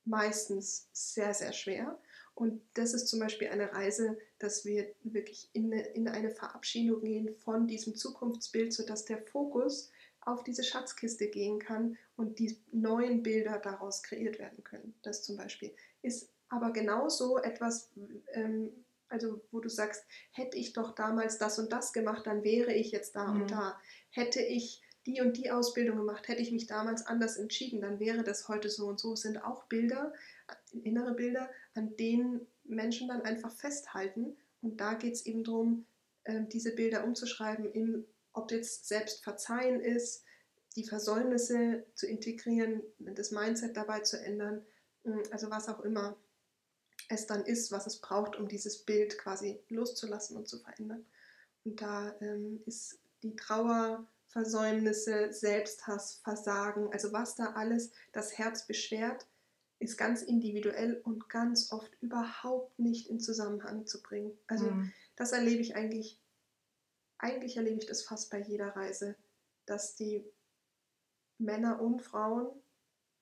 meistens 0.06 0.88
sehr, 0.94 1.34
sehr 1.34 1.54
schwer. 1.54 2.00
Und 2.39 2.62
das 2.73 2.93
ist 2.93 3.10
zum 3.10 3.19
Beispiel 3.19 3.49
eine 3.49 3.73
Reise, 3.73 4.17
dass 4.39 4.63
wir 4.63 4.95
wirklich 5.04 5.49
in 5.52 5.73
eine, 5.73 5.86
in 5.88 6.08
eine 6.08 6.32
Verabschiedung 6.32 7.02
gehen 7.02 7.36
von 7.36 7.67
diesem 7.67 7.95
Zukunftsbild, 7.95 8.71
sodass 8.71 9.04
der 9.04 9.17
Fokus 9.17 9.91
auf 10.21 10.41
diese 10.45 10.63
Schatzkiste 10.63 11.28
gehen 11.28 11.60
kann 11.60 11.97
und 12.15 12.39
die 12.39 12.58
neuen 12.71 13.23
Bilder 13.23 13.60
daraus 13.60 14.04
kreiert 14.04 14.39
werden 14.39 14.63
können. 14.63 14.95
Das 15.02 15.23
zum 15.23 15.36
Beispiel 15.36 15.73
ist 16.02 16.30
aber 16.47 16.71
genauso 16.71 17.39
etwas, 17.39 17.91
ähm, 18.32 18.71
also 19.10 19.41
wo 19.52 19.60
du 19.60 19.67
sagst, 19.67 20.06
hätte 20.32 20.58
ich 20.58 20.71
doch 20.71 20.95
damals 20.95 21.39
das 21.39 21.60
und 21.60 21.73
das 21.73 21.91
gemacht, 21.91 22.25
dann 22.25 22.45
wäre 22.45 22.71
ich 22.71 22.91
jetzt 22.91 23.17
da 23.17 23.28
mhm. 23.28 23.41
und 23.41 23.52
da. 23.52 23.78
Hätte 24.12 24.39
ich 24.39 24.82
die 25.06 25.19
und 25.19 25.36
die 25.36 25.52
Ausbildung 25.52 25.97
gemacht, 25.97 26.30
hätte 26.30 26.41
ich 26.41 26.54
mich 26.54 26.67
damals 26.67 27.06
anders 27.06 27.36
entschieden, 27.36 27.82
dann 27.82 27.99
wäre 27.99 28.23
das 28.23 28.47
heute 28.47 28.69
so 28.69 28.88
und 28.88 28.99
so. 28.99 29.13
Es 29.13 29.21
sind 29.23 29.43
auch 29.43 29.65
Bilder, 29.65 30.13
innere 30.84 31.13
Bilder, 31.13 31.49
an 31.80 31.96
denen 31.98 32.46
Menschen 32.65 33.08
dann 33.08 33.22
einfach 33.22 33.52
festhalten. 33.52 34.36
Und 34.62 34.80
da 34.80 34.94
geht 34.94 35.13
es 35.13 35.26
eben 35.26 35.44
darum, 35.44 35.86
ähm, 36.26 36.50
diese 36.50 36.76
Bilder 36.76 37.04
umzuschreiben 37.04 37.72
im 37.72 38.06
ob 38.34 38.52
jetzt 38.52 38.88
selbst 38.88 39.24
verzeihen 39.24 39.82
ist, 39.82 40.24
die 40.76 40.84
Versäumnisse 40.84 41.84
zu 41.96 42.06
integrieren, 42.06 42.82
das 43.00 43.32
Mindset 43.32 43.76
dabei 43.76 44.02
zu 44.02 44.22
ändern, 44.22 44.63
hm, 45.04 45.24
also 45.32 45.50
was 45.50 45.68
auch 45.68 45.82
immer 45.82 46.15
es 47.10 47.26
dann 47.26 47.44
ist, 47.44 47.72
was 47.72 47.88
es 47.88 47.98
braucht, 47.98 48.36
um 48.36 48.48
dieses 48.48 48.78
Bild 48.78 49.18
quasi 49.18 49.60
loszulassen 49.70 50.38
und 50.38 50.48
zu 50.48 50.60
verändern. 50.60 51.06
Und 51.65 51.82
da 51.82 52.15
ähm, 52.22 52.62
ist 52.68 53.00
die 53.24 53.36
Trauer, 53.36 54.06
Versäumnisse, 54.28 55.34
Selbsthass, 55.34 56.20
Versagen, 56.24 56.94
also 56.94 57.12
was 57.12 57.36
da 57.36 57.54
alles 57.54 57.92
das 58.12 58.38
Herz 58.38 58.68
beschwert, 58.68 59.26
ist 59.80 59.98
ganz 59.98 60.22
individuell 60.22 61.02
und 61.04 61.30
ganz 61.30 61.72
oft 61.72 61.92
überhaupt 62.02 62.78
nicht 62.80 63.08
in 63.08 63.20
Zusammenhang 63.20 63.86
zu 63.86 64.02
bringen. 64.02 64.38
Also 64.48 64.72
mhm. 64.72 64.92
das 65.15 65.32
erlebe 65.32 65.62
ich 65.62 65.76
eigentlich 65.76 66.20
eigentlich 67.20 67.58
erlebe 67.58 67.78
ich 67.78 67.86
das 67.86 68.02
fast 68.02 68.32
bei 68.32 68.39
jeder 68.39 68.76
Reise, 68.76 69.15
dass 69.65 69.96
die 69.96 70.26
Männer 71.38 71.82
und 71.82 72.02
Frauen, 72.02 72.50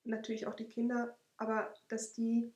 natürlich 0.03 0.47
auch 0.47 0.55
die 0.55 0.67
Kinder, 0.67 1.17
aber 1.35 1.73
dass 1.89 2.13
die 2.13 2.53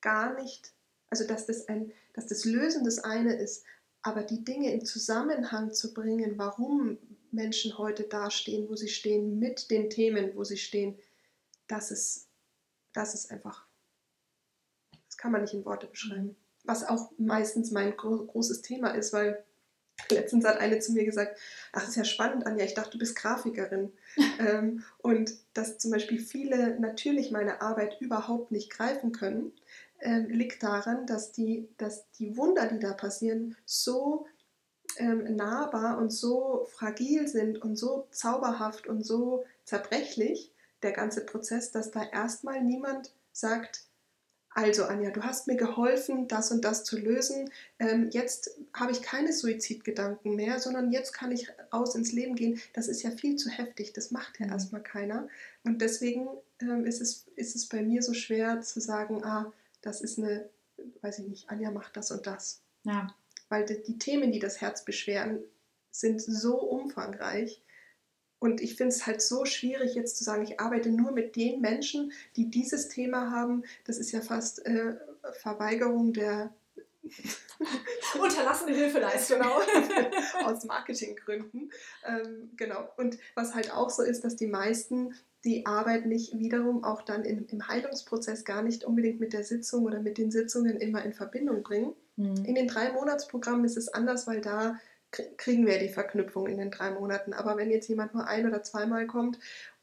gar 0.00 0.34
nicht, 0.34 0.74
also 1.10 1.26
dass 1.26 1.46
das 1.46 1.68
ein, 1.68 1.92
dass 2.12 2.26
das 2.26 2.44
Lösen 2.44 2.84
das 2.84 2.98
eine 2.98 3.34
ist, 3.34 3.64
aber 4.02 4.22
die 4.22 4.44
Dinge 4.44 4.72
in 4.72 4.84
Zusammenhang 4.84 5.72
zu 5.72 5.94
bringen, 5.94 6.38
warum 6.38 6.98
Menschen 7.30 7.78
heute 7.78 8.04
dastehen, 8.04 8.68
wo 8.68 8.76
sie 8.76 8.88
stehen, 8.88 9.38
mit 9.38 9.70
den 9.70 9.90
Themen, 9.90 10.34
wo 10.36 10.44
sie 10.44 10.56
stehen, 10.56 10.98
das 11.66 11.90
ist, 11.90 12.27
das 12.92 13.14
ist 13.14 13.30
einfach, 13.30 13.66
das 15.06 15.16
kann 15.16 15.32
man 15.32 15.42
nicht 15.42 15.54
in 15.54 15.64
Worte 15.64 15.86
beschreiben. 15.86 16.36
Was 16.64 16.84
auch 16.84 17.10
meistens 17.18 17.70
mein 17.70 17.96
großes 17.96 18.62
Thema 18.62 18.90
ist, 18.90 19.12
weil 19.12 19.44
Letztens 20.10 20.44
hat 20.46 20.58
eine 20.60 20.78
zu 20.78 20.92
mir 20.92 21.04
gesagt, 21.04 21.38
ach, 21.72 21.80
das 21.80 21.90
ist 21.90 21.96
ja 21.96 22.04
spannend, 22.04 22.46
Anja, 22.46 22.64
ich 22.64 22.74
dachte, 22.74 22.92
du 22.92 22.98
bist 22.98 23.16
Grafikerin. 23.16 23.92
ähm, 24.38 24.84
und 24.98 25.32
dass 25.54 25.78
zum 25.78 25.90
Beispiel 25.90 26.18
viele 26.20 26.78
natürlich 26.80 27.30
meine 27.30 27.60
Arbeit 27.60 28.00
überhaupt 28.00 28.50
nicht 28.50 28.70
greifen 28.70 29.12
können, 29.12 29.52
ähm, 30.00 30.28
liegt 30.28 30.62
daran, 30.62 31.06
dass 31.06 31.32
die, 31.32 31.68
dass 31.76 32.10
die 32.12 32.36
Wunder, 32.36 32.68
die 32.68 32.78
da 32.78 32.92
passieren, 32.92 33.56
so 33.64 34.26
ähm, 34.96 35.36
nahbar 35.36 35.98
und 35.98 36.10
so 36.10 36.66
fragil 36.70 37.28
sind 37.28 37.60
und 37.60 37.76
so 37.76 38.06
zauberhaft 38.10 38.86
und 38.86 39.04
so 39.04 39.44
zerbrechlich, 39.64 40.52
der 40.82 40.92
ganze 40.92 41.24
Prozess, 41.24 41.70
dass 41.70 41.90
da 41.90 42.02
erstmal 42.04 42.62
niemand 42.62 43.12
sagt, 43.32 43.88
also 44.50 44.86
Anja, 44.86 45.10
du 45.10 45.22
hast 45.22 45.46
mir 45.46 45.56
geholfen, 45.56 46.26
das 46.26 46.50
und 46.50 46.64
das 46.64 46.82
zu 46.82 46.98
lösen. 46.98 47.50
Ähm, 47.78 48.10
jetzt 48.10 48.58
habe 48.72 48.90
ich 48.90 49.02
keine 49.02 49.32
Suizidgedanken 49.32 50.34
mehr, 50.34 50.58
sondern 50.58 50.90
jetzt 50.90 51.12
kann 51.12 51.30
ich 51.30 51.48
raus 51.72 51.94
ins 51.94 52.12
Leben 52.12 52.34
gehen. 52.34 52.60
Das 52.72 52.88
ist 52.88 53.02
ja 53.02 53.12
viel 53.12 53.36
zu 53.36 53.50
heftig, 53.50 53.92
das 53.92 54.10
macht 54.10 54.40
ja 54.40 54.46
mhm. 54.46 54.52
erstmal 54.52 54.82
keiner. 54.82 55.28
Und 55.62 55.80
deswegen 55.80 56.28
ähm, 56.60 56.86
ist, 56.86 57.00
es, 57.00 57.26
ist 57.36 57.54
es 57.54 57.66
bei 57.66 57.82
mir 57.82 58.02
so 58.02 58.14
schwer 58.14 58.60
zu 58.60 58.80
sagen, 58.80 59.22
ah, 59.24 59.52
das 59.80 60.00
ist 60.00 60.18
eine, 60.18 60.48
weiß 61.02 61.20
ich 61.20 61.28
nicht, 61.28 61.50
Anja 61.50 61.70
macht 61.70 61.96
das 61.96 62.10
und 62.10 62.26
das. 62.26 62.60
Ja. 62.82 63.14
Weil 63.48 63.64
die, 63.64 63.80
die 63.82 63.98
Themen, 63.98 64.32
die 64.32 64.40
das 64.40 64.60
Herz 64.60 64.84
beschweren, 64.84 65.44
sind 65.90 66.20
so 66.20 66.60
umfangreich 66.60 67.62
und 68.40 68.60
ich 68.60 68.76
finde 68.76 68.94
es 68.94 69.06
halt 69.06 69.20
so 69.20 69.44
schwierig, 69.44 69.94
jetzt 69.94 70.16
zu 70.16 70.24
sagen, 70.24 70.42
ich 70.42 70.60
arbeite 70.60 70.90
nur 70.90 71.12
mit 71.12 71.34
den 71.36 71.60
Menschen, 71.60 72.12
die 72.36 72.50
dieses 72.50 72.88
Thema 72.88 73.30
haben. 73.30 73.64
Das 73.84 73.98
ist 73.98 74.12
ja 74.12 74.20
fast 74.20 74.64
äh, 74.64 74.94
Verweigerung 75.40 76.12
der 76.12 76.54
unterlassene 78.22 78.76
Hilfeleistung. 78.76 79.38
Genau, 79.38 79.60
aus 80.44 80.64
Marketinggründen. 80.64 81.72
Ähm, 82.06 82.50
genau. 82.56 82.88
Und 82.96 83.18
was 83.34 83.54
halt 83.54 83.72
auch 83.72 83.90
so 83.90 84.02
ist, 84.02 84.24
dass 84.24 84.36
die 84.36 84.46
meisten 84.46 85.14
die 85.44 85.66
Arbeit 85.66 86.06
nicht 86.06 86.38
wiederum 86.38 86.84
auch 86.84 87.02
dann 87.02 87.24
in, 87.24 87.46
im 87.46 87.68
Heilungsprozess 87.68 88.44
gar 88.44 88.62
nicht 88.62 88.84
unbedingt 88.84 89.20
mit 89.20 89.32
der 89.32 89.44
Sitzung 89.44 89.84
oder 89.84 90.00
mit 90.00 90.18
den 90.18 90.30
Sitzungen 90.30 90.76
immer 90.76 91.04
in 91.04 91.12
Verbindung 91.12 91.62
bringen. 91.62 91.94
Mhm. 92.16 92.44
In 92.44 92.54
den 92.54 92.68
drei 92.68 92.92
Monatsprogrammen 92.92 93.64
ist 93.64 93.76
es 93.76 93.88
anders, 93.88 94.26
weil 94.26 94.40
da 94.40 94.78
kriegen 95.10 95.66
wir 95.66 95.78
die 95.78 95.88
Verknüpfung 95.88 96.46
in 96.46 96.58
den 96.58 96.70
drei 96.70 96.90
Monaten. 96.90 97.32
Aber 97.32 97.56
wenn 97.56 97.70
jetzt 97.70 97.88
jemand 97.88 98.14
nur 98.14 98.26
ein 98.26 98.46
oder 98.46 98.62
zweimal 98.62 99.06
kommt 99.06 99.38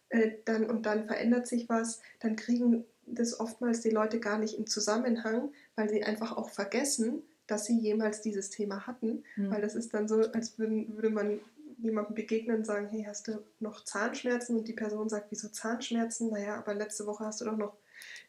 äh, 0.09 0.31
dann, 0.45 0.69
und 0.69 0.85
dann 0.85 1.07
verändert 1.07 1.47
sich 1.47 1.67
was, 1.69 2.01
dann 2.19 2.35
kriegen 2.35 2.85
das 3.05 3.39
oftmals 3.39 3.81
die 3.81 3.89
Leute 3.89 4.19
gar 4.19 4.37
nicht 4.37 4.57
im 4.57 4.67
Zusammenhang, 4.67 5.51
weil 5.75 5.89
sie 5.89 6.03
einfach 6.03 6.35
auch 6.37 6.49
vergessen, 6.49 7.23
dass 7.47 7.65
sie 7.65 7.77
jemals 7.77 8.21
dieses 8.21 8.49
Thema 8.49 8.87
hatten. 8.87 9.23
Mhm. 9.35 9.51
Weil 9.51 9.61
das 9.61 9.75
ist 9.75 9.93
dann 9.93 10.07
so, 10.07 10.21
als 10.31 10.57
würden, 10.57 10.95
würde 10.95 11.09
man 11.09 11.39
jemandem 11.77 12.15
begegnen 12.15 12.57
und 12.57 12.65
sagen, 12.65 12.87
hey, 12.87 13.03
hast 13.07 13.27
du 13.27 13.43
noch 13.59 13.83
Zahnschmerzen? 13.83 14.57
Und 14.57 14.67
die 14.67 14.73
Person 14.73 15.09
sagt, 15.09 15.27
wieso 15.29 15.49
Zahnschmerzen? 15.49 16.29
Naja, 16.29 16.55
aber 16.55 16.73
letzte 16.73 17.05
Woche 17.05 17.25
hast 17.25 17.41
du 17.41 17.45
doch 17.45 17.57
noch 17.57 17.75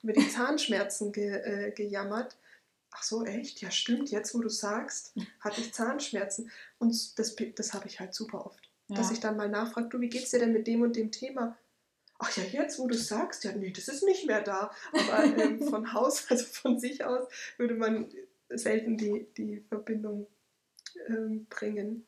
über 0.02 0.12
die 0.12 0.28
Zahnschmerzen 0.28 1.12
ge, 1.12 1.28
äh, 1.28 1.70
gejammert 1.70 2.36
ach 2.90 3.02
so, 3.02 3.24
echt? 3.24 3.60
Ja, 3.60 3.70
stimmt, 3.70 4.10
jetzt 4.10 4.34
wo 4.34 4.40
du 4.40 4.48
sagst, 4.48 5.14
hatte 5.40 5.60
ich 5.60 5.72
Zahnschmerzen. 5.72 6.50
Und 6.78 7.18
das, 7.18 7.36
das 7.54 7.74
habe 7.74 7.86
ich 7.86 8.00
halt 8.00 8.14
super 8.14 8.46
oft. 8.46 8.70
Ja. 8.88 8.96
Dass 8.96 9.10
ich 9.10 9.20
dann 9.20 9.36
mal 9.36 9.48
nachfrage, 9.48 9.88
du, 9.88 10.00
wie 10.00 10.08
geht's 10.08 10.30
dir 10.30 10.38
denn 10.38 10.52
mit 10.52 10.66
dem 10.66 10.82
und 10.82 10.96
dem 10.96 11.10
Thema? 11.10 11.56
Ach 12.18 12.34
ja, 12.36 12.44
jetzt 12.44 12.78
wo 12.78 12.86
du 12.86 12.96
sagst, 12.96 13.44
ja, 13.44 13.52
nee, 13.52 13.70
das 13.70 13.88
ist 13.88 14.04
nicht 14.04 14.26
mehr 14.26 14.40
da. 14.40 14.70
Aber 14.92 15.24
ähm, 15.24 15.60
von 15.68 15.92
Haus, 15.92 16.30
also 16.30 16.44
von 16.44 16.78
sich 16.78 17.04
aus, 17.04 17.28
würde 17.58 17.74
man 17.74 18.10
selten 18.48 18.96
die, 18.96 19.26
die 19.36 19.60
Verbindung 19.68 20.26
ähm, 21.08 21.46
bringen. 21.50 22.06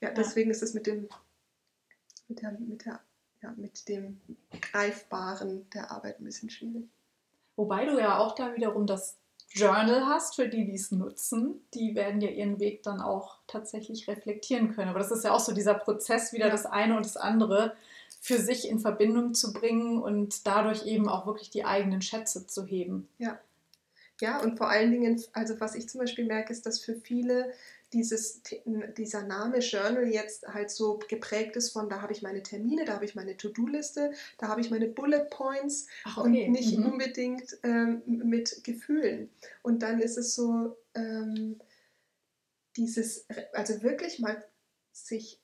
Ja, 0.00 0.10
deswegen 0.10 0.50
ja. 0.50 0.56
ist 0.56 0.62
es 0.62 0.74
mit 0.74 0.86
dem, 0.86 1.08
mit 2.28 2.42
der, 2.42 2.52
mit 2.52 2.84
der, 2.84 3.00
ja, 3.42 3.52
mit 3.56 3.88
dem 3.88 4.20
Greifbaren 4.60 5.68
der 5.70 5.90
Arbeit 5.90 6.20
ein 6.20 6.24
bisschen 6.24 6.50
schwierig. 6.50 6.88
Wobei 7.56 7.86
du 7.86 7.98
ja 7.98 8.18
auch 8.18 8.34
da 8.34 8.54
wiederum 8.54 8.86
das 8.86 9.16
Journal 9.50 10.06
hast, 10.06 10.36
für 10.36 10.48
die, 10.48 10.66
die 10.66 10.74
es 10.74 10.92
nutzen, 10.92 11.62
die 11.74 11.94
werden 11.94 12.20
ja 12.20 12.28
ihren 12.28 12.60
Weg 12.60 12.82
dann 12.82 13.00
auch 13.00 13.38
tatsächlich 13.46 14.06
reflektieren 14.06 14.74
können. 14.74 14.90
Aber 14.90 14.98
das 14.98 15.10
ist 15.10 15.24
ja 15.24 15.32
auch 15.32 15.40
so 15.40 15.52
dieser 15.52 15.74
Prozess, 15.74 16.32
wieder 16.32 16.50
das 16.50 16.66
eine 16.66 16.96
und 16.96 17.04
das 17.04 17.16
andere 17.16 17.74
für 18.20 18.38
sich 18.38 18.68
in 18.68 18.80
Verbindung 18.80 19.34
zu 19.34 19.52
bringen 19.52 20.02
und 20.02 20.46
dadurch 20.46 20.86
eben 20.86 21.08
auch 21.08 21.26
wirklich 21.26 21.50
die 21.50 21.64
eigenen 21.64 22.02
Schätze 22.02 22.46
zu 22.46 22.66
heben. 22.66 23.08
Ja. 23.18 23.38
Ja, 24.20 24.40
und 24.40 24.58
vor 24.58 24.68
allen 24.68 24.90
Dingen, 24.90 25.22
also 25.32 25.60
was 25.60 25.76
ich 25.76 25.88
zum 25.88 26.00
Beispiel 26.00 26.24
merke, 26.24 26.52
ist, 26.52 26.66
dass 26.66 26.80
für 26.80 26.96
viele 26.96 27.52
dieses, 27.92 28.42
dieser 28.96 29.22
Name 29.22 29.58
Journal 29.58 30.06
jetzt 30.06 30.46
halt 30.46 30.70
so 30.70 30.98
geprägt 31.08 31.56
ist 31.56 31.70
von, 31.70 31.88
da 31.88 32.02
habe 32.02 32.12
ich 32.12 32.22
meine 32.22 32.42
Termine, 32.42 32.84
da 32.84 32.94
habe 32.94 33.04
ich 33.04 33.14
meine 33.14 33.36
To-Do-Liste, 33.36 34.12
da 34.36 34.48
habe 34.48 34.60
ich 34.60 34.70
meine 34.70 34.88
Bullet 34.88 35.26
Points 35.30 35.86
Ach, 36.04 36.18
okay. 36.18 36.46
und 36.46 36.52
nicht 36.52 36.76
mhm. 36.76 36.92
unbedingt 36.92 37.58
ähm, 37.62 38.02
mit 38.06 38.62
Gefühlen. 38.64 39.30
Und 39.62 39.82
dann 39.82 40.00
ist 40.00 40.18
es 40.18 40.34
so, 40.34 40.76
ähm, 40.94 41.58
dieses, 42.76 43.26
also 43.52 43.82
wirklich 43.82 44.18
mal 44.18 44.44
sich 44.92 45.40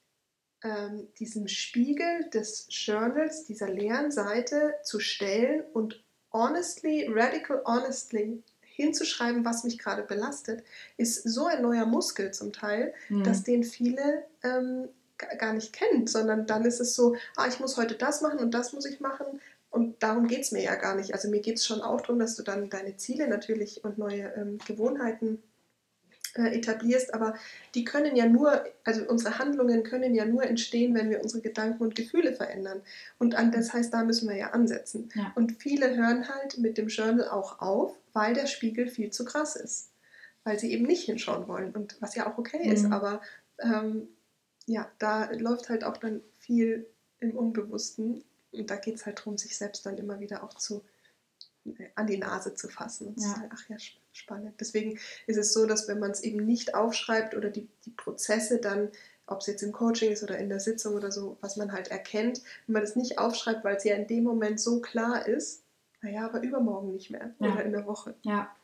ähm, 0.63 1.09
diesem 1.19 1.49
Spiegel 1.49 2.29
des 2.31 2.67
Journals, 2.71 3.45
dieser 3.45 3.69
leeren 3.69 4.11
Seite 4.11 4.75
zu 4.83 5.01
stellen 5.01 5.63
und 5.73 6.03
honestly, 6.33 7.07
radical 7.09 7.63
honestly 7.65 8.43
hinzuschreiben, 8.75 9.45
was 9.45 9.65
mich 9.65 9.79
gerade 9.79 10.03
belastet, 10.03 10.65
ist 10.97 11.23
so 11.29 11.47
ein 11.47 11.63
neuer 11.63 11.87
Muskel 11.87 12.33
zum 12.33 12.53
Teil, 12.53 12.93
mhm. 13.09 13.23
dass 13.23 13.45
den 13.45 13.65
viele 13.65 14.25
ähm, 14.43 14.89
gar 15.39 15.53
nicht 15.53 15.73
kennen, 15.73 16.07
sondern 16.07 16.47
dann 16.47 16.65
ist 16.65 16.81
es 16.81 16.95
so, 16.95 17.17
ah, 17.37 17.47
ich 17.49 17.61
muss 17.61 17.77
heute 17.77 17.95
das 17.95 18.21
machen 18.21 18.41
und 18.41 18.53
das 18.53 18.73
muss 18.73 18.85
ich 18.85 19.01
machen. 19.01 19.41
Und 19.71 20.03
darum 20.03 20.29
geht 20.29 20.43
es 20.43 20.53
mir 20.53 20.63
ja 20.63 20.77
gar 20.77 20.95
nicht. 20.95 21.15
Also 21.15 21.29
mir 21.29 21.41
geht 21.41 21.57
es 21.57 21.67
schon 21.67 21.81
auch 21.81 22.01
darum, 22.01 22.19
dass 22.19 22.37
du 22.37 22.43
dann 22.43 22.71
deine 22.71 22.97
Ziele 22.97 23.29
natürlich 23.29 23.83
und 23.85 23.99
neue 23.99 24.33
ähm, 24.37 24.59
Gewohnheiten 24.67 25.43
äh, 26.35 26.57
etablierst, 26.57 27.15
aber 27.15 27.35
die 27.75 27.85
können 27.85 28.17
ja 28.17 28.27
nur, 28.27 28.65
also 28.85 29.05
unsere 29.07 29.39
Handlungen 29.39 29.85
können 29.85 30.15
ja 30.15 30.25
nur 30.25 30.45
entstehen, 30.45 30.95
wenn 30.95 31.11
wir 31.11 31.23
unsere 31.23 31.43
Gedanken 31.43 31.83
und 31.83 31.95
Gefühle 31.95 32.35
verändern. 32.35 32.83
Und 33.19 33.37
an, 33.37 33.53
das 33.53 33.73
heißt, 33.73 33.95
da 33.95 34.03
müssen 34.03 34.29
wir 34.29 34.37
ja 34.37 34.51
ansetzen. 34.51 35.11
Ja. 35.15 35.33
Und 35.37 35.53
viele 35.63 35.97
hören 35.97 36.29
halt 36.29 36.59
mit 36.59 36.77
dem 36.77 36.89
Journal 36.89 37.29
auch 37.29 37.61
auf, 37.61 37.97
weil 38.15 38.33
der 38.33 38.47
Spiegel 38.47 38.89
viel 38.89 39.11
zu 39.11 39.27
krass 39.27 39.57
ist. 39.57 39.91
Weil 40.45 40.59
sie 40.59 40.73
eben 40.73 40.85
nicht 40.85 41.05
hinschauen 41.05 41.47
wollen. 41.49 41.73
Und 41.73 42.01
was 42.01 42.15
ja 42.15 42.33
auch 42.33 42.39
okay 42.39 42.65
mhm. 42.65 42.73
ist, 42.73 42.87
aber 42.87 43.21
ähm, 43.59 44.09
ja, 44.67 44.91
da 44.99 45.31
läuft 45.33 45.69
halt 45.69 45.85
auch 45.85 45.99
dann 45.99 46.23
viel 46.39 46.87
im 47.21 47.37
Unbewussten. 47.37 48.25
Und 48.53 48.71
da 48.71 48.77
geht 48.77 48.95
es 48.95 49.05
halt 49.07 49.19
darum, 49.19 49.37
sich 49.37 49.57
selbst 49.57 49.85
dann 49.85 49.99
immer 49.99 50.21
wieder 50.21 50.43
auch 50.43 50.55
zu 50.55 50.83
äh, 51.67 51.89
an 51.95 52.07
die 52.07 52.19
Nase 52.19 52.55
zu 52.55 52.69
fassen 52.69 53.09
und 53.09 53.21
ja. 53.21 53.23
zu 53.23 53.29
sagen, 53.31 53.51
ach 53.53 53.69
ja, 53.69 53.77
spannend. 54.13 54.55
Deswegen 54.61 54.99
ist 55.27 55.37
es 55.37 55.53
so, 55.53 55.67
dass 55.67 55.89
wenn 55.89 55.99
man 55.99 56.13
es 56.13 56.23
eben 56.23 56.45
nicht 56.47 56.75
aufschreibt 56.75 57.35
oder 57.35 57.51
die, 57.51 57.69
die 57.85 57.91
Prozesse 57.91 58.59
dann, 58.59 58.91
ob 59.27 59.41
es 59.41 59.47
jetzt 59.47 59.63
im 59.63 59.73
Coaching 59.73 60.13
ist 60.13 60.23
oder 60.23 60.39
in 60.39 60.49
der 60.49 60.61
Sitzung 60.61 60.95
oder 60.95 61.11
so, 61.11 61.37
was 61.41 61.57
man 61.57 61.73
halt 61.73 61.89
erkennt, 61.89 62.43
wenn 62.67 62.75
man 62.75 62.83
das 62.83 62.97
nicht 62.97 63.19
aufschreibt, 63.19 63.65
weil 63.65 63.77
es 63.77 63.85
ja 63.85 63.97
in 63.97 64.07
dem 64.07 64.23
Moment 64.23 64.61
so 64.61 64.81
klar 64.81 65.27
ist, 65.27 65.64
naja, 66.05 66.27
aber 66.27 66.43
übermorgen 66.43 66.93
nicht 66.93 67.11
mehr 67.11 67.35
ja. 67.41 67.53
oder 67.53 67.65
in 67.65 67.73
der 67.73 67.87
Woche. 67.87 68.15
Ja. 68.23 68.55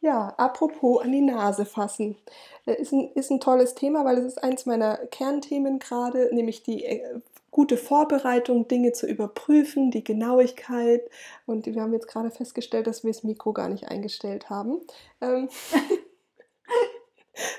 Ja, 0.00 0.34
apropos 0.36 1.02
an 1.02 1.12
die 1.12 1.20
Nase 1.20 1.64
fassen. 1.64 2.16
Äh, 2.64 2.80
ist 2.80 2.92
ein, 2.92 3.10
ist 3.14 3.30
ein 3.30 3.40
tolles 3.40 3.74
Thema, 3.74 4.04
weil 4.04 4.18
es 4.18 4.24
ist 4.24 4.42
eins 4.42 4.66
meiner 4.66 4.96
Kernthemen 4.96 5.78
gerade, 5.78 6.34
nämlich 6.34 6.62
die 6.62 6.84
äh, 6.84 7.20
gute 7.50 7.76
Vorbereitung, 7.76 8.68
Dinge 8.68 8.92
zu 8.92 9.06
überprüfen, 9.06 9.90
die 9.90 10.04
Genauigkeit. 10.04 11.02
Und 11.44 11.66
wir 11.66 11.82
haben 11.82 11.92
jetzt 11.92 12.08
gerade 12.08 12.30
festgestellt, 12.30 12.86
dass 12.86 13.04
wir 13.04 13.12
das 13.12 13.24
Mikro 13.24 13.52
gar 13.52 13.68
nicht 13.68 13.88
eingestellt 13.88 14.48
haben. 14.48 14.80
Ähm, 15.20 15.48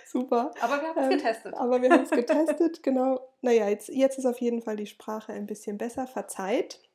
Super. 0.05 0.51
Aber 0.61 0.81
wir 0.81 0.89
haben 0.89 0.99
es 0.99 1.03
ähm, 1.03 1.17
getestet. 1.17 1.53
Aber 1.53 1.81
wir 1.81 1.89
haben 1.89 2.03
es 2.03 2.09
getestet, 2.09 2.83
genau. 2.83 3.19
Naja, 3.41 3.67
jetzt, 3.67 3.89
jetzt 3.89 4.17
ist 4.17 4.25
auf 4.25 4.39
jeden 4.41 4.61
Fall 4.61 4.75
die 4.75 4.87
Sprache 4.87 5.33
ein 5.33 5.47
bisschen 5.47 5.77
besser, 5.77 6.07
verzeiht. 6.07 6.86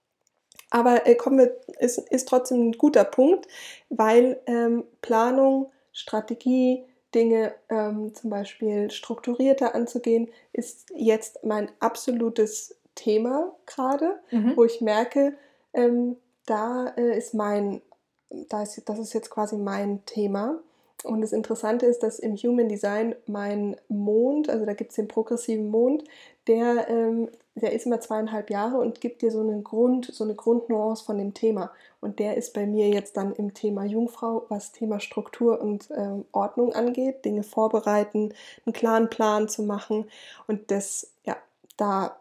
Aber 0.72 1.06
äh, 1.06 1.14
kommen 1.16 1.38
wir, 1.38 1.54
ist, 1.80 1.98
ist 1.98 2.26
trotzdem 2.26 2.68
ein 2.68 2.72
guter 2.72 3.04
Punkt, 3.04 3.46
weil 3.90 4.40
ähm, 4.46 4.84
Planung, 5.02 5.70
Strategie, 5.92 6.82
Dinge 7.14 7.52
ähm, 7.68 8.14
zum 8.14 8.30
Beispiel 8.30 8.90
strukturierter 8.90 9.74
anzugehen, 9.74 10.30
ist 10.54 10.88
jetzt 10.96 11.44
mein 11.44 11.70
absolutes 11.78 12.74
Thema 12.94 13.54
gerade, 13.66 14.18
mhm. 14.30 14.56
wo 14.56 14.64
ich 14.64 14.80
merke, 14.80 15.36
ähm, 15.74 16.16
da 16.46 16.94
äh, 16.96 17.18
ist 17.18 17.34
mein, 17.34 17.82
da 18.30 18.62
ist, 18.62 18.80
das 18.86 18.98
ist 18.98 19.12
jetzt 19.12 19.28
quasi 19.28 19.56
mein 19.56 20.06
Thema. 20.06 20.58
Und 21.04 21.20
das 21.20 21.34
Interessante 21.34 21.84
ist, 21.84 22.02
dass 22.02 22.18
im 22.18 22.34
Human 22.36 22.70
Design 22.70 23.14
mein 23.26 23.76
Mond, 23.88 24.48
also 24.48 24.64
da 24.64 24.72
gibt 24.72 24.92
es 24.92 24.96
den 24.96 25.08
progressiven 25.08 25.68
Mond, 25.68 26.04
der, 26.46 26.88
ähm, 26.88 27.28
der 27.54 27.72
ist 27.72 27.86
immer 27.86 28.00
zweieinhalb 28.00 28.50
Jahre 28.50 28.78
und 28.78 29.00
gibt 29.00 29.22
dir 29.22 29.30
so 29.30 29.40
einen 29.40 29.62
Grund, 29.62 30.06
so 30.06 30.24
eine 30.24 30.34
Grundnuance 30.34 31.04
von 31.04 31.18
dem 31.18 31.34
Thema. 31.34 31.70
Und 32.00 32.18
der 32.18 32.36
ist 32.36 32.54
bei 32.54 32.66
mir 32.66 32.88
jetzt 32.88 33.16
dann 33.16 33.34
im 33.34 33.52
Thema 33.52 33.84
Jungfrau, 33.84 34.46
was 34.48 34.72
Thema 34.72 35.00
Struktur 35.00 35.60
und 35.60 35.90
ähm, 35.94 36.24
Ordnung 36.32 36.72
angeht, 36.74 37.24
Dinge 37.24 37.42
vorbereiten, 37.42 38.32
einen 38.64 38.72
klaren 38.72 39.10
Plan 39.10 39.48
zu 39.48 39.62
machen. 39.62 40.06
Und 40.46 40.70
das, 40.70 41.12
ja, 41.24 41.36
da 41.76 42.16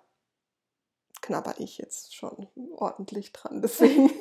knabber 1.21 1.55
ich 1.59 1.77
jetzt 1.77 2.13
schon 2.13 2.47
ordentlich 2.75 3.31
dran. 3.31 3.61
Deswegen 3.63 4.11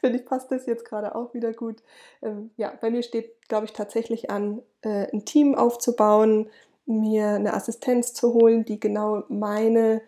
finde 0.00 0.18
ich, 0.18 0.26
passt 0.26 0.50
das 0.50 0.66
jetzt 0.66 0.84
gerade 0.84 1.14
auch 1.14 1.32
wieder 1.32 1.52
gut. 1.52 1.82
Ähm, 2.20 2.50
ja, 2.56 2.76
bei 2.80 2.90
mir 2.90 3.02
steht, 3.02 3.48
glaube 3.48 3.64
ich, 3.64 3.72
tatsächlich 3.72 4.30
an, 4.30 4.62
äh, 4.82 5.10
ein 5.12 5.24
Team 5.24 5.54
aufzubauen, 5.54 6.50
mir 6.86 7.28
eine 7.30 7.54
Assistenz 7.54 8.12
zu 8.12 8.34
holen, 8.34 8.64
die 8.64 8.78
genau 8.78 9.24
meine 9.28 10.02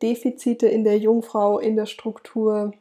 Defizite 0.00 0.68
in 0.68 0.84
der 0.84 0.98
Jungfrau, 0.98 1.58
in 1.58 1.76
der 1.76 1.86
Struktur, 1.86 2.72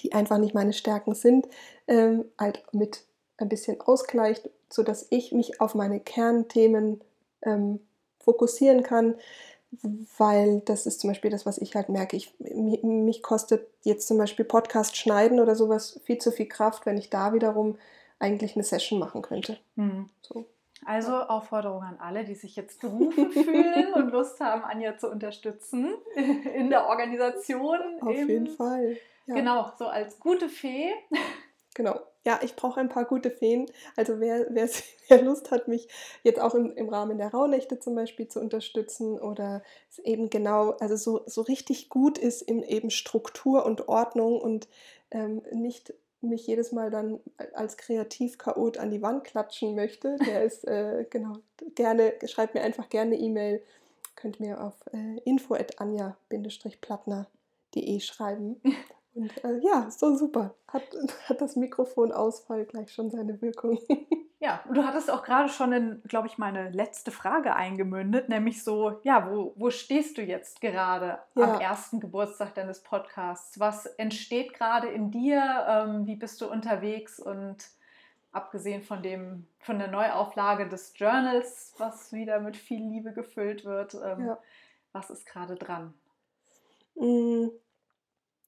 die 0.00 0.12
einfach 0.12 0.38
nicht 0.38 0.54
meine 0.54 0.72
Stärken 0.72 1.14
sind, 1.14 1.46
ähm, 1.86 2.24
halt 2.38 2.62
mit 2.72 3.04
ein 3.36 3.48
bisschen 3.48 3.80
ausgleicht, 3.80 4.48
sodass 4.70 5.06
ich 5.10 5.32
mich 5.32 5.60
auf 5.60 5.74
meine 5.74 6.00
Kernthemen 6.00 7.00
ähm, 7.42 7.80
fokussieren 8.20 8.82
kann 8.82 9.16
weil 10.18 10.60
das 10.60 10.86
ist 10.86 11.00
zum 11.00 11.10
Beispiel 11.10 11.30
das, 11.30 11.46
was 11.46 11.58
ich 11.58 11.74
halt 11.74 11.88
merke. 11.88 12.16
Ich, 12.16 12.32
mich 12.38 13.22
kostet 13.22 13.66
jetzt 13.82 14.06
zum 14.06 14.18
Beispiel 14.18 14.44
Podcast 14.44 14.96
schneiden 14.96 15.40
oder 15.40 15.54
sowas 15.54 16.00
viel 16.04 16.18
zu 16.18 16.30
viel 16.30 16.46
Kraft, 16.46 16.86
wenn 16.86 16.98
ich 16.98 17.10
da 17.10 17.32
wiederum 17.32 17.78
eigentlich 18.18 18.54
eine 18.54 18.64
Session 18.64 18.98
machen 18.98 19.22
könnte. 19.22 19.58
Mhm. 19.76 20.08
So. 20.22 20.46
Also 20.86 21.12
Aufforderung 21.12 21.82
an 21.82 21.98
alle, 21.98 22.24
die 22.24 22.34
sich 22.34 22.56
jetzt 22.56 22.80
berufen 22.80 23.30
fühlen 23.32 23.92
und 23.94 24.10
Lust 24.10 24.40
haben, 24.40 24.64
Anja 24.64 24.96
zu 24.98 25.08
unterstützen 25.10 25.94
in 26.54 26.70
der 26.70 26.86
Organisation. 26.86 27.78
Auf 28.00 28.14
im, 28.14 28.28
jeden 28.28 28.46
Fall. 28.48 28.96
Ja. 29.26 29.34
Genau, 29.34 29.72
so 29.78 29.86
als 29.86 30.18
gute 30.20 30.48
Fee. 30.48 30.92
Genau 31.74 31.98
ja, 32.26 32.40
ich 32.42 32.56
brauche 32.56 32.80
ein 32.80 32.88
paar 32.88 33.04
gute 33.04 33.30
Feen. 33.30 33.66
Also 33.96 34.18
wer, 34.18 34.46
wer, 34.50 34.68
wer 35.08 35.22
Lust 35.22 35.50
hat, 35.50 35.68
mich 35.68 35.88
jetzt 36.22 36.40
auch 36.40 36.54
im, 36.54 36.74
im 36.76 36.88
Rahmen 36.88 37.18
der 37.18 37.28
Rauhnächte 37.28 37.78
zum 37.78 37.94
Beispiel 37.94 38.28
zu 38.28 38.40
unterstützen 38.40 39.18
oder 39.20 39.62
es 39.90 39.98
eben 39.98 40.30
genau, 40.30 40.70
also 40.80 40.96
so, 40.96 41.22
so 41.26 41.42
richtig 41.42 41.88
gut 41.88 42.18
ist 42.18 42.42
in 42.42 42.62
eben 42.62 42.90
Struktur 42.90 43.66
und 43.66 43.88
Ordnung 43.88 44.40
und 44.40 44.68
ähm, 45.10 45.42
nicht 45.52 45.94
mich 46.24 46.46
jedes 46.46 46.72
Mal 46.72 46.90
dann 46.90 47.20
als 47.54 47.76
Kreativchaot 47.76 48.78
an 48.78 48.90
die 48.90 49.02
Wand 49.02 49.24
klatschen 49.24 49.74
möchte, 49.74 50.16
der 50.26 50.42
ist 50.44 50.66
äh, 50.66 51.04
genau 51.10 51.34
gerne, 51.74 52.14
schreibt 52.26 52.54
mir 52.54 52.62
einfach 52.62 52.88
gerne 52.88 53.16
E-Mail, 53.16 53.62
könnt 54.16 54.40
mir 54.40 54.62
auf 54.62 54.74
äh, 54.92 55.18
info@anja-plattner.de 55.24 58.00
schreiben 58.00 58.62
Und 59.14 59.44
äh, 59.44 59.58
ja, 59.62 59.90
so 59.90 60.16
super. 60.16 60.54
Hat, 60.68 60.82
hat 61.28 61.40
das 61.40 61.56
Mikrofonausfall 61.56 62.64
gleich 62.64 62.92
schon 62.92 63.10
seine 63.10 63.40
Wirkung. 63.40 63.78
Ja, 64.40 64.62
und 64.68 64.76
du 64.76 64.84
hattest 64.84 65.10
auch 65.10 65.22
gerade 65.22 65.48
schon 65.48 65.72
in, 65.72 66.02
glaube 66.06 66.26
ich, 66.26 66.36
meine 66.36 66.68
letzte 66.68 67.10
Frage 67.10 67.56
eingemündet, 67.56 68.28
nämlich 68.28 68.62
so, 68.62 69.00
ja, 69.02 69.30
wo, 69.30 69.54
wo 69.56 69.70
stehst 69.70 70.18
du 70.18 70.22
jetzt 70.22 70.60
gerade 70.60 71.18
ja. 71.34 71.54
am 71.54 71.60
ersten 71.62 71.98
Geburtstag 71.98 72.54
deines 72.54 72.82
Podcasts? 72.82 73.58
Was 73.58 73.86
entsteht 73.86 74.52
gerade 74.52 74.88
in 74.88 75.10
dir? 75.10 75.64
Ähm, 75.66 76.06
wie 76.06 76.16
bist 76.16 76.42
du 76.42 76.50
unterwegs? 76.50 77.18
Und 77.18 77.70
abgesehen 78.32 78.82
von 78.82 79.02
dem, 79.02 79.46
von 79.60 79.78
der 79.78 79.88
Neuauflage 79.88 80.68
des 80.68 80.92
Journals, 80.94 81.72
was 81.78 82.12
wieder 82.12 82.38
mit 82.38 82.58
viel 82.58 82.86
Liebe 82.86 83.14
gefüllt 83.14 83.64
wird, 83.64 83.94
ähm, 83.94 84.26
ja. 84.26 84.38
was 84.92 85.08
ist 85.08 85.24
gerade 85.24 85.54
dran? 85.54 85.94
Mm, 86.96 87.46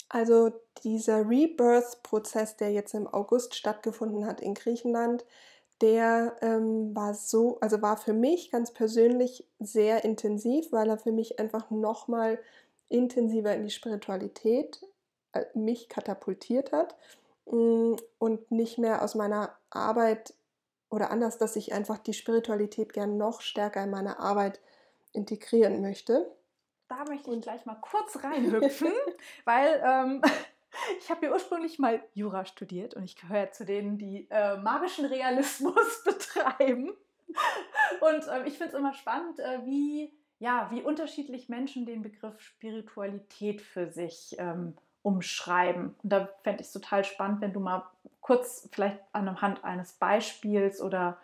also 0.09 0.52
dieser 0.84 1.28
Rebirth-Prozess, 1.28 2.57
der 2.57 2.72
jetzt 2.72 2.94
im 2.94 3.07
August 3.07 3.54
stattgefunden 3.54 4.26
hat 4.26 4.40
in 4.40 4.54
Griechenland, 4.54 5.24
der 5.80 6.36
ähm, 6.40 6.94
war 6.94 7.14
so, 7.14 7.59
also 7.61 7.82
war 7.82 7.96
für 7.96 8.14
mich 8.14 8.50
ganz 8.50 8.72
persönlich 8.72 9.46
sehr 9.59 10.04
intensiv, 10.04 10.72
weil 10.72 10.88
er 10.88 10.98
für 10.98 11.12
mich 11.12 11.38
einfach 11.38 11.70
nochmal 11.70 12.38
intensiver 12.88 13.54
in 13.54 13.64
die 13.64 13.70
Spiritualität 13.70 14.80
äh, 15.32 15.44
mich 15.54 15.88
katapultiert 15.88 16.72
hat 16.72 16.96
mm, 17.50 17.94
und 18.18 18.50
nicht 18.50 18.78
mehr 18.78 19.02
aus 19.02 19.14
meiner 19.14 19.57
Arbeit 19.70 20.34
oder 20.88 21.11
anders, 21.11 21.36
dass 21.36 21.57
ich 21.57 21.74
einfach 21.74 21.98
die 21.98 22.14
Spiritualität 22.14 22.92
gern 22.92 23.18
noch 23.18 23.40
stärker 23.40 23.82
in 23.82 23.90
meine 23.90 24.18
Arbeit 24.18 24.61
integrieren 25.12 25.82
möchte 25.82 26.30
da 26.89 27.05
möchte 27.05 27.30
ich 27.30 27.41
gleich 27.41 27.66
mal 27.66 27.76
kurz 27.80 28.22
reinhüpfen, 28.22 28.93
weil 29.45 29.82
ähm, 29.84 30.22
ich 31.01 31.11
habe 31.11 31.26
ja 31.26 31.32
ursprünglich 31.32 31.78
mal 31.78 32.03
Jura 32.14 32.45
studiert 32.45 32.95
und 32.95 33.05
ich 33.05 33.16
gehöre 33.16 33.51
zu 33.53 33.64
denen, 33.64 33.99
die 33.99 34.26
äh, 34.30 34.57
magischen 34.59 35.07
Realismus 35.07 36.03
betreiben. 36.05 36.93
Und 38.01 38.24
ähm, 38.32 38.47
ich 38.47 38.57
finde 38.57 38.72
es 38.72 38.74
immer 38.74 38.95
spannend, 38.95 39.39
äh, 39.41 39.64
wie, 39.64 40.12
ja, 40.39 40.68
wie 40.70 40.82
unterschiedlich 40.82 41.49
Menschen 41.49 41.87
den 41.87 42.03
Begriff 42.03 42.41
Spiritualität 42.41 43.61
für 43.61 43.91
sich 43.91 44.37
ähm, 44.39 44.76
umschreiben. 45.03 45.95
Und 46.03 46.12
da 46.12 46.28
fände 46.43 46.61
ich 46.61 46.68
es 46.68 46.72
total 46.72 47.05
spannend, 47.05 47.41
wenn 47.41 47.53
du 47.53 47.61
mal 47.61 47.84
kurz 48.20 48.68
vielleicht 48.72 48.99
anhand 49.12 49.64
eines 49.64 49.93
Beispiels 49.93 50.80
oder 50.80 51.18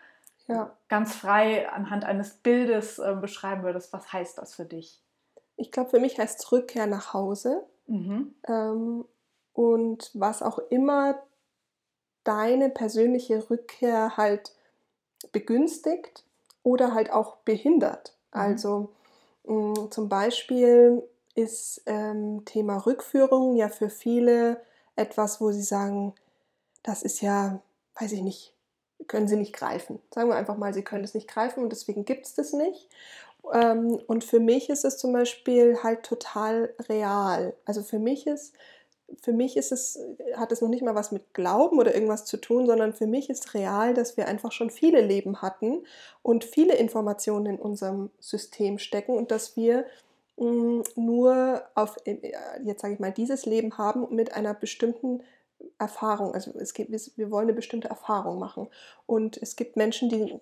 ja. 0.48 0.76
ganz 0.88 1.14
frei 1.14 1.70
anhand 1.70 2.04
eines 2.04 2.34
Bildes 2.34 2.98
äh, 2.98 3.16
beschreiben 3.20 3.62
würdest, 3.62 3.92
was 3.92 4.12
heißt 4.12 4.38
das 4.38 4.54
für 4.54 4.64
dich? 4.64 5.00
Ich 5.56 5.70
glaube, 5.70 5.90
für 5.90 6.00
mich 6.00 6.18
heißt 6.18 6.40
es 6.40 6.52
Rückkehr 6.52 6.86
nach 6.86 7.14
Hause. 7.14 7.64
Mhm. 7.86 8.34
Ähm, 8.48 9.04
und 9.52 10.10
was 10.14 10.42
auch 10.42 10.58
immer 10.70 11.22
deine 12.24 12.70
persönliche 12.70 13.50
Rückkehr 13.50 14.16
halt 14.16 14.52
begünstigt 15.32 16.24
oder 16.62 16.94
halt 16.94 17.12
auch 17.12 17.36
behindert. 17.38 18.16
Mhm. 18.32 18.40
Also 18.40 18.88
mh, 19.44 19.54
mm, 19.54 19.90
zum 19.90 20.08
Beispiel 20.08 21.02
ist 21.34 21.82
ähm, 21.86 22.44
Thema 22.44 22.76
Rückführung 22.78 23.56
ja 23.56 23.68
für 23.68 23.88
viele 23.88 24.60
etwas, 24.96 25.40
wo 25.40 25.50
sie 25.50 25.62
sagen, 25.62 26.14
das 26.82 27.02
ist 27.02 27.22
ja, 27.22 27.60
weiß 27.98 28.12
ich 28.12 28.22
nicht, 28.22 28.54
können 29.06 29.28
sie 29.28 29.36
nicht 29.36 29.54
greifen. 29.54 30.00
Sagen 30.12 30.28
wir 30.28 30.36
einfach 30.36 30.56
mal, 30.56 30.74
sie 30.74 30.82
können 30.82 31.04
es 31.04 31.14
nicht 31.14 31.28
greifen 31.28 31.62
und 31.62 31.70
deswegen 31.70 32.04
gibt 32.04 32.26
es 32.26 32.34
das 32.34 32.52
nicht. 32.52 32.88
Ähm, 33.52 33.98
und 34.06 34.24
für 34.24 34.40
mich 34.40 34.70
ist 34.70 34.84
es 34.84 34.98
zum 34.98 35.12
Beispiel 35.12 35.78
halt 35.82 36.04
total 36.04 36.74
real. 36.88 37.54
Also 37.64 37.82
für 37.82 37.98
mich 37.98 38.26
ist, 38.26 38.54
für 39.20 39.32
mich 39.32 39.56
ist 39.56 39.72
es, 39.72 39.98
hat 40.36 40.52
es 40.52 40.60
noch 40.60 40.68
nicht 40.68 40.82
mal 40.82 40.94
was 40.94 41.12
mit 41.12 41.34
Glauben 41.34 41.78
oder 41.78 41.94
irgendwas 41.94 42.24
zu 42.24 42.36
tun, 42.36 42.66
sondern 42.66 42.94
für 42.94 43.06
mich 43.06 43.28
ist 43.30 43.54
real, 43.54 43.94
dass 43.94 44.16
wir 44.16 44.26
einfach 44.26 44.52
schon 44.52 44.70
viele 44.70 45.00
Leben 45.00 45.42
hatten 45.42 45.84
und 46.22 46.44
viele 46.44 46.74
Informationen 46.76 47.46
in 47.46 47.58
unserem 47.58 48.10
System 48.20 48.78
stecken 48.78 49.16
und 49.16 49.30
dass 49.30 49.56
wir 49.56 49.86
mm, 50.38 50.82
nur 50.96 51.62
auf, 51.74 51.96
äh, 52.04 52.32
jetzt 52.64 52.82
sage 52.82 52.94
ich 52.94 53.00
mal, 53.00 53.12
dieses 53.12 53.44
Leben 53.44 53.76
haben 53.76 54.14
mit 54.14 54.34
einer 54.34 54.54
bestimmten 54.54 55.22
Erfahrung, 55.78 56.34
also 56.34 56.52
es 56.58 56.74
gibt, 56.74 56.90
wir 56.90 57.30
wollen 57.30 57.46
eine 57.46 57.54
bestimmte 57.54 57.88
Erfahrung 57.88 58.38
machen. 58.38 58.68
Und 59.06 59.36
es 59.36 59.56
gibt 59.56 59.76
Menschen, 59.76 60.08
die 60.08 60.40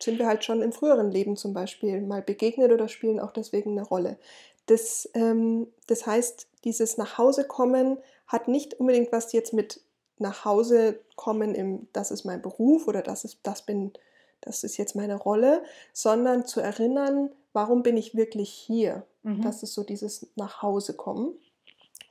sind 0.00 0.18
wir 0.18 0.26
halt 0.26 0.44
schon 0.44 0.62
im 0.62 0.72
früheren 0.72 1.10
Leben 1.10 1.36
zum 1.36 1.52
Beispiel 1.52 2.00
mal 2.00 2.22
begegnet 2.22 2.72
oder 2.72 2.88
spielen 2.88 3.20
auch 3.20 3.32
deswegen 3.32 3.72
eine 3.72 3.86
Rolle. 3.86 4.18
Das, 4.66 5.08
ähm, 5.14 5.68
das 5.86 6.06
heißt, 6.06 6.48
dieses 6.64 6.98
Nachhausekommen 6.98 7.98
hat 8.26 8.48
nicht 8.48 8.74
unbedingt 8.74 9.12
was 9.12 9.32
jetzt 9.32 9.52
mit 9.52 9.80
nach 10.18 10.44
Hause 10.44 11.00
kommen 11.16 11.54
im, 11.54 11.88
das 11.92 12.10
ist 12.10 12.24
mein 12.24 12.42
Beruf 12.42 12.88
oder 12.88 13.02
das 13.02 13.24
ist, 13.24 13.38
das 13.44 13.62
bin, 13.62 13.92
das 14.40 14.64
ist 14.64 14.76
jetzt 14.76 14.96
meine 14.96 15.14
Rolle, 15.14 15.62
sondern 15.92 16.44
zu 16.44 16.60
erinnern, 16.60 17.30
warum 17.52 17.82
bin 17.82 17.96
ich 17.96 18.14
wirklich 18.14 18.50
hier? 18.50 19.04
Mhm. 19.22 19.42
Das 19.42 19.62
ist 19.62 19.74
so 19.74 19.84
dieses 19.84 20.26
nach 20.36 20.62
Hause 20.62 20.94
kommen. 20.94 21.32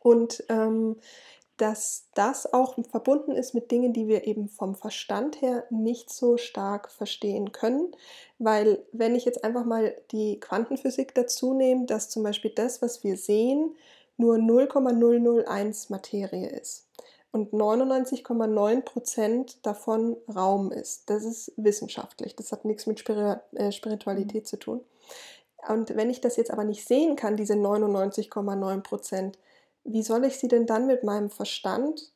Und 0.02 0.44
ähm, 0.50 0.96
dass 1.58 2.06
das 2.14 2.54
auch 2.54 2.76
verbunden 2.90 3.32
ist 3.32 3.54
mit 3.54 3.72
Dingen, 3.72 3.92
die 3.92 4.08
wir 4.08 4.28
eben 4.28 4.48
vom 4.48 4.76
Verstand 4.76 5.42
her 5.42 5.66
nicht 5.70 6.12
so 6.12 6.38
stark 6.38 6.90
verstehen 6.92 7.52
können. 7.52 7.92
Weil 8.40 8.86
wenn 8.92 9.16
ich 9.16 9.26
jetzt 9.26 9.44
einfach 9.44 9.66
mal 9.66 9.96
die 10.12 10.40
Quantenphysik 10.40 11.16
dazu 11.16 11.54
nehme, 11.54 11.86
dass 11.86 12.10
zum 12.10 12.24
Beispiel 12.24 12.52
das, 12.52 12.82
was 12.82 13.04
wir 13.04 13.18
sehen, 13.18 13.76
nur 14.18 14.38
0,001 14.38 15.90
Materie 15.90 16.50
ist 16.50 16.88
und 17.32 17.54
99,9 17.54 18.82
Prozent 18.82 19.66
davon 19.66 20.18
Raum 20.34 20.72
ist. 20.72 21.10
Das 21.10 21.24
ist 21.24 21.52
wissenschaftlich, 21.58 22.36
das 22.36 22.52
hat 22.52 22.66
nichts 22.66 22.86
mit 22.88 23.08
äh, 23.10 23.72
Spiritualität 23.72 24.44
mhm. 24.44 24.48
zu 24.48 24.58
tun. 24.58 24.82
Und 25.68 25.96
wenn 25.96 26.10
ich 26.10 26.22
das 26.22 26.38
jetzt 26.38 26.52
aber 26.52 26.64
nicht 26.64 26.88
sehen 26.88 27.16
kann, 27.16 27.36
diese 27.36 27.54
99,9 27.54 28.82
Prozent, 28.82 29.38
wie 29.88 30.04
soll 30.04 30.26
ich 30.26 30.38
sie 30.38 30.50
denn 30.50 30.66
dann 30.66 30.86
mit 30.86 31.04
meinem 31.04 31.30
Verstand 31.30 32.12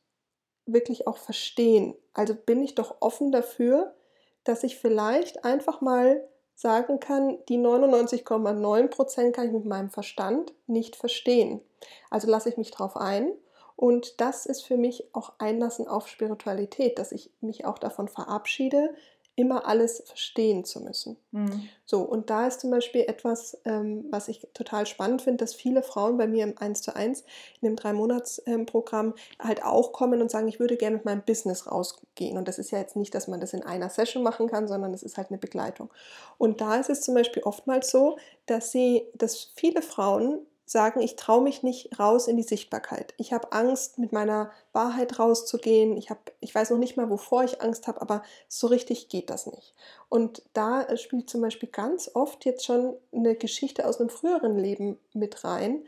wirklich 0.65 1.07
auch 1.07 1.17
verstehen? 1.17 1.95
Also 2.13 2.35
bin 2.35 2.61
ich 2.61 2.75
doch 2.75 2.97
offen 2.99 3.31
dafür, 3.31 3.95
dass 4.43 4.63
ich 4.63 4.77
vielleicht 4.77 5.45
einfach 5.45 5.81
mal 5.81 6.27
sagen 6.53 6.99
kann, 6.99 7.39
die 7.47 7.57
99,9 7.57 8.87
Prozent 8.87 9.35
kann 9.35 9.47
ich 9.47 9.53
mit 9.53 9.65
meinem 9.65 9.89
Verstand 9.89 10.53
nicht 10.67 10.95
verstehen. 10.95 11.61
Also 12.09 12.29
lasse 12.29 12.49
ich 12.49 12.57
mich 12.57 12.71
drauf 12.71 12.97
ein. 12.97 13.31
Und 13.75 14.21
das 14.21 14.45
ist 14.45 14.61
für 14.61 14.77
mich 14.77 15.05
auch 15.13 15.33
Einlassen 15.39 15.87
auf 15.87 16.07
Spiritualität, 16.07 16.99
dass 16.99 17.11
ich 17.11 17.31
mich 17.41 17.65
auch 17.65 17.79
davon 17.79 18.07
verabschiede, 18.07 18.93
immer 19.41 19.67
alles 19.67 20.03
verstehen 20.05 20.63
zu 20.63 20.81
müssen. 20.81 21.17
Mhm. 21.31 21.67
So, 21.85 22.01
und 22.01 22.29
da 22.29 22.47
ist 22.47 22.61
zum 22.61 22.71
Beispiel 22.71 23.01
etwas, 23.01 23.59
ähm, 23.65 24.05
was 24.09 24.27
ich 24.27 24.47
total 24.53 24.85
spannend 24.85 25.21
finde, 25.21 25.37
dass 25.37 25.53
viele 25.53 25.83
Frauen 25.83 26.17
bei 26.17 26.27
mir 26.27 26.43
im 26.43 26.57
1 26.57 26.81
zu 26.81 26.95
1, 26.95 27.21
in 27.61 27.67
dem 27.67 27.75
Drei-Monats-Programm, 27.75 29.07
ähm, 29.07 29.13
halt 29.39 29.63
auch 29.63 29.91
kommen 29.91 30.21
und 30.21 30.31
sagen, 30.31 30.47
ich 30.47 30.59
würde 30.59 30.77
gerne 30.77 30.97
mit 30.97 31.05
meinem 31.05 31.23
Business 31.23 31.69
rausgehen. 31.69 32.37
Und 32.37 32.47
das 32.47 32.59
ist 32.59 32.71
ja 32.71 32.79
jetzt 32.79 32.95
nicht, 32.95 33.13
dass 33.13 33.27
man 33.27 33.41
das 33.41 33.53
in 33.53 33.63
einer 33.63 33.89
Session 33.89 34.23
machen 34.23 34.47
kann, 34.47 34.67
sondern 34.67 34.91
das 34.91 35.03
ist 35.03 35.17
halt 35.17 35.29
eine 35.29 35.37
Begleitung. 35.37 35.89
Und 36.37 36.61
da 36.61 36.75
ist 36.75 36.89
es 36.89 37.01
zum 37.01 37.15
Beispiel 37.15 37.43
oftmals 37.43 37.91
so, 37.91 38.17
dass 38.45 38.71
sie, 38.71 39.03
dass 39.15 39.51
viele 39.55 39.81
Frauen 39.81 40.39
sagen, 40.71 41.01
ich 41.01 41.15
traue 41.15 41.41
mich 41.41 41.63
nicht 41.63 41.99
raus 41.99 42.27
in 42.27 42.37
die 42.37 42.43
Sichtbarkeit. 42.43 43.13
Ich 43.17 43.33
habe 43.33 43.51
Angst, 43.51 43.97
mit 43.97 44.11
meiner 44.11 44.51
Wahrheit 44.71 45.19
rauszugehen. 45.19 45.97
Ich, 45.97 46.09
hab, 46.09 46.31
ich 46.39 46.55
weiß 46.55 46.69
noch 46.69 46.77
nicht 46.77 46.97
mal, 46.97 47.09
wovor 47.09 47.43
ich 47.43 47.61
Angst 47.61 47.87
habe, 47.87 48.01
aber 48.01 48.23
so 48.47 48.67
richtig 48.67 49.09
geht 49.09 49.29
das 49.29 49.47
nicht. 49.47 49.73
Und 50.09 50.43
da 50.53 50.83
äh, 50.83 50.97
spielt 50.97 51.29
zum 51.29 51.41
Beispiel 51.41 51.69
ganz 51.69 52.09
oft 52.13 52.45
jetzt 52.45 52.65
schon 52.65 52.95
eine 53.13 53.35
Geschichte 53.35 53.85
aus 53.85 53.99
einem 53.99 54.09
früheren 54.09 54.57
Leben 54.57 54.97
mit 55.13 55.43
rein. 55.43 55.83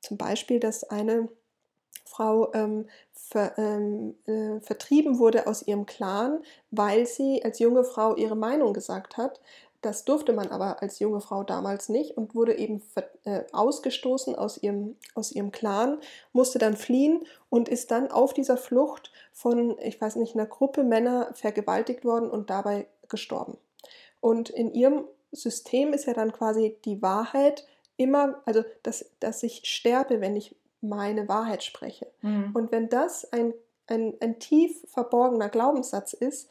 Zum 0.00 0.16
Beispiel, 0.16 0.60
dass 0.60 0.84
eine 0.84 1.28
Frau 2.04 2.52
ähm, 2.54 2.88
ver, 3.12 3.56
ähm, 3.58 4.14
äh, 4.26 4.60
vertrieben 4.60 5.18
wurde 5.18 5.46
aus 5.46 5.62
ihrem 5.62 5.86
Clan, 5.86 6.40
weil 6.70 7.06
sie 7.06 7.44
als 7.44 7.58
junge 7.58 7.84
Frau 7.84 8.16
ihre 8.16 8.36
Meinung 8.36 8.72
gesagt 8.72 9.16
hat. 9.16 9.40
Das 9.80 10.04
durfte 10.04 10.32
man 10.32 10.48
aber 10.48 10.82
als 10.82 10.98
junge 10.98 11.20
Frau 11.20 11.44
damals 11.44 11.88
nicht 11.88 12.16
und 12.16 12.34
wurde 12.34 12.58
eben 12.58 12.82
äh, 13.24 13.44
ausgestoßen 13.52 14.34
aus 14.34 14.60
ihrem, 14.60 14.96
aus 15.14 15.30
ihrem 15.30 15.52
Clan, 15.52 16.00
musste 16.32 16.58
dann 16.58 16.76
fliehen 16.76 17.24
und 17.48 17.68
ist 17.68 17.92
dann 17.92 18.10
auf 18.10 18.34
dieser 18.34 18.56
Flucht 18.56 19.12
von, 19.32 19.78
ich 19.78 20.00
weiß 20.00 20.16
nicht, 20.16 20.34
einer 20.34 20.46
Gruppe 20.46 20.82
Männer 20.82 21.30
vergewaltigt 21.34 22.04
worden 22.04 22.28
und 22.28 22.50
dabei 22.50 22.88
gestorben. 23.08 23.56
Und 24.20 24.50
in 24.50 24.72
ihrem 24.74 25.04
System 25.30 25.92
ist 25.92 26.06
ja 26.06 26.14
dann 26.14 26.32
quasi 26.32 26.76
die 26.84 27.00
Wahrheit 27.00 27.66
immer, 27.96 28.40
also 28.46 28.64
dass, 28.82 29.04
dass 29.20 29.42
ich 29.42 29.62
sterbe, 29.64 30.20
wenn 30.20 30.34
ich 30.34 30.56
meine 30.80 31.28
Wahrheit 31.28 31.62
spreche. 31.62 32.06
Mhm. 32.22 32.50
Und 32.54 32.72
wenn 32.72 32.88
das 32.88 33.32
ein, 33.32 33.52
ein, 33.86 34.14
ein 34.20 34.38
tief 34.38 34.84
verborgener 34.88 35.48
Glaubenssatz 35.48 36.12
ist, 36.14 36.48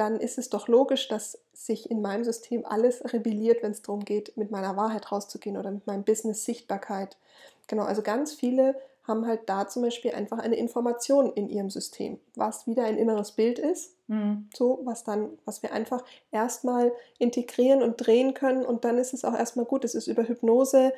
dann 0.00 0.18
ist 0.18 0.38
es 0.38 0.48
doch 0.48 0.66
logisch, 0.66 1.08
dass 1.08 1.38
sich 1.52 1.90
in 1.90 2.00
meinem 2.00 2.24
System 2.24 2.64
alles 2.64 3.02
rebelliert, 3.12 3.62
wenn 3.62 3.72
es 3.72 3.82
darum 3.82 4.02
geht, 4.02 4.34
mit 4.34 4.50
meiner 4.50 4.74
Wahrheit 4.74 5.12
rauszugehen 5.12 5.58
oder 5.58 5.70
mit 5.70 5.86
meinem 5.86 6.04
Business 6.04 6.46
Sichtbarkeit. 6.46 7.18
Genau, 7.66 7.84
also 7.84 8.00
ganz 8.00 8.32
viele 8.32 8.74
haben 9.06 9.26
halt 9.26 9.42
da 9.46 9.68
zum 9.68 9.82
Beispiel 9.82 10.12
einfach 10.12 10.38
eine 10.38 10.56
Information 10.56 11.30
in 11.34 11.50
ihrem 11.50 11.68
System, 11.68 12.18
was 12.34 12.66
wieder 12.66 12.84
ein 12.84 12.96
inneres 12.96 13.32
Bild 13.32 13.58
ist, 13.58 13.94
mhm. 14.08 14.48
so 14.54 14.80
was 14.84 15.04
dann, 15.04 15.38
was 15.44 15.62
wir 15.62 15.74
einfach 15.74 16.02
erstmal 16.30 16.92
integrieren 17.18 17.82
und 17.82 17.96
drehen 17.98 18.32
können 18.32 18.64
und 18.64 18.86
dann 18.86 18.96
ist 18.96 19.12
es 19.12 19.24
auch 19.24 19.34
erstmal 19.34 19.66
gut. 19.66 19.84
Es 19.84 19.94
ist 19.94 20.06
über 20.06 20.26
Hypnose, 20.26 20.94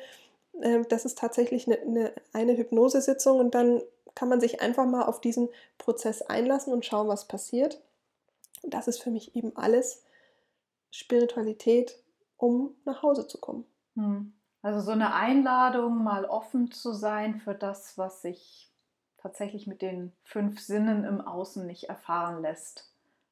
äh, 0.61 0.79
das 0.87 1.03
ist 1.03 1.17
tatsächlich 1.17 1.67
eine, 1.67 1.81
eine, 1.81 2.13
eine 2.31 2.57
Hypnosesitzung 2.57 3.39
und 3.39 3.53
dann 3.53 3.81
kann 4.15 4.29
man 4.29 4.39
sich 4.39 4.61
einfach 4.61 4.85
mal 4.85 5.03
auf 5.03 5.19
diesen 5.19 5.49
Prozess 5.77 6.21
einlassen 6.21 6.71
und 6.71 6.85
schauen, 6.85 7.09
was 7.09 7.27
passiert. 7.27 7.81
Und 8.63 8.73
das 8.73 8.87
ist 8.87 9.03
für 9.03 9.11
mich 9.11 9.35
eben 9.35 9.55
alles 9.55 10.03
Spiritualität, 10.89 11.99
um 12.37 12.75
nach 12.85 13.03
Hause 13.03 13.27
zu 13.27 13.39
kommen. 13.39 13.65
Hm. 13.95 14.33
Also 14.61 14.79
so 14.79 14.91
eine 14.91 15.13
Einladung, 15.13 16.03
mal 16.03 16.25
offen 16.25 16.71
zu 16.71 16.93
sein 16.93 17.35
für 17.35 17.53
das, 17.53 17.97
was 17.97 18.21
sich 18.21 18.71
tatsächlich 19.17 19.67
mit 19.67 19.81
den 19.81 20.13
fünf 20.23 20.59
Sinnen 20.59 21.03
im 21.03 21.21
Außen 21.21 21.65
nicht 21.65 21.85
erfahren 21.89 22.41
lässt 22.41 22.89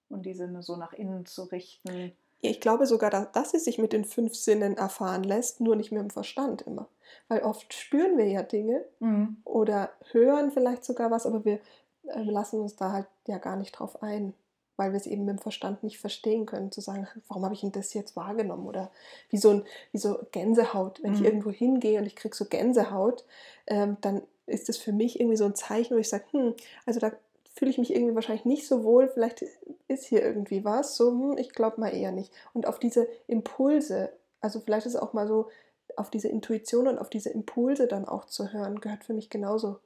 und 0.09 0.25
die 0.25 0.33
Sinne 0.33 0.61
so 0.61 0.75
nach 0.75 0.93
innen 0.93 1.25
zu 1.25 1.43
richten. 1.43 2.11
Ich 2.39 2.59
glaube 2.59 2.85
sogar, 2.85 3.09
dass 3.09 3.53
es 3.53 3.65
sich 3.65 3.77
mit 3.77 3.93
den 3.93 4.03
fünf 4.03 4.35
Sinnen 4.35 4.75
erfahren 4.75 5.23
lässt, 5.23 5.61
nur 5.61 5.75
nicht 5.75 5.91
mehr 5.91 6.01
im 6.01 6.09
Verstand 6.09 6.63
immer. 6.63 6.87
Weil 7.27 7.43
oft 7.43 7.73
spüren 7.73 8.17
wir 8.17 8.27
ja 8.27 8.41
Dinge 8.41 8.83
mhm. 8.99 9.37
oder 9.43 9.91
hören 10.11 10.51
vielleicht 10.51 10.83
sogar 10.83 11.11
was, 11.11 11.25
aber 11.25 11.45
wir 11.45 11.59
äh, 12.07 12.23
lassen 12.23 12.59
uns 12.59 12.75
da 12.75 12.91
halt 12.91 13.07
ja 13.27 13.37
gar 13.37 13.57
nicht 13.57 13.73
drauf 13.73 14.01
ein 14.01 14.33
weil 14.81 14.93
wir 14.93 14.97
es 14.97 15.05
eben 15.05 15.25
mit 15.25 15.37
dem 15.37 15.41
Verstand 15.41 15.83
nicht 15.83 15.99
verstehen 15.99 16.47
können, 16.47 16.71
zu 16.71 16.81
sagen, 16.81 17.07
warum 17.27 17.43
habe 17.45 17.53
ich 17.53 17.61
denn 17.61 17.71
das 17.71 17.93
jetzt 17.93 18.15
wahrgenommen? 18.15 18.67
Oder 18.67 18.89
wie 19.29 19.37
so, 19.37 19.51
ein, 19.51 19.63
wie 19.91 19.99
so 19.99 20.17
Gänsehaut. 20.31 21.03
Wenn 21.03 21.11
mhm. 21.11 21.17
ich 21.17 21.23
irgendwo 21.23 21.51
hingehe 21.51 21.99
und 21.99 22.07
ich 22.07 22.15
kriege 22.15 22.35
so 22.35 22.45
Gänsehaut, 22.45 23.23
ähm, 23.67 23.97
dann 24.01 24.23
ist 24.47 24.69
das 24.69 24.77
für 24.77 24.91
mich 24.91 25.19
irgendwie 25.19 25.37
so 25.37 25.45
ein 25.45 25.53
Zeichen, 25.53 25.95
wo 25.95 25.99
ich 25.99 26.09
sage, 26.09 26.23
hm, 26.31 26.55
also 26.87 26.99
da 26.99 27.11
fühle 27.53 27.69
ich 27.69 27.77
mich 27.77 27.93
irgendwie 27.93 28.15
wahrscheinlich 28.15 28.45
nicht 28.45 28.67
so 28.67 28.83
wohl, 28.83 29.07
vielleicht 29.07 29.45
ist 29.87 30.05
hier 30.05 30.23
irgendwie 30.23 30.65
was? 30.65 30.97
So, 30.97 31.11
hm, 31.11 31.37
ich 31.37 31.53
glaube 31.53 31.79
mal 31.79 31.93
eher 31.93 32.11
nicht. 32.11 32.33
Und 32.53 32.65
auf 32.67 32.79
diese 32.79 33.07
Impulse, 33.27 34.11
also 34.39 34.61
vielleicht 34.61 34.87
ist 34.87 34.95
es 34.95 34.99
auch 34.99 35.13
mal 35.13 35.27
so, 35.27 35.47
auf 35.95 36.09
diese 36.09 36.29
Intuition 36.29 36.87
und 36.87 36.97
auf 36.97 37.11
diese 37.11 37.29
Impulse 37.29 37.85
dann 37.85 38.05
auch 38.05 38.25
zu 38.25 38.51
hören, 38.51 38.81
gehört 38.81 39.03
für 39.03 39.13
mich 39.13 39.29
genauso 39.29 39.77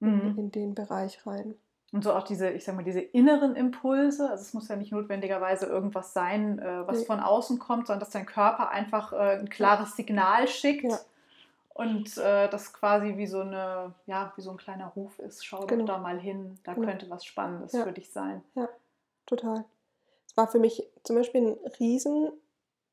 mhm. 0.00 0.20
in, 0.20 0.38
in 0.38 0.52
den 0.52 0.74
Bereich 0.74 1.26
rein. 1.26 1.54
Und 1.92 2.02
so 2.02 2.14
auch 2.14 2.24
diese, 2.24 2.48
ich 2.50 2.64
sag 2.64 2.74
mal, 2.74 2.84
diese 2.84 3.00
inneren 3.00 3.54
Impulse. 3.54 4.30
Also 4.30 4.42
es 4.42 4.54
muss 4.54 4.68
ja 4.68 4.76
nicht 4.76 4.92
notwendigerweise 4.92 5.66
irgendwas 5.66 6.14
sein, 6.14 6.58
äh, 6.58 6.86
was 6.86 7.00
nee. 7.00 7.04
von 7.04 7.20
außen 7.20 7.58
kommt, 7.58 7.86
sondern 7.86 8.00
dass 8.00 8.10
dein 8.10 8.24
Körper 8.24 8.70
einfach 8.70 9.12
äh, 9.12 9.38
ein 9.38 9.50
klares 9.50 9.94
Signal 9.94 10.48
schickt. 10.48 10.84
Ja. 10.84 10.98
Und 11.74 12.16
äh, 12.16 12.48
das 12.48 12.72
quasi 12.72 13.16
wie 13.18 13.26
so 13.26 13.40
eine, 13.40 13.94
ja, 14.06 14.32
wie 14.36 14.40
so 14.42 14.50
ein 14.50 14.56
kleiner 14.56 14.88
Ruf 14.88 15.18
ist. 15.18 15.44
Schau 15.44 15.66
genau. 15.66 15.84
doch 15.84 15.94
da 15.94 16.00
mal 16.00 16.18
hin, 16.18 16.58
da 16.64 16.72
genau. 16.72 16.86
könnte 16.86 17.10
was 17.10 17.24
Spannendes 17.24 17.72
ja. 17.72 17.84
für 17.84 17.92
dich 17.92 18.10
sein. 18.10 18.42
Ja, 18.54 18.68
total. 19.26 19.64
Es 20.26 20.36
war 20.36 20.48
für 20.48 20.58
mich 20.58 20.86
zum 21.02 21.16
Beispiel 21.16 21.42
ein 21.42 21.70
Riesen, 21.78 22.30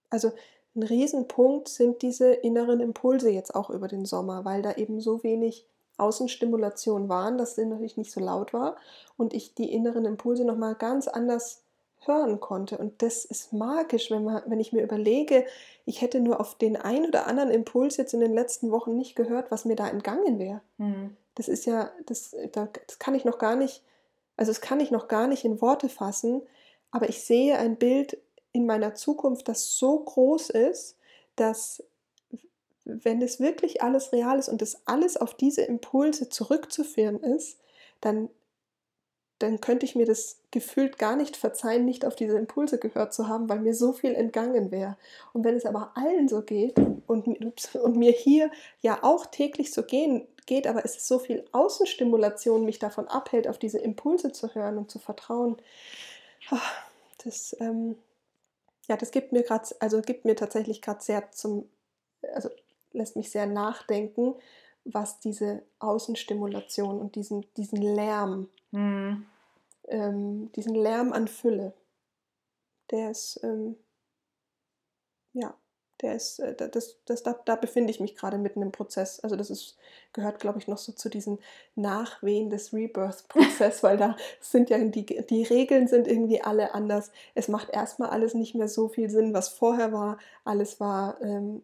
also 0.10 0.32
ein 0.76 0.84
Riesenpunkt 0.84 1.70
sind 1.70 2.02
diese 2.02 2.32
inneren 2.32 2.80
Impulse 2.82 3.30
jetzt 3.30 3.56
auch 3.56 3.70
über 3.70 3.88
den 3.88 4.06
Sommer, 4.06 4.44
weil 4.46 4.62
da 4.62 4.74
eben 4.74 5.00
so 5.00 5.24
wenig 5.24 5.66
Außenstimulation 6.00 7.10
waren, 7.10 7.38
dass 7.38 7.58
es 7.58 7.66
natürlich 7.66 7.98
nicht 7.98 8.12
so 8.12 8.20
laut 8.20 8.54
war 8.54 8.76
und 9.18 9.34
ich 9.34 9.54
die 9.56 9.72
inneren 9.74 10.06
Impulse 10.06 10.46
nochmal 10.46 10.76
ganz 10.76 11.08
anders 11.08 11.64
hören 12.06 12.40
konnte. 12.40 12.78
Und 12.78 13.02
das 13.02 13.26
ist 13.26 13.54
magisch, 13.54 14.10
wenn, 14.10 14.24
man, 14.24 14.42
wenn 14.46 14.60
ich 14.60 14.72
mir 14.72 14.84
überlege, 14.84 15.46
ich 15.86 16.02
hätte 16.02 16.20
nur 16.20 16.40
auf 16.40 16.56
den 16.56 16.78
einen 16.78 17.08
oder 17.08 17.28
anderen 17.28 17.52
Impuls 17.52 17.98
jetzt 17.98 18.14
in 18.14 18.20
den 18.20 18.34
letzten 18.34 18.72
Wochen 18.72 18.96
nicht 18.96 19.16
gehört, 19.16 19.52
was 19.52 19.66
mir 19.66 19.76
da 19.76 19.88
entgangen 19.88 20.40
wäre. 20.40 20.62
Mhm. 20.78 21.18
Das 21.36 21.48
ist 21.48 21.66
ja, 21.66 21.92
das, 22.06 22.36
das 22.52 23.00
kann 23.00 23.16
ich 23.16 23.26
noch 23.26 23.38
gar 23.38 23.56
nicht, 23.56 23.84
also 24.38 24.52
das 24.52 24.62
kann 24.62 24.80
ich 24.80 24.92
noch 24.92 25.08
gar 25.08 25.28
nicht 25.28 25.46
in 25.46 25.62
Worte 25.62 25.90
fassen, 25.90 26.42
aber 26.92 27.10
ich 27.10 27.24
sehe 27.24 27.58
ein 27.58 27.76
Bild 27.76 28.18
in 28.52 28.66
meiner 28.66 28.96
Zukunft, 28.96 29.48
das 29.48 29.78
so 29.78 30.00
groß 30.00 30.50
ist, 30.50 30.98
dass 31.36 31.84
wenn 33.04 33.22
es 33.22 33.40
wirklich 33.40 33.82
alles 33.82 34.12
real 34.12 34.40
ist 34.40 34.50
und 34.50 34.62
das 34.62 34.82
alles 34.86 35.18
auf 35.18 35.34
diese 35.34 35.62
Impulse 35.62 36.30
zurückzuführen 36.30 37.20
ist, 37.22 37.60
dann, 38.02 38.30
dann 39.40 39.62
könnte 39.62 39.86
ich 39.86 39.96
mir 39.96 40.06
das 40.06 40.40
gefühlt 40.52 40.98
gar 40.98 41.16
nicht 41.16 41.38
verzeihen, 41.38 41.86
nicht 41.86 42.06
auf 42.06 42.16
diese 42.16 42.38
Impulse 42.38 42.78
gehört 42.78 43.14
zu 43.14 43.28
haben, 43.28 43.50
weil 43.50 43.60
mir 43.60 43.74
so 43.74 43.94
viel 43.94 44.14
entgangen 44.14 44.72
wäre. 44.72 44.98
Und 45.34 45.44
wenn 45.44 45.56
es 45.56 45.66
aber 45.66 45.92
allen 45.96 46.28
so 46.28 46.42
geht 46.42 46.78
und, 47.08 47.28
und 47.76 47.96
mir 47.96 48.12
hier 48.12 48.52
ja 48.82 49.00
auch 49.04 49.26
täglich 49.26 49.72
so 49.72 49.84
gehen, 49.84 50.28
geht, 50.50 50.68
aber 50.68 50.84
es 50.84 50.98
ist 50.98 51.08
so 51.08 51.20
viel 51.20 51.46
Außenstimulation 51.52 52.66
mich 52.66 52.80
davon 52.80 53.08
abhält, 53.08 53.48
auf 53.48 53.60
diese 53.60 53.78
Impulse 53.78 54.32
zu 54.32 54.54
hören 54.56 54.78
und 54.78 54.90
zu 54.92 55.00
vertrauen, 55.00 55.58
ah, 56.50 56.60
das, 57.24 57.56
ähm, 57.60 57.96
ja, 58.88 58.98
das 58.98 59.12
gibt 59.12 59.32
mir 59.32 59.44
gerade, 59.44 59.70
also 59.80 60.02
gibt 60.02 60.26
mir 60.26 60.36
tatsächlich 60.36 60.82
gerade 60.82 61.02
sehr 61.02 61.32
zum, 61.32 61.70
also 62.34 62.50
lässt 62.92 63.16
mich 63.16 63.32
sehr 63.32 63.46
nachdenken, 63.46 64.36
was 64.86 65.20
diese 65.20 65.64
Außenstimulation 65.80 67.00
und 67.00 67.16
diesen, 67.16 67.46
diesen 67.56 67.82
Lärm, 67.82 68.50
mhm. 68.72 69.26
ähm, 69.88 70.52
diesen 70.54 70.76
Lärm 70.76 71.14
an 71.14 71.28
Fülle, 71.28 71.74
der 72.92 73.12
ist, 73.12 73.40
ähm, 73.44 73.76
ja, 75.34 75.54
der 76.02 76.16
ist, 76.16 76.40
äh, 76.40 76.56
das, 76.56 76.98
das, 77.06 77.24
da, 77.24 77.36
da 77.46 77.56
befinde 77.56 77.92
ich 77.92 78.00
mich 78.00 78.16
gerade 78.16 78.38
mitten 78.38 78.62
im 78.62 78.72
Prozess. 78.72 79.20
Also 79.20 79.36
das 79.36 79.50
ist, 79.50 79.78
gehört, 80.14 80.40
glaube 80.40 80.60
ich, 80.60 80.68
noch 80.68 80.78
so 80.78 80.92
zu 80.92 81.10
diesen 81.10 81.40
Nachwehen 81.76 82.50
des 82.50 82.74
Rebirth-Prozess, 82.74 83.84
weil 83.84 83.98
da 83.98 84.16
sind 84.40 84.70
ja 84.70 84.78
die, 84.78 85.06
die 85.06 85.44
Regeln 85.44 85.88
sind 85.88 86.08
irgendwie 86.08 86.42
alle 86.42 86.74
anders. 86.74 87.12
Es 87.36 87.48
macht 87.48 87.70
erstmal 87.70 88.10
alles 88.10 88.34
nicht 88.34 88.56
mehr 88.56 88.70
so 88.70 88.88
viel 88.88 89.10
Sinn, 89.10 89.34
was 89.34 89.50
vorher 89.50 89.92
war. 89.92 90.18
Alles 90.46 90.80
war 90.80 91.22
ähm, 91.22 91.64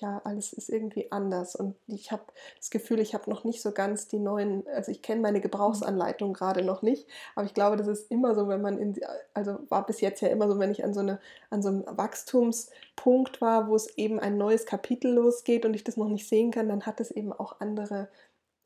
ja, 0.00 0.20
alles 0.24 0.52
ist 0.52 0.68
irgendwie 0.68 1.10
anders. 1.10 1.56
Und 1.56 1.74
ich 1.86 2.12
habe 2.12 2.22
das 2.58 2.70
Gefühl, 2.70 3.00
ich 3.00 3.14
habe 3.14 3.30
noch 3.30 3.44
nicht 3.44 3.62
so 3.62 3.72
ganz 3.72 4.08
die 4.08 4.18
neuen, 4.18 4.66
also 4.68 4.90
ich 4.90 5.02
kenne 5.02 5.20
meine 5.20 5.40
Gebrauchsanleitung 5.40 6.32
gerade 6.32 6.62
noch 6.62 6.82
nicht, 6.82 7.06
aber 7.34 7.46
ich 7.46 7.54
glaube, 7.54 7.76
das 7.76 7.86
ist 7.86 8.10
immer 8.10 8.34
so, 8.34 8.48
wenn 8.48 8.60
man 8.60 8.78
in, 8.78 8.98
also 9.34 9.58
war 9.68 9.86
bis 9.86 10.00
jetzt 10.00 10.20
ja 10.20 10.28
immer 10.28 10.48
so, 10.48 10.58
wenn 10.58 10.70
ich 10.70 10.84
an 10.84 10.94
so, 10.94 11.00
eine, 11.00 11.18
an 11.50 11.62
so 11.62 11.68
einem 11.68 11.84
Wachstumspunkt 11.86 13.40
war, 13.40 13.68
wo 13.68 13.76
es 13.76 13.96
eben 13.96 14.20
ein 14.20 14.36
neues 14.36 14.66
Kapitel 14.66 15.12
losgeht 15.12 15.64
und 15.64 15.74
ich 15.74 15.84
das 15.84 15.96
noch 15.96 16.08
nicht 16.08 16.28
sehen 16.28 16.50
kann, 16.50 16.68
dann 16.68 16.86
hat 16.86 17.00
es 17.00 17.10
eben 17.10 17.32
auch 17.32 17.60
andere 17.60 18.08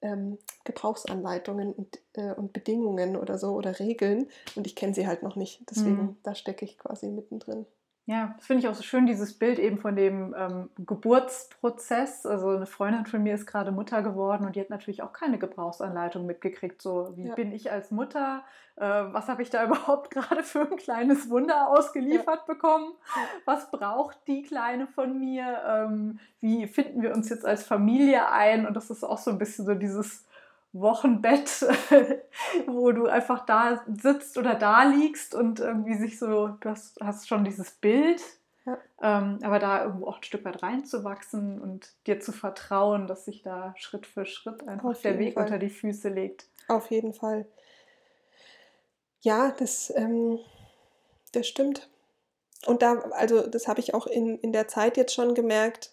ähm, 0.02 0.38
Gebrauchsanleitungen 0.64 1.72
und, 1.72 2.00
äh, 2.14 2.32
und 2.32 2.52
Bedingungen 2.52 3.16
oder 3.16 3.38
so 3.38 3.52
oder 3.52 3.78
Regeln 3.78 4.28
und 4.56 4.66
ich 4.66 4.74
kenne 4.74 4.94
sie 4.94 5.06
halt 5.06 5.22
noch 5.22 5.36
nicht. 5.36 5.62
Deswegen, 5.70 5.96
mhm. 5.96 6.16
da 6.22 6.34
stecke 6.34 6.64
ich 6.64 6.78
quasi 6.78 7.08
mittendrin. 7.08 7.66
Ja, 8.06 8.34
das 8.36 8.46
finde 8.46 8.62
ich 8.62 8.68
auch 8.68 8.74
so 8.74 8.82
schön, 8.82 9.06
dieses 9.06 9.38
Bild 9.38 9.58
eben 9.58 9.78
von 9.78 9.94
dem 9.94 10.34
ähm, 10.36 10.70
Geburtsprozess. 10.78 12.26
Also 12.26 12.48
eine 12.48 12.66
Freundin 12.66 13.06
von 13.06 13.22
mir 13.22 13.34
ist 13.34 13.46
gerade 13.46 13.70
Mutter 13.70 14.02
geworden 14.02 14.46
und 14.46 14.56
die 14.56 14.60
hat 14.60 14.70
natürlich 14.70 15.02
auch 15.02 15.12
keine 15.12 15.38
Gebrauchsanleitung 15.38 16.26
mitgekriegt. 16.26 16.82
So, 16.82 17.12
wie 17.16 17.28
ja. 17.28 17.34
bin 17.34 17.52
ich 17.52 17.70
als 17.70 17.90
Mutter? 17.90 18.42
Äh, 18.76 18.82
was 18.84 19.28
habe 19.28 19.42
ich 19.42 19.50
da 19.50 19.64
überhaupt 19.66 20.10
gerade 20.10 20.42
für 20.42 20.62
ein 20.62 20.76
kleines 20.76 21.30
Wunder 21.30 21.68
ausgeliefert 21.68 22.44
ja. 22.48 22.54
bekommen? 22.54 22.94
Was 23.44 23.70
braucht 23.70 24.18
die 24.26 24.42
Kleine 24.42 24.86
von 24.88 25.20
mir? 25.20 25.60
Ähm, 25.66 26.18
wie 26.40 26.66
finden 26.66 27.02
wir 27.02 27.14
uns 27.14 27.28
jetzt 27.28 27.44
als 27.44 27.62
Familie 27.62 28.30
ein? 28.30 28.66
Und 28.66 28.74
das 28.74 28.90
ist 28.90 29.04
auch 29.04 29.18
so 29.18 29.30
ein 29.30 29.38
bisschen 29.38 29.66
so 29.66 29.74
dieses 29.74 30.26
Wochenbett, 30.72 31.66
wo 32.66 32.92
du 32.92 33.06
einfach 33.06 33.44
da 33.44 33.84
sitzt 33.88 34.38
oder 34.38 34.54
da 34.54 34.84
liegst 34.84 35.34
und 35.34 35.60
irgendwie 35.60 35.96
sich 35.96 36.18
so, 36.18 36.48
du 36.48 36.70
hast, 36.70 37.00
hast 37.00 37.28
schon 37.28 37.44
dieses 37.44 37.72
Bild, 37.72 38.22
ja. 38.66 38.78
ähm, 39.02 39.40
aber 39.42 39.58
da 39.58 39.84
irgendwo 39.84 40.06
auch 40.06 40.18
ein 40.18 40.22
Stück 40.22 40.44
weit 40.44 40.62
reinzuwachsen 40.62 41.60
und 41.60 41.92
dir 42.06 42.20
zu 42.20 42.32
vertrauen, 42.32 43.08
dass 43.08 43.24
sich 43.24 43.42
da 43.42 43.74
Schritt 43.76 44.06
für 44.06 44.26
Schritt 44.26 44.66
einfach 44.68 44.96
der 44.98 45.18
Weg 45.18 45.34
Fall. 45.34 45.44
unter 45.44 45.58
die 45.58 45.70
Füße 45.70 46.08
legt. 46.08 46.46
Auf 46.68 46.90
jeden 46.90 47.14
Fall. 47.14 47.46
Ja, 49.22 49.50
das, 49.58 49.92
ähm, 49.96 50.38
das 51.32 51.48
stimmt. 51.48 51.90
Und 52.66 52.82
da, 52.82 52.98
also 53.10 53.46
das 53.46 53.66
habe 53.68 53.80
ich 53.80 53.94
auch 53.94 54.06
in, 54.06 54.38
in 54.38 54.52
der 54.52 54.68
Zeit 54.68 54.96
jetzt 54.96 55.14
schon 55.14 55.34
gemerkt, 55.34 55.92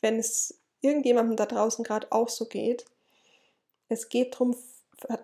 wenn 0.00 0.18
es 0.18 0.58
irgendjemandem 0.80 1.36
da 1.36 1.46
draußen 1.46 1.84
gerade 1.84 2.10
auch 2.10 2.28
so 2.28 2.46
geht, 2.46 2.86
es 3.90 4.08
geht 4.08 4.34
darum, 4.34 4.56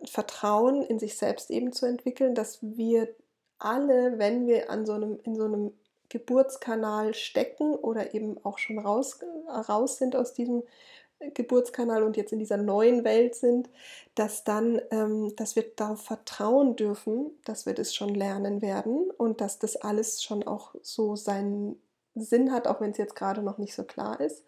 Vertrauen 0.04 0.82
in 0.82 0.98
sich 0.98 1.16
selbst 1.16 1.50
eben 1.50 1.72
zu 1.72 1.86
entwickeln, 1.86 2.34
dass 2.34 2.58
wir 2.62 3.08
alle, 3.58 4.18
wenn 4.18 4.46
wir 4.46 4.70
an 4.70 4.84
so 4.84 4.92
einem, 4.92 5.18
in 5.22 5.34
so 5.34 5.44
einem 5.44 5.72
Geburtskanal 6.08 7.14
stecken 7.14 7.74
oder 7.74 8.14
eben 8.14 8.42
auch 8.44 8.58
schon 8.58 8.78
raus, 8.78 9.20
raus 9.48 9.98
sind 9.98 10.14
aus 10.14 10.34
diesem 10.34 10.62
Geburtskanal 11.34 12.02
und 12.02 12.16
jetzt 12.16 12.32
in 12.32 12.38
dieser 12.38 12.58
neuen 12.58 13.02
Welt 13.04 13.34
sind, 13.34 13.70
dass 14.14 14.44
dann, 14.44 14.80
ähm, 14.90 15.34
dass 15.36 15.56
wir 15.56 15.64
darauf 15.74 16.02
vertrauen 16.02 16.76
dürfen, 16.76 17.30
dass 17.44 17.64
wir 17.64 17.74
das 17.74 17.94
schon 17.94 18.14
lernen 18.14 18.60
werden 18.60 19.10
und 19.16 19.40
dass 19.40 19.58
das 19.58 19.76
alles 19.76 20.22
schon 20.22 20.46
auch 20.46 20.74
so 20.82 21.16
seinen 21.16 21.80
Sinn 22.14 22.52
hat, 22.52 22.66
auch 22.66 22.80
wenn 22.80 22.90
es 22.90 22.98
jetzt 22.98 23.16
gerade 23.16 23.42
noch 23.42 23.58
nicht 23.58 23.74
so 23.74 23.84
klar 23.84 24.20
ist. 24.20 24.44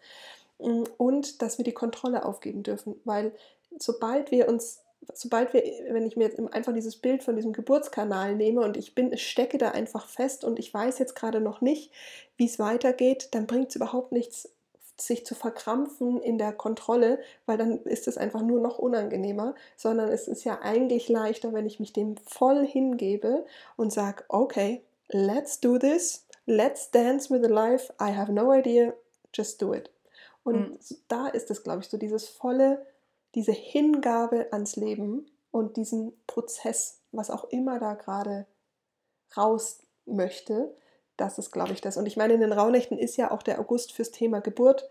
Und 0.59 1.41
dass 1.41 1.57
wir 1.57 1.65
die 1.65 1.73
Kontrolle 1.73 2.25
aufgeben 2.25 2.63
dürfen, 2.63 2.99
weil 3.05 3.31
sobald 3.77 4.29
wir 4.29 4.49
uns, 4.49 4.81
sobald 5.13 5.53
wir, 5.53 5.63
wenn 5.89 6.05
ich 6.05 6.17
mir 6.17 6.25
jetzt 6.25 6.39
einfach 6.53 6.73
dieses 6.73 6.97
Bild 6.97 7.23
von 7.23 7.35
diesem 7.37 7.53
Geburtskanal 7.53 8.35
nehme 8.35 8.61
und 8.61 8.75
ich 8.75 8.93
bin, 8.93 9.17
stecke 9.17 9.57
da 9.57 9.71
einfach 9.71 10.07
fest 10.07 10.43
und 10.43 10.59
ich 10.59 10.73
weiß 10.73 10.99
jetzt 10.99 11.15
gerade 11.15 11.39
noch 11.39 11.61
nicht, 11.61 11.91
wie 12.35 12.45
es 12.45 12.59
weitergeht, 12.59 13.29
dann 13.31 13.47
bringt 13.47 13.69
es 13.69 13.77
überhaupt 13.77 14.11
nichts, 14.11 14.49
sich 14.97 15.25
zu 15.25 15.33
verkrampfen 15.33 16.21
in 16.21 16.37
der 16.37 16.51
Kontrolle, 16.51 17.19
weil 17.45 17.57
dann 17.57 17.83
ist 17.83 18.09
es 18.09 18.17
einfach 18.17 18.41
nur 18.41 18.59
noch 18.59 18.79
unangenehmer, 18.79 19.55
sondern 19.77 20.09
es 20.09 20.27
ist 20.27 20.43
ja 20.43 20.59
eigentlich 20.61 21.07
leichter, 21.07 21.53
wenn 21.53 21.65
ich 21.65 21.79
mich 21.79 21.93
dem 21.93 22.17
voll 22.17 22.67
hingebe 22.67 23.45
und 23.77 23.93
sage, 23.93 24.25
okay, 24.27 24.81
let's 25.07 25.61
do 25.61 25.77
this, 25.77 26.25
let's 26.45 26.91
dance 26.91 27.33
with 27.33 27.41
the 27.41 27.51
life, 27.51 27.93
I 28.01 28.13
have 28.13 28.31
no 28.31 28.51
idea, 28.51 28.93
just 29.33 29.61
do 29.61 29.73
it. 29.73 29.89
Und 30.43 30.71
mhm. 30.71 30.97
da 31.07 31.27
ist 31.27 31.51
es, 31.51 31.63
glaube 31.63 31.81
ich, 31.81 31.89
so 31.89 31.97
dieses 31.97 32.27
volle 32.27 32.85
diese 33.35 33.51
Hingabe 33.51 34.51
ans 34.51 34.75
Leben 34.75 35.29
und 35.51 35.77
diesen 35.77 36.13
Prozess, 36.27 37.01
was 37.11 37.29
auch 37.29 37.45
immer 37.45 37.79
da 37.79 37.93
gerade 37.93 38.45
raus 39.37 39.79
möchte, 40.05 40.75
das 41.17 41.37
ist, 41.37 41.51
glaube 41.51 41.73
ich, 41.73 41.81
das. 41.81 41.97
Und 41.97 42.05
ich 42.05 42.17
meine, 42.17 42.33
in 42.33 42.41
den 42.41 42.53
Rauhnächten 42.53 42.97
ist 42.97 43.17
ja 43.17 43.31
auch 43.31 43.43
der 43.43 43.59
August 43.59 43.91
fürs 43.91 44.11
Thema 44.11 44.39
Geburt. 44.39 44.89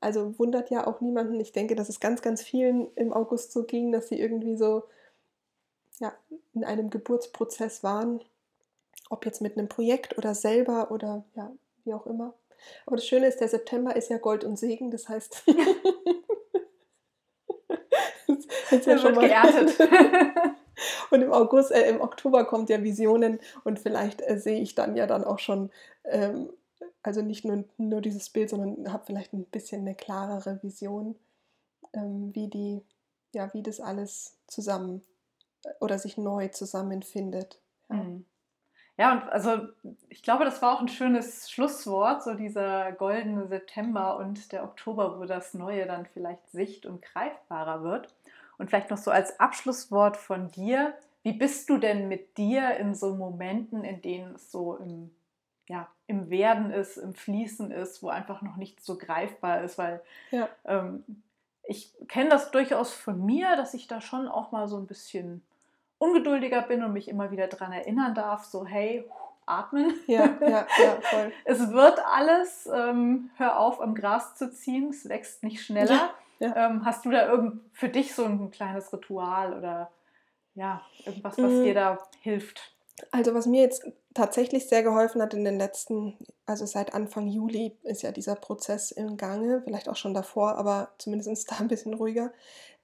Also 0.00 0.38
wundert 0.38 0.70
ja 0.70 0.86
auch 0.86 1.00
niemanden. 1.00 1.40
Ich 1.40 1.52
denke, 1.52 1.74
dass 1.74 1.88
es 1.88 2.00
ganz, 2.00 2.22
ganz 2.22 2.42
vielen 2.42 2.92
im 2.96 3.12
August 3.12 3.52
so 3.52 3.64
ging, 3.64 3.90
dass 3.90 4.08
sie 4.08 4.20
irgendwie 4.20 4.56
so 4.56 4.84
ja, 5.98 6.12
in 6.52 6.64
einem 6.64 6.90
Geburtsprozess 6.90 7.82
waren. 7.82 8.22
Ob 9.08 9.24
jetzt 9.24 9.40
mit 9.40 9.56
einem 9.56 9.68
Projekt 9.68 10.16
oder 10.18 10.34
selber 10.34 10.90
oder 10.90 11.24
ja, 11.34 11.50
wie 11.84 11.94
auch 11.94 12.06
immer. 12.06 12.34
Aber 12.86 12.96
das 12.96 13.06
Schöne 13.06 13.26
ist, 13.26 13.40
der 13.40 13.48
September 13.48 13.94
ist 13.96 14.10
ja 14.10 14.18
Gold 14.18 14.44
und 14.44 14.58
Segen. 14.58 14.90
Das 14.90 15.08
heißt, 15.08 15.44
Jetzt 18.70 18.86
ja 18.86 18.98
schon 18.98 19.14
mal, 19.14 19.28
geerntet. 19.28 19.78
Und 21.10 21.22
im 21.22 21.32
August, 21.32 21.72
äh, 21.72 21.88
im 21.90 22.00
Oktober 22.00 22.44
kommt 22.44 22.70
ja 22.70 22.82
Visionen 22.82 23.38
und 23.64 23.78
vielleicht 23.78 24.22
äh, 24.22 24.38
sehe 24.38 24.60
ich 24.60 24.74
dann 24.74 24.96
ja 24.96 25.06
dann 25.06 25.24
auch 25.24 25.38
schon, 25.38 25.70
ähm, 26.04 26.50
also 27.02 27.20
nicht 27.20 27.44
nur, 27.44 27.64
nur 27.76 28.00
dieses 28.00 28.30
Bild, 28.30 28.48
sondern 28.48 28.90
habe 28.90 29.04
vielleicht 29.04 29.34
ein 29.34 29.44
bisschen 29.44 29.82
eine 29.82 29.94
klarere 29.94 30.62
Vision, 30.62 31.16
ähm, 31.92 32.34
wie 32.34 32.48
die, 32.48 32.82
ja, 33.34 33.52
wie 33.52 33.62
das 33.62 33.80
alles 33.80 34.38
zusammen 34.46 35.02
äh, 35.64 35.70
oder 35.80 35.98
sich 35.98 36.16
neu 36.16 36.48
zusammenfindet. 36.48 37.60
Ja. 37.90 37.96
Mhm. 37.96 38.24
Ja, 39.00 39.12
und 39.12 39.32
also 39.32 39.66
ich 40.10 40.22
glaube, 40.22 40.44
das 40.44 40.60
war 40.60 40.76
auch 40.76 40.82
ein 40.82 40.88
schönes 40.88 41.50
Schlusswort, 41.50 42.22
so 42.22 42.34
dieser 42.34 42.92
goldene 42.92 43.46
September 43.46 44.18
und 44.18 44.52
der 44.52 44.62
Oktober, 44.62 45.18
wo 45.18 45.24
das 45.24 45.54
Neue 45.54 45.86
dann 45.86 46.04
vielleicht 46.04 46.50
sicht- 46.50 46.84
und 46.84 47.00
greifbarer 47.00 47.82
wird. 47.82 48.14
Und 48.58 48.68
vielleicht 48.68 48.90
noch 48.90 48.98
so 48.98 49.10
als 49.10 49.40
Abschlusswort 49.40 50.18
von 50.18 50.50
dir, 50.50 50.92
wie 51.22 51.32
bist 51.32 51.70
du 51.70 51.78
denn 51.78 52.08
mit 52.08 52.36
dir 52.36 52.76
in 52.76 52.94
so 52.94 53.14
Momenten, 53.14 53.84
in 53.84 54.02
denen 54.02 54.34
es 54.34 54.52
so 54.52 54.76
im, 54.76 55.10
ja, 55.66 55.88
im 56.06 56.28
Werden 56.28 56.70
ist, 56.70 56.98
im 56.98 57.14
Fließen 57.14 57.70
ist, 57.70 58.02
wo 58.02 58.10
einfach 58.10 58.42
noch 58.42 58.56
nicht 58.56 58.84
so 58.84 58.98
greifbar 58.98 59.62
ist? 59.62 59.78
Weil 59.78 60.02
ja. 60.30 60.46
ähm, 60.66 61.04
ich 61.62 61.90
kenne 62.06 62.28
das 62.28 62.50
durchaus 62.50 62.92
von 62.92 63.24
mir, 63.24 63.56
dass 63.56 63.72
ich 63.72 63.86
da 63.86 64.02
schon 64.02 64.28
auch 64.28 64.52
mal 64.52 64.68
so 64.68 64.76
ein 64.76 64.86
bisschen 64.86 65.42
ungeduldiger 66.00 66.62
bin 66.62 66.82
und 66.82 66.92
mich 66.92 67.08
immer 67.08 67.30
wieder 67.30 67.46
daran 67.46 67.72
erinnern 67.72 68.14
darf, 68.14 68.44
so 68.44 68.66
hey, 68.66 69.04
atmen. 69.46 69.92
Ja, 70.06 70.30
ja, 70.40 70.66
ja, 70.82 70.98
voll. 71.02 71.32
es 71.44 71.70
wird 71.70 72.00
alles, 72.06 72.68
ähm, 72.72 73.30
hör 73.36 73.60
auf, 73.60 73.80
am 73.80 73.94
Gras 73.94 74.34
zu 74.34 74.50
ziehen, 74.50 74.88
es 74.90 75.08
wächst 75.08 75.42
nicht 75.42 75.62
schneller. 75.62 75.94
Ja. 75.94 76.14
Ja. 76.40 76.56
Ähm, 76.56 76.86
hast 76.86 77.04
du 77.04 77.10
da 77.10 77.28
irgend 77.28 77.60
für 77.74 77.90
dich 77.90 78.14
so 78.14 78.24
ein 78.24 78.50
kleines 78.50 78.90
Ritual 78.94 79.56
oder 79.56 79.90
ja, 80.54 80.80
irgendwas, 81.04 81.36
was 81.36 81.50
mhm. 81.50 81.64
dir 81.64 81.74
da 81.74 81.98
hilft? 82.22 82.74
Also 83.10 83.34
was 83.34 83.46
mir 83.46 83.60
jetzt 83.60 83.86
tatsächlich 84.14 84.66
sehr 84.66 84.82
geholfen 84.82 85.20
hat 85.20 85.34
in 85.34 85.44
den 85.44 85.58
letzten, 85.58 86.16
also 86.46 86.64
seit 86.64 86.94
Anfang 86.94 87.28
Juli 87.28 87.76
ist 87.82 88.02
ja 88.02 88.10
dieser 88.10 88.36
Prozess 88.36 88.90
im 88.90 89.18
Gange, 89.18 89.60
vielleicht 89.64 89.88
auch 89.90 89.96
schon 89.96 90.14
davor, 90.14 90.56
aber 90.56 90.88
zumindest 90.96 91.28
da 91.52 91.58
ein 91.58 91.68
bisschen 91.68 91.92
ruhiger, 91.92 92.32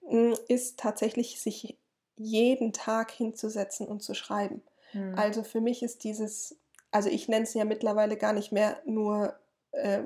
hm, 0.06 0.36
ist 0.48 0.78
tatsächlich 0.78 1.40
sich 1.40 1.78
jeden 2.16 2.72
Tag 2.72 3.10
hinzusetzen 3.10 3.86
und 3.86 4.02
zu 4.02 4.14
schreiben. 4.14 4.62
Mhm. 4.92 5.14
Also 5.16 5.42
für 5.42 5.60
mich 5.60 5.82
ist 5.82 6.04
dieses, 6.04 6.56
also 6.90 7.08
ich 7.08 7.28
nenne 7.28 7.44
es 7.44 7.54
ja 7.54 7.64
mittlerweile 7.64 8.16
gar 8.16 8.32
nicht 8.32 8.52
mehr 8.52 8.80
nur 8.84 9.34
äh, 9.72 10.02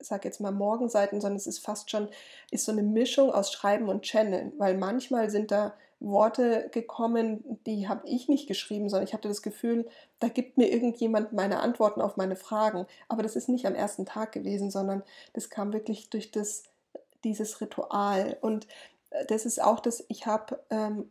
sag 0.00 0.24
jetzt 0.24 0.40
mal 0.40 0.52
Morgenseiten, 0.52 1.20
sondern 1.20 1.36
es 1.36 1.46
ist 1.46 1.58
fast 1.58 1.90
schon, 1.90 2.08
ist 2.50 2.64
so 2.64 2.72
eine 2.72 2.82
Mischung 2.82 3.32
aus 3.32 3.52
Schreiben 3.52 3.88
und 3.88 4.02
Channeln, 4.02 4.52
weil 4.58 4.76
manchmal 4.76 5.30
sind 5.30 5.50
da 5.50 5.74
Worte 6.00 6.68
gekommen, 6.70 7.58
die 7.66 7.88
habe 7.88 8.06
ich 8.06 8.28
nicht 8.28 8.46
geschrieben, 8.46 8.88
sondern 8.88 9.08
ich 9.08 9.14
hatte 9.14 9.26
das 9.26 9.42
Gefühl, 9.42 9.88
da 10.20 10.28
gibt 10.28 10.56
mir 10.56 10.72
irgendjemand 10.72 11.32
meine 11.32 11.58
Antworten 11.58 12.00
auf 12.00 12.16
meine 12.16 12.36
Fragen. 12.36 12.86
Aber 13.08 13.24
das 13.24 13.34
ist 13.34 13.48
nicht 13.48 13.66
am 13.66 13.74
ersten 13.74 14.06
Tag 14.06 14.30
gewesen, 14.30 14.70
sondern 14.70 15.02
das 15.32 15.50
kam 15.50 15.72
wirklich 15.72 16.08
durch 16.08 16.30
das, 16.30 16.62
dieses 17.24 17.60
Ritual. 17.60 18.36
Und 18.40 18.68
äh, 19.10 19.26
das 19.26 19.44
ist 19.44 19.60
auch 19.60 19.80
das, 19.80 20.04
ich 20.08 20.26
habe 20.26 20.60
ähm, 20.70 21.10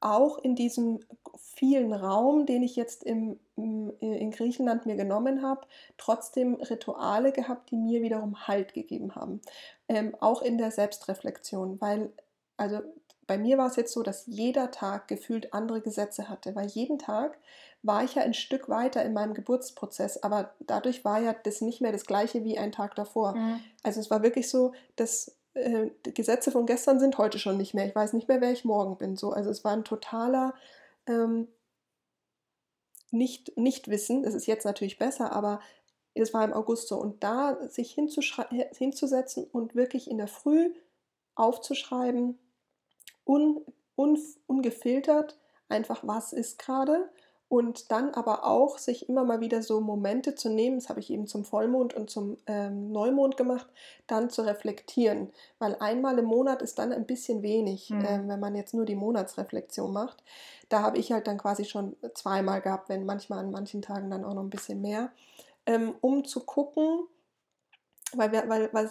auch 0.00 0.38
in 0.38 0.54
diesem 0.54 1.00
vielen 1.36 1.92
Raum, 1.92 2.46
den 2.46 2.62
ich 2.62 2.76
jetzt 2.76 3.02
im, 3.02 3.38
in 3.56 4.30
Griechenland 4.30 4.86
mir 4.86 4.96
genommen 4.96 5.42
habe, 5.42 5.66
trotzdem 5.96 6.54
Rituale 6.54 7.32
gehabt, 7.32 7.70
die 7.70 7.76
mir 7.76 8.02
wiederum 8.02 8.46
Halt 8.46 8.74
gegeben 8.74 9.14
haben. 9.14 9.40
Ähm, 9.88 10.14
auch 10.20 10.42
in 10.42 10.58
der 10.58 10.70
Selbstreflexion, 10.70 11.80
weil, 11.80 12.12
also 12.56 12.80
bei 13.26 13.38
mir 13.38 13.58
war 13.58 13.66
es 13.66 13.76
jetzt 13.76 13.92
so, 13.92 14.02
dass 14.02 14.26
jeder 14.26 14.70
Tag 14.70 15.06
gefühlt 15.08 15.52
andere 15.52 15.80
Gesetze 15.80 16.28
hatte, 16.28 16.54
weil 16.54 16.68
jeden 16.68 16.98
Tag 16.98 17.38
war 17.82 18.02
ich 18.02 18.14
ja 18.14 18.22
ein 18.22 18.34
Stück 18.34 18.68
weiter 18.68 19.04
in 19.04 19.12
meinem 19.12 19.34
Geburtsprozess, 19.34 20.22
aber 20.22 20.54
dadurch 20.60 21.04
war 21.04 21.20
ja 21.20 21.32
das 21.32 21.60
nicht 21.60 21.80
mehr 21.80 21.92
das 21.92 22.06
gleiche 22.06 22.42
wie 22.42 22.58
ein 22.58 22.72
Tag 22.72 22.94
davor. 22.94 23.34
Mhm. 23.34 23.60
Also 23.82 24.00
es 24.00 24.10
war 24.10 24.22
wirklich 24.22 24.48
so, 24.48 24.72
dass 24.96 25.37
äh, 25.54 25.90
die 26.06 26.14
Gesetze 26.14 26.50
von 26.50 26.66
gestern 26.66 27.00
sind 27.00 27.18
heute 27.18 27.38
schon 27.38 27.56
nicht 27.56 27.74
mehr. 27.74 27.86
Ich 27.86 27.94
weiß 27.94 28.12
nicht 28.12 28.28
mehr, 28.28 28.40
wer 28.40 28.52
ich 28.52 28.64
morgen 28.64 28.98
bin. 28.98 29.16
So, 29.16 29.30
also 29.32 29.50
es 29.50 29.64
war 29.64 29.72
ein 29.72 29.84
totaler 29.84 30.54
ähm, 31.06 31.48
nicht, 33.10 33.56
nicht 33.56 33.88
wissen. 33.88 34.22
Das 34.22 34.34
ist 34.34 34.46
jetzt 34.46 34.64
natürlich 34.64 34.98
besser, 34.98 35.32
aber 35.32 35.60
es 36.14 36.34
war 36.34 36.44
im 36.44 36.52
August 36.52 36.88
so. 36.88 36.96
Und 36.96 37.22
da 37.22 37.68
sich 37.68 37.92
hinzusetzen 37.92 39.44
und 39.44 39.74
wirklich 39.74 40.10
in 40.10 40.18
der 40.18 40.28
Früh 40.28 40.72
aufzuschreiben, 41.34 42.38
un, 43.24 43.64
un, 43.96 44.18
ungefiltert, 44.46 45.38
einfach 45.68 46.02
was 46.04 46.32
ist 46.32 46.58
gerade 46.58 47.10
und 47.48 47.90
dann 47.90 48.12
aber 48.12 48.44
auch 48.44 48.76
sich 48.76 49.08
immer 49.08 49.24
mal 49.24 49.40
wieder 49.40 49.62
so 49.62 49.80
Momente 49.80 50.34
zu 50.34 50.50
nehmen, 50.50 50.78
das 50.78 50.90
habe 50.90 51.00
ich 51.00 51.10
eben 51.10 51.26
zum 51.26 51.44
Vollmond 51.44 51.94
und 51.94 52.10
zum 52.10 52.36
ähm, 52.46 52.92
Neumond 52.92 53.38
gemacht, 53.38 53.66
dann 54.06 54.28
zu 54.28 54.42
reflektieren. 54.42 55.32
Weil 55.58 55.76
einmal 55.80 56.18
im 56.18 56.26
Monat 56.26 56.60
ist 56.60 56.78
dann 56.78 56.92
ein 56.92 57.06
bisschen 57.06 57.42
wenig, 57.42 57.88
mhm. 57.88 58.04
ähm, 58.06 58.28
wenn 58.28 58.40
man 58.40 58.54
jetzt 58.54 58.74
nur 58.74 58.84
die 58.84 58.96
Monatsreflexion 58.96 59.90
macht. 59.90 60.22
Da 60.68 60.82
habe 60.82 60.98
ich 60.98 61.10
halt 61.10 61.26
dann 61.26 61.38
quasi 61.38 61.64
schon 61.64 61.96
zweimal 62.14 62.60
gehabt, 62.60 62.90
wenn 62.90 63.06
manchmal 63.06 63.38
an 63.38 63.50
manchen 63.50 63.80
Tagen 63.80 64.10
dann 64.10 64.26
auch 64.26 64.34
noch 64.34 64.42
ein 64.42 64.50
bisschen 64.50 64.82
mehr, 64.82 65.10
ähm, 65.64 65.94
um 66.02 66.26
zu 66.26 66.40
gucken, 66.40 67.06
weil, 68.12 68.30
wir, 68.30 68.46
weil, 68.50 68.68
weil 68.72 68.90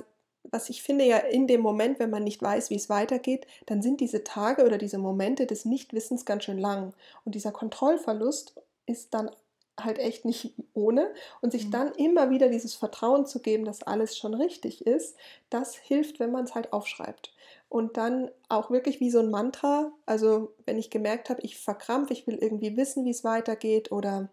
was 0.51 0.69
ich 0.69 0.83
finde 0.83 1.05
ja 1.05 1.17
in 1.17 1.47
dem 1.47 1.61
Moment, 1.61 1.99
wenn 1.99 2.09
man 2.09 2.23
nicht 2.23 2.41
weiß, 2.41 2.69
wie 2.69 2.75
es 2.75 2.89
weitergeht, 2.89 3.47
dann 3.65 3.81
sind 3.81 4.01
diese 4.01 4.23
Tage 4.23 4.65
oder 4.65 4.77
diese 4.77 4.97
Momente 4.97 5.45
des 5.45 5.65
Nichtwissens 5.65 6.25
ganz 6.25 6.43
schön 6.43 6.57
lang. 6.57 6.93
Und 7.25 7.35
dieser 7.35 7.51
Kontrollverlust 7.51 8.55
ist 8.85 9.13
dann 9.13 9.31
halt 9.79 9.99
echt 9.99 10.25
nicht 10.25 10.53
ohne. 10.73 11.13
Und 11.41 11.51
sich 11.51 11.67
mhm. 11.67 11.71
dann 11.71 11.91
immer 11.93 12.29
wieder 12.29 12.49
dieses 12.49 12.73
Vertrauen 12.73 13.25
zu 13.25 13.39
geben, 13.39 13.65
dass 13.65 13.83
alles 13.83 14.17
schon 14.17 14.33
richtig 14.33 14.85
ist, 14.85 15.15
das 15.49 15.75
hilft, 15.75 16.19
wenn 16.19 16.31
man 16.31 16.45
es 16.45 16.55
halt 16.55 16.73
aufschreibt. 16.73 17.33
Und 17.69 17.97
dann 17.97 18.31
auch 18.49 18.71
wirklich 18.71 18.99
wie 18.99 19.11
so 19.11 19.19
ein 19.19 19.29
Mantra, 19.29 19.91
also 20.05 20.53
wenn 20.65 20.77
ich 20.77 20.89
gemerkt 20.89 21.29
habe, 21.29 21.41
ich 21.41 21.57
verkrampfe, 21.57 22.13
ich 22.13 22.25
will 22.25 22.35
irgendwie 22.35 22.77
wissen, 22.77 23.05
wie 23.05 23.09
es 23.09 23.23
weitergeht 23.23 23.91
oder 23.91 24.29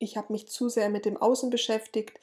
ich 0.00 0.16
habe 0.16 0.32
mich 0.32 0.48
zu 0.48 0.68
sehr 0.68 0.88
mit 0.88 1.04
dem 1.04 1.16
Außen 1.16 1.50
beschäftigt, 1.50 2.18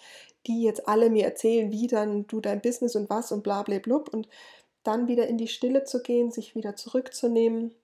die 0.48 0.64
jetzt 0.64 0.88
alle 0.88 1.10
mir 1.10 1.26
erzählen, 1.26 1.72
wie 1.72 1.88
dann 1.88 2.28
du 2.28 2.42
dein 2.42 2.62
Business 2.62 2.96
und 2.96 3.10
was 3.10 3.32
und 3.32 3.44
bla 3.44 3.64
bla 3.64 3.80
blub 3.80 4.14
und 4.14 4.28
dann 4.84 5.08
wieder 5.08 5.28
in 5.28 5.38
die 5.38 5.48
Stille 5.48 5.84
zu 5.84 6.02
gehen, 6.02 6.32
sich 6.32 6.56
wieder 6.56 6.76
zurückzunehmen, 6.76 7.76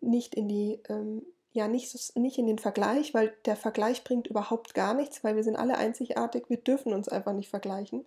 nicht 0.00 0.34
in 0.34 0.48
die, 0.48 0.80
ähm, 0.88 1.24
ja, 1.52 1.68
nicht, 1.68 2.16
nicht 2.16 2.38
in 2.38 2.46
den 2.46 2.58
Vergleich, 2.58 3.14
weil 3.14 3.34
der 3.44 3.56
Vergleich 3.56 4.02
bringt 4.02 4.26
überhaupt 4.26 4.74
gar 4.74 4.94
nichts, 4.94 5.22
weil 5.22 5.36
wir 5.36 5.44
sind 5.44 5.56
alle 5.56 5.76
einzigartig, 5.76 6.44
wir 6.48 6.56
dürfen 6.56 6.92
uns 6.92 7.08
einfach 7.08 7.32
nicht 7.32 7.50
vergleichen. 7.50 8.00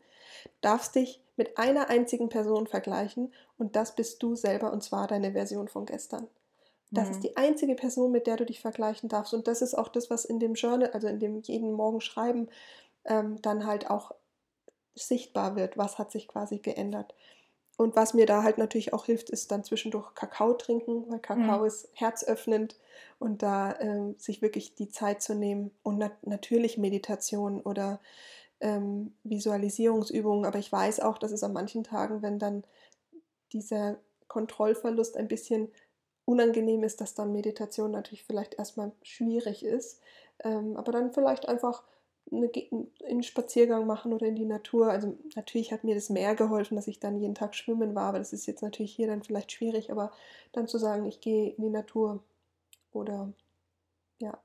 Du 0.43 0.49
darfst 0.61 0.95
dich 0.95 1.21
mit 1.37 1.57
einer 1.57 1.89
einzigen 1.89 2.29
Person 2.29 2.67
vergleichen 2.67 3.33
und 3.57 3.75
das 3.75 3.95
bist 3.95 4.21
du 4.21 4.35
selber 4.35 4.73
und 4.73 4.83
zwar 4.83 5.07
deine 5.07 5.31
Version 5.31 5.67
von 5.67 5.85
gestern. 5.85 6.27
Das 6.91 7.07
mhm. 7.07 7.11
ist 7.11 7.23
die 7.23 7.37
einzige 7.37 7.75
Person, 7.75 8.11
mit 8.11 8.27
der 8.27 8.37
du 8.37 8.45
dich 8.45 8.61
vergleichen 8.61 9.09
darfst. 9.09 9.33
Und 9.33 9.47
das 9.47 9.61
ist 9.61 9.73
auch 9.73 9.89
das, 9.89 10.09
was 10.09 10.25
in 10.25 10.39
dem 10.39 10.53
Journal, 10.53 10.91
also 10.91 11.07
in 11.07 11.19
dem 11.19 11.41
jeden 11.41 11.73
Morgen 11.73 12.01
schreiben, 12.01 12.49
ähm, 13.05 13.41
dann 13.41 13.65
halt 13.65 13.89
auch 13.89 14.11
sichtbar 14.95 15.55
wird. 15.55 15.77
Was 15.77 15.97
hat 15.97 16.11
sich 16.11 16.27
quasi 16.27 16.59
geändert? 16.59 17.13
Und 17.77 17.95
was 17.95 18.15
mir 18.15 18.25
da 18.25 18.41
halt 18.41 18.57
natürlich 18.57 18.91
auch 18.93 19.05
hilft, 19.05 19.29
ist 19.29 19.51
dann 19.51 19.63
zwischendurch 19.63 20.15
Kakao 20.15 20.53
trinken, 20.53 21.05
weil 21.09 21.19
Kakao 21.19 21.59
mhm. 21.59 21.67
ist 21.67 21.89
herzöffnend 21.93 22.75
und 23.19 23.43
da 23.43 23.73
äh, 23.73 24.13
sich 24.17 24.41
wirklich 24.41 24.73
die 24.73 24.89
Zeit 24.89 25.21
zu 25.21 25.35
nehmen 25.35 25.71
und 25.83 25.99
nat 25.99 26.25
natürlich 26.25 26.79
Meditation 26.79 27.61
oder 27.61 27.99
ähm, 28.61 29.13
Visualisierungsübungen. 29.23 30.45
Aber 30.45 30.57
ich 30.57 30.71
weiß 30.71 31.01
auch, 31.01 31.19
dass 31.19 31.31
es 31.31 31.43
an 31.43 31.53
manchen 31.53 31.83
Tagen, 31.83 32.23
wenn 32.23 32.39
dann 32.39 32.63
dieser 33.53 33.97
Kontrollverlust 34.27 35.15
ein 35.15 35.27
bisschen 35.27 35.71
unangenehm 36.27 36.83
ist, 36.83 36.99
dass 36.99 37.15
dann 37.15 37.31
Meditation 37.31 37.91
natürlich 37.91 38.25
vielleicht 38.25 38.55
erstmal 38.55 38.91
schwierig 39.01 39.63
ist. 39.63 40.01
Ähm, 40.43 40.75
aber 40.75 40.91
dann 40.91 41.13
vielleicht 41.13 41.47
einfach 41.47 41.83
eine, 42.29 42.51
einen 43.07 43.23
Spaziergang 43.23 43.87
machen 43.87 44.11
oder 44.11 44.27
in 44.27 44.35
die 44.35 44.45
Natur. 44.45 44.89
Also 44.89 45.17
natürlich 45.35 45.71
hat 45.71 45.85
mir 45.85 45.95
das 45.95 46.09
mehr 46.09 46.35
geholfen, 46.35 46.75
dass 46.75 46.87
ich 46.87 46.99
dann 46.99 47.17
jeden 47.17 47.33
Tag 47.33 47.55
schwimmen 47.55 47.95
war, 47.95 48.09
aber 48.09 48.19
das 48.19 48.33
ist 48.33 48.45
jetzt 48.45 48.61
natürlich 48.61 48.93
hier 48.93 49.07
dann 49.07 49.23
vielleicht 49.23 49.53
schwierig, 49.53 49.89
aber 49.89 50.11
dann 50.51 50.67
zu 50.67 50.77
sagen, 50.77 51.05
ich 51.05 51.21
gehe 51.21 51.51
in 51.51 51.63
die 51.63 51.69
Natur 51.69 52.21
oder 52.91 53.31
ja, 54.19 54.37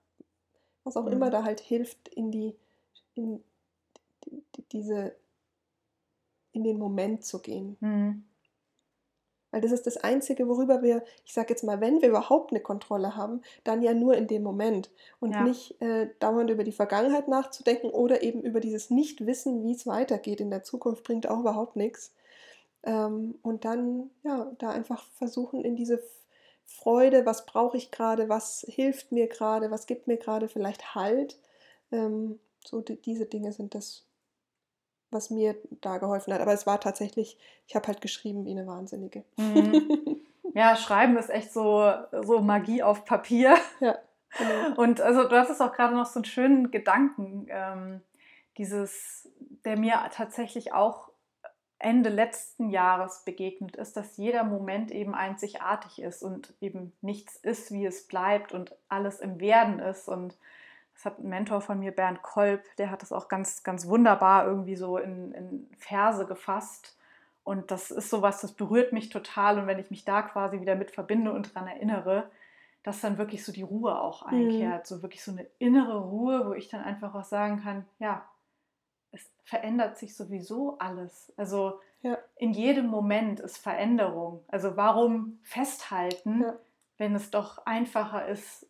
was 0.84 0.96
auch 0.96 1.06
mhm. 1.06 1.12
immer 1.12 1.30
da 1.30 1.42
halt 1.42 1.58
hilft, 1.58 2.06
in 2.08 2.30
die, 2.30 2.54
in 3.14 3.42
die, 4.24 4.62
diese, 4.70 5.16
in 6.52 6.62
den 6.62 6.78
Moment 6.78 7.24
zu 7.24 7.40
gehen. 7.40 7.76
Mhm. 7.80 8.24
Weil 9.52 9.60
das 9.60 9.70
ist 9.70 9.86
das 9.86 9.98
Einzige, 9.98 10.48
worüber 10.48 10.82
wir, 10.82 11.04
ich 11.24 11.32
sage 11.32 11.50
jetzt 11.50 11.62
mal, 11.62 11.80
wenn 11.80 12.02
wir 12.02 12.08
überhaupt 12.08 12.50
eine 12.50 12.60
Kontrolle 12.60 13.14
haben, 13.14 13.42
dann 13.62 13.82
ja 13.82 13.94
nur 13.94 14.16
in 14.16 14.26
dem 14.26 14.42
Moment 14.42 14.90
und 15.20 15.32
ja. 15.32 15.44
nicht 15.44 15.80
äh, 15.80 16.08
dauernd 16.18 16.50
über 16.50 16.64
die 16.64 16.72
Vergangenheit 16.72 17.28
nachzudenken 17.28 17.90
oder 17.90 18.22
eben 18.22 18.42
über 18.42 18.58
dieses 18.58 18.90
Nichtwissen, 18.90 19.62
wie 19.62 19.74
es 19.74 19.86
weitergeht 19.86 20.40
in 20.40 20.50
der 20.50 20.64
Zukunft, 20.64 21.04
bringt 21.04 21.28
auch 21.28 21.40
überhaupt 21.40 21.76
nichts. 21.76 22.12
Ähm, 22.82 23.38
und 23.42 23.64
dann, 23.64 24.10
ja, 24.24 24.50
da 24.58 24.70
einfach 24.70 25.04
versuchen, 25.12 25.62
in 25.62 25.76
diese 25.76 26.02
Freude, 26.64 27.26
was 27.26 27.46
brauche 27.46 27.76
ich 27.76 27.90
gerade, 27.90 28.28
was 28.28 28.64
hilft 28.68 29.12
mir 29.12 29.28
gerade, 29.28 29.70
was 29.70 29.86
gibt 29.86 30.06
mir 30.06 30.16
gerade 30.16 30.48
vielleicht 30.48 30.94
Halt. 30.94 31.38
Ähm, 31.92 32.40
so 32.64 32.80
die, 32.80 32.96
diese 32.96 33.26
Dinge 33.26 33.52
sind 33.52 33.74
das, 33.74 34.06
was 35.12 35.30
mir 35.30 35.56
da 35.80 35.98
geholfen 35.98 36.32
hat. 36.32 36.40
Aber 36.40 36.52
es 36.52 36.66
war 36.66 36.80
tatsächlich, 36.80 37.38
ich 37.66 37.76
habe 37.76 37.86
halt 37.86 38.00
geschrieben 38.00 38.44
wie 38.44 38.50
eine 38.52 38.66
Wahnsinnige. 38.66 39.24
Mhm. 39.36 40.20
Ja, 40.54 40.76
Schreiben 40.76 41.16
ist 41.16 41.30
echt 41.30 41.52
so, 41.52 41.90
so 42.22 42.40
Magie 42.40 42.82
auf 42.82 43.04
Papier. 43.04 43.56
Ja, 43.80 43.98
genau. 44.38 44.80
Und 44.80 45.00
also 45.00 45.26
du 45.26 45.38
hattest 45.38 45.62
auch 45.62 45.72
gerade 45.72 45.94
noch 45.94 46.06
so 46.06 46.18
einen 46.18 46.24
schönen 46.24 46.70
Gedanken, 46.70 47.46
ähm, 47.48 48.00
dieses, 48.58 49.28
der 49.64 49.78
mir 49.78 49.94
tatsächlich 50.12 50.74
auch 50.74 51.10
Ende 51.78 52.10
letzten 52.10 52.70
Jahres 52.70 53.22
begegnet 53.24 53.76
ist, 53.76 53.96
dass 53.96 54.16
jeder 54.16 54.44
Moment 54.44 54.92
eben 54.92 55.14
einzigartig 55.14 56.00
ist 56.00 56.22
und 56.22 56.54
eben 56.60 56.92
nichts 57.00 57.36
ist, 57.36 57.72
wie 57.72 57.86
es 57.86 58.06
bleibt 58.06 58.52
und 58.52 58.76
alles 58.88 59.20
im 59.20 59.40
Werden 59.40 59.80
ist. 59.80 60.06
Und 60.06 60.36
das 60.94 61.04
hat 61.04 61.18
ein 61.18 61.28
Mentor 61.28 61.60
von 61.60 61.78
mir, 61.78 61.92
Bernd 61.92 62.22
Kolb, 62.22 62.64
der 62.76 62.90
hat 62.90 63.02
das 63.02 63.12
auch 63.12 63.28
ganz, 63.28 63.62
ganz 63.62 63.86
wunderbar 63.86 64.46
irgendwie 64.46 64.76
so 64.76 64.98
in, 64.98 65.32
in 65.32 65.70
Verse 65.78 66.26
gefasst. 66.26 66.96
Und 67.44 67.70
das 67.70 67.90
ist 67.90 68.08
sowas, 68.10 68.40
das 68.40 68.52
berührt 68.52 68.92
mich 68.92 69.08
total. 69.08 69.58
Und 69.58 69.66
wenn 69.66 69.78
ich 69.78 69.90
mich 69.90 70.04
da 70.04 70.22
quasi 70.22 70.60
wieder 70.60 70.76
mit 70.76 70.90
verbinde 70.92 71.32
und 71.32 71.54
daran 71.56 71.68
erinnere, 71.68 72.30
dass 72.84 73.00
dann 73.00 73.18
wirklich 73.18 73.44
so 73.44 73.52
die 73.52 73.62
Ruhe 73.62 74.00
auch 74.00 74.26
Mhm. 74.26 74.32
einkehrt. 74.38 74.86
So 74.86 75.02
wirklich 75.02 75.24
so 75.24 75.32
eine 75.32 75.46
innere 75.58 75.98
Ruhe, 76.00 76.46
wo 76.46 76.52
ich 76.52 76.68
dann 76.68 76.82
einfach 76.82 77.14
auch 77.14 77.24
sagen 77.24 77.62
kann, 77.62 77.84
ja, 77.98 78.24
es 79.12 79.28
verändert 79.44 79.98
sich 79.98 80.16
sowieso 80.16 80.78
alles. 80.78 81.32
Also 81.36 81.80
Ja. 82.02 82.16
in 82.36 82.52
jedem 82.52 82.86
Moment 82.86 83.40
ist 83.40 83.58
Veränderung. 83.58 84.44
Also 84.48 84.76
warum 84.76 85.38
festhalten, 85.42 86.42
Ja. 86.42 86.54
wenn 86.98 87.14
es 87.14 87.30
doch 87.30 87.64
einfacher 87.66 88.26
ist, 88.28 88.66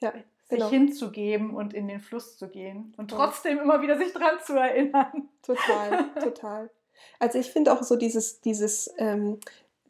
Ja, 0.00 0.12
sich 0.50 0.58
genau. 0.58 0.70
hinzugeben 0.70 1.54
und 1.54 1.72
in 1.72 1.88
den 1.88 2.00
Fluss 2.00 2.36
zu 2.36 2.48
gehen 2.48 2.92
und 2.96 3.10
trotzdem 3.10 3.58
immer 3.58 3.80
wieder 3.80 3.96
sich 3.96 4.12
dran 4.12 4.38
zu 4.44 4.54
erinnern. 4.54 5.28
Total, 5.42 6.04
total. 6.22 6.70
Also 7.18 7.38
ich 7.38 7.50
finde 7.50 7.72
auch 7.72 7.82
so 7.82 7.96
dieses, 7.96 8.40
dieses, 8.42 8.92
ähm, 8.98 9.38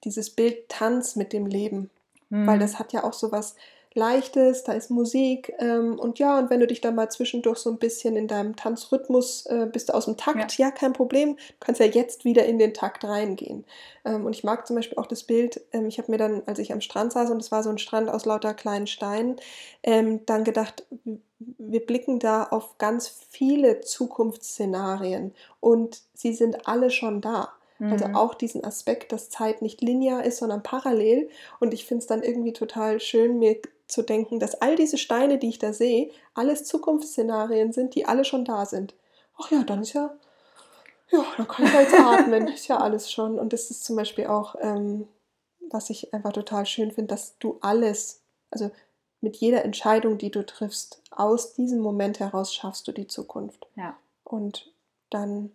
dieses 0.04 0.30
Bild 0.30 0.68
Tanz 0.68 1.16
mit 1.16 1.32
dem 1.32 1.46
Leben, 1.46 1.90
weil 2.30 2.56
Mhm. 2.56 2.60
das 2.60 2.78
hat 2.78 2.92
ja 2.92 3.02
auch 3.02 3.12
so 3.12 3.32
was 3.32 3.56
Leichtes, 3.94 4.62
da 4.62 4.72
ist 4.72 4.90
Musik 4.90 5.52
ähm, 5.58 5.98
und 5.98 6.20
ja, 6.20 6.38
und 6.38 6.48
wenn 6.48 6.60
du 6.60 6.66
dich 6.68 6.80
dann 6.80 6.94
mal 6.94 7.10
zwischendurch 7.10 7.58
so 7.58 7.70
ein 7.70 7.78
bisschen 7.78 8.16
in 8.16 8.28
deinem 8.28 8.54
Tanzrhythmus 8.54 9.46
äh, 9.46 9.66
bist 9.70 9.88
du 9.88 9.94
aus 9.94 10.04
dem 10.04 10.16
Takt, 10.16 10.58
ja. 10.58 10.70
kein 10.70 10.92
Problem, 10.92 11.36
du 11.36 11.54
kannst 11.58 11.80
ja 11.80 11.86
jetzt 11.86 12.24
wieder 12.24 12.44
in 12.46 12.60
den 12.60 12.72
Takt 12.72 13.02
reingehen. 13.04 13.64
Ähm, 14.04 14.26
und 14.26 14.34
ich 14.34 14.44
mag 14.44 14.66
zum 14.66 14.76
Beispiel 14.76 14.96
auch 14.98 15.06
das 15.06 15.24
Bild, 15.24 15.60
ähm, 15.72 15.86
ich 15.86 15.98
habe 15.98 16.10
mir 16.12 16.18
dann, 16.18 16.42
als 16.46 16.60
ich 16.60 16.72
am 16.72 16.80
Strand 16.80 17.12
saß 17.12 17.30
und 17.30 17.42
es 17.42 17.50
war 17.50 17.64
so 17.64 17.70
ein 17.70 17.78
Strand 17.78 18.08
aus 18.08 18.26
lauter 18.26 18.54
kleinen 18.54 18.86
Steinen, 18.86 19.36
ähm, 19.82 20.24
dann 20.24 20.44
gedacht, 20.44 20.86
wir 21.38 21.84
blicken 21.84 22.20
da 22.20 22.44
auf 22.44 22.78
ganz 22.78 23.08
viele 23.08 23.80
Zukunftsszenarien 23.80 25.34
und 25.58 26.02
sie 26.14 26.32
sind 26.32 26.68
alle 26.68 26.90
schon 26.90 27.20
da. 27.20 27.52
Also 27.78 28.04
Mhm. 28.08 28.14
auch 28.14 28.34
diesen 28.34 28.62
Aspekt, 28.62 29.10
dass 29.10 29.30
Zeit 29.30 29.62
nicht 29.62 29.80
linear 29.80 30.22
ist, 30.24 30.36
sondern 30.36 30.62
parallel. 30.62 31.30
Und 31.60 31.72
ich 31.72 31.86
finde 31.86 32.02
es 32.02 32.06
dann 32.06 32.22
irgendwie 32.22 32.52
total 32.52 33.00
schön, 33.00 33.38
mir 33.38 33.56
zu 33.90 34.02
denken, 34.02 34.40
dass 34.40 34.60
all 34.60 34.76
diese 34.76 34.98
Steine, 34.98 35.38
die 35.38 35.48
ich 35.48 35.58
da 35.58 35.72
sehe, 35.72 36.10
alles 36.34 36.64
Zukunftsszenarien 36.64 37.72
sind, 37.72 37.94
die 37.94 38.06
alle 38.06 38.24
schon 38.24 38.44
da 38.44 38.66
sind. 38.66 38.94
Ach 39.38 39.50
ja, 39.50 39.62
dann 39.64 39.82
ist 39.82 39.92
ja, 39.92 40.14
ja, 41.10 41.24
dann 41.36 41.48
kann 41.48 41.66
ich 41.66 41.72
ja 41.72 41.80
jetzt 41.80 41.94
atmen. 41.94 42.48
Ist 42.48 42.68
ja 42.68 42.78
alles 42.78 43.10
schon. 43.10 43.38
Und 43.38 43.52
das 43.52 43.70
ist 43.70 43.84
zum 43.84 43.96
Beispiel 43.96 44.26
auch, 44.26 44.54
ähm, 44.60 45.08
was 45.70 45.90
ich 45.90 46.14
einfach 46.14 46.32
total 46.32 46.66
schön 46.66 46.92
finde, 46.92 47.08
dass 47.08 47.38
du 47.38 47.58
alles, 47.60 48.22
also 48.50 48.70
mit 49.20 49.36
jeder 49.36 49.64
Entscheidung, 49.64 50.18
die 50.18 50.30
du 50.30 50.44
triffst, 50.44 51.02
aus 51.10 51.52
diesem 51.54 51.80
Moment 51.80 52.20
heraus 52.20 52.54
schaffst 52.54 52.88
du 52.88 52.92
die 52.92 53.06
Zukunft. 53.06 53.66
Ja. 53.76 53.96
Und 54.24 54.72
dann 55.10 55.52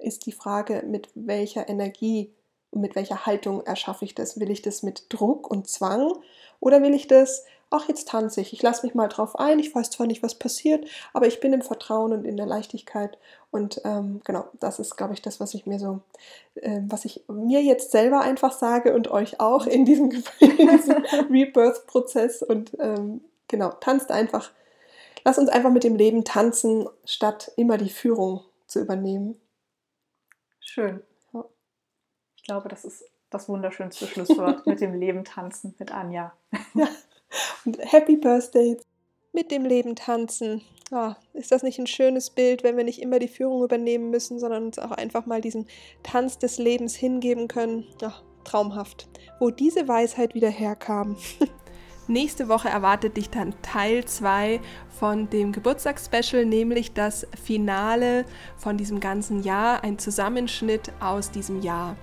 ist 0.00 0.26
die 0.26 0.32
Frage, 0.32 0.84
mit 0.86 1.08
welcher 1.14 1.68
Energie 1.68 2.32
mit 2.72 2.94
welcher 2.94 3.26
Haltung 3.26 3.64
erschaffe 3.64 4.04
ich 4.04 4.14
das? 4.14 4.38
Will 4.38 4.50
ich 4.50 4.62
das 4.62 4.82
mit 4.82 5.06
Druck 5.08 5.50
und 5.50 5.68
Zwang 5.68 6.12
oder 6.60 6.82
will 6.82 6.94
ich 6.94 7.06
das, 7.06 7.44
ach, 7.70 7.88
jetzt 7.88 8.08
tanze 8.08 8.40
ich, 8.40 8.52
ich 8.52 8.62
lasse 8.62 8.86
mich 8.86 8.94
mal 8.94 9.08
drauf 9.08 9.38
ein, 9.38 9.58
ich 9.58 9.74
weiß 9.74 9.90
zwar 9.90 10.06
nicht, 10.06 10.22
was 10.22 10.36
passiert, 10.36 10.86
aber 11.12 11.26
ich 11.26 11.40
bin 11.40 11.52
im 11.52 11.62
Vertrauen 11.62 12.12
und 12.12 12.24
in 12.24 12.36
der 12.36 12.46
Leichtigkeit. 12.46 13.18
Und 13.50 13.80
ähm, 13.84 14.20
genau, 14.24 14.46
das 14.60 14.78
ist, 14.78 14.96
glaube 14.96 15.14
ich, 15.14 15.22
das, 15.22 15.40
was 15.40 15.54
ich 15.54 15.66
mir 15.66 15.78
so, 15.78 16.00
äh, 16.56 16.80
was 16.88 17.04
ich 17.04 17.24
mir 17.28 17.62
jetzt 17.62 17.90
selber 17.90 18.20
einfach 18.20 18.52
sage 18.52 18.94
und 18.94 19.08
euch 19.08 19.40
auch 19.40 19.66
in 19.66 19.84
diesem, 19.84 20.10
diesem 20.40 21.04
Rebirth-Prozess. 21.30 22.42
Und 22.42 22.76
ähm, 22.78 23.22
genau, 23.48 23.70
tanzt 23.80 24.10
einfach. 24.10 24.52
Lass 25.24 25.38
uns 25.38 25.48
einfach 25.48 25.70
mit 25.70 25.82
dem 25.82 25.96
Leben 25.96 26.24
tanzen, 26.24 26.88
statt 27.04 27.50
immer 27.56 27.78
die 27.78 27.90
Führung 27.90 28.44
zu 28.66 28.80
übernehmen. 28.80 29.40
Schön. 30.60 31.02
Ich 32.46 32.48
glaube, 32.48 32.68
das 32.68 32.84
ist 32.84 33.04
das 33.28 33.48
wunderschönste 33.48 34.06
Schlusswort 34.06 34.68
mit 34.68 34.80
dem 34.80 34.94
Leben 34.94 35.24
tanzen 35.24 35.74
mit 35.80 35.90
Anja. 35.90 36.32
Und 37.64 37.76
Happy 37.80 38.16
Birthday 38.16 38.76
mit 39.32 39.50
dem 39.50 39.64
Leben 39.64 39.96
tanzen. 39.96 40.62
Ah, 40.92 41.16
ist 41.32 41.50
das 41.50 41.64
nicht 41.64 41.80
ein 41.80 41.88
schönes 41.88 42.30
Bild, 42.30 42.62
wenn 42.62 42.76
wir 42.76 42.84
nicht 42.84 43.02
immer 43.02 43.18
die 43.18 43.26
Führung 43.26 43.64
übernehmen 43.64 44.10
müssen, 44.10 44.38
sondern 44.38 44.66
uns 44.66 44.78
auch 44.78 44.92
einfach 44.92 45.26
mal 45.26 45.40
diesem 45.40 45.66
Tanz 46.04 46.38
des 46.38 46.58
Lebens 46.58 46.94
hingeben 46.94 47.48
können? 47.48 47.84
Ach, 48.00 48.22
traumhaft. 48.44 49.08
Wo 49.40 49.50
diese 49.50 49.88
Weisheit 49.88 50.36
wieder 50.36 50.48
herkam. 50.48 51.16
Nächste 52.06 52.48
Woche 52.48 52.68
erwartet 52.68 53.16
dich 53.16 53.28
dann 53.28 53.60
Teil 53.62 54.04
2 54.04 54.60
von 55.00 55.28
dem 55.30 55.50
Geburtstagsspecial, 55.50 56.46
nämlich 56.46 56.92
das 56.92 57.26
Finale 57.42 58.24
von 58.56 58.78
diesem 58.78 59.00
ganzen 59.00 59.42
Jahr, 59.42 59.82
ein 59.82 59.98
Zusammenschnitt 59.98 60.92
aus 61.00 61.32
diesem 61.32 61.60
Jahr. 61.60 61.96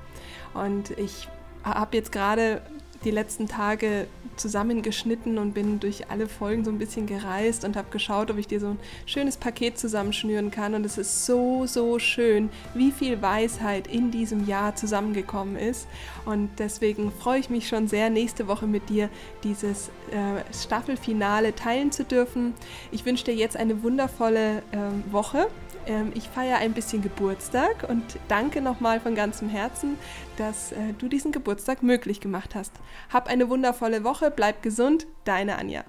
Und 0.53 0.91
ich 0.91 1.27
habe 1.63 1.95
jetzt 1.97 2.11
gerade 2.11 2.61
die 3.03 3.11
letzten 3.11 3.47
Tage 3.47 4.07
zusammengeschnitten 4.35 5.37
und 5.37 5.53
bin 5.53 5.79
durch 5.79 6.09
alle 6.09 6.27
Folgen 6.27 6.63
so 6.63 6.71
ein 6.71 6.79
bisschen 6.79 7.05
gereist 7.05 7.65
und 7.65 7.75
habe 7.75 7.89
geschaut, 7.91 8.31
ob 8.31 8.37
ich 8.37 8.47
dir 8.47 8.59
so 8.59 8.67
ein 8.67 8.79
schönes 9.05 9.37
Paket 9.37 9.77
zusammenschnüren 9.77 10.51
kann. 10.51 10.73
Und 10.73 10.85
es 10.85 10.97
ist 10.97 11.25
so, 11.25 11.65
so 11.65 11.99
schön, 11.99 12.49
wie 12.73 12.91
viel 12.91 13.21
Weisheit 13.21 13.87
in 13.87 14.11
diesem 14.11 14.47
Jahr 14.47 14.75
zusammengekommen 14.75 15.55
ist. 15.55 15.87
Und 16.25 16.49
deswegen 16.57 17.11
freue 17.11 17.39
ich 17.39 17.49
mich 17.49 17.67
schon 17.67 17.87
sehr, 17.87 18.09
nächste 18.09 18.47
Woche 18.47 18.67
mit 18.67 18.89
dir 18.89 19.09
dieses 19.43 19.91
äh, 20.13 20.53
Staffelfinale 20.53 21.55
teilen 21.55 21.91
zu 21.91 22.03
dürfen. 22.03 22.53
Ich 22.91 23.05
wünsche 23.05 23.25
dir 23.25 23.35
jetzt 23.35 23.57
eine 23.57 23.83
wundervolle 23.83 24.59
äh, 24.71 25.11
Woche. 25.11 25.47
Ähm, 25.87 26.11
ich 26.15 26.29
feiere 26.29 26.57
ein 26.57 26.73
bisschen 26.73 27.01
Geburtstag 27.01 27.87
und 27.89 28.03
danke 28.27 28.61
nochmal 28.61 28.99
von 28.99 29.15
ganzem 29.15 29.49
Herzen, 29.49 29.97
dass 30.37 30.71
äh, 30.71 30.93
du 30.97 31.07
diesen 31.07 31.31
Geburtstag 31.31 31.83
möglich 31.83 32.21
gemacht 32.21 32.55
hast. 32.55 32.73
Hab 33.11 33.27
eine 33.27 33.49
wundervolle 33.49 34.03
Woche, 34.03 34.31
bleib 34.31 34.61
gesund, 34.61 35.07
deine 35.25 35.57
Anja. 35.57 35.83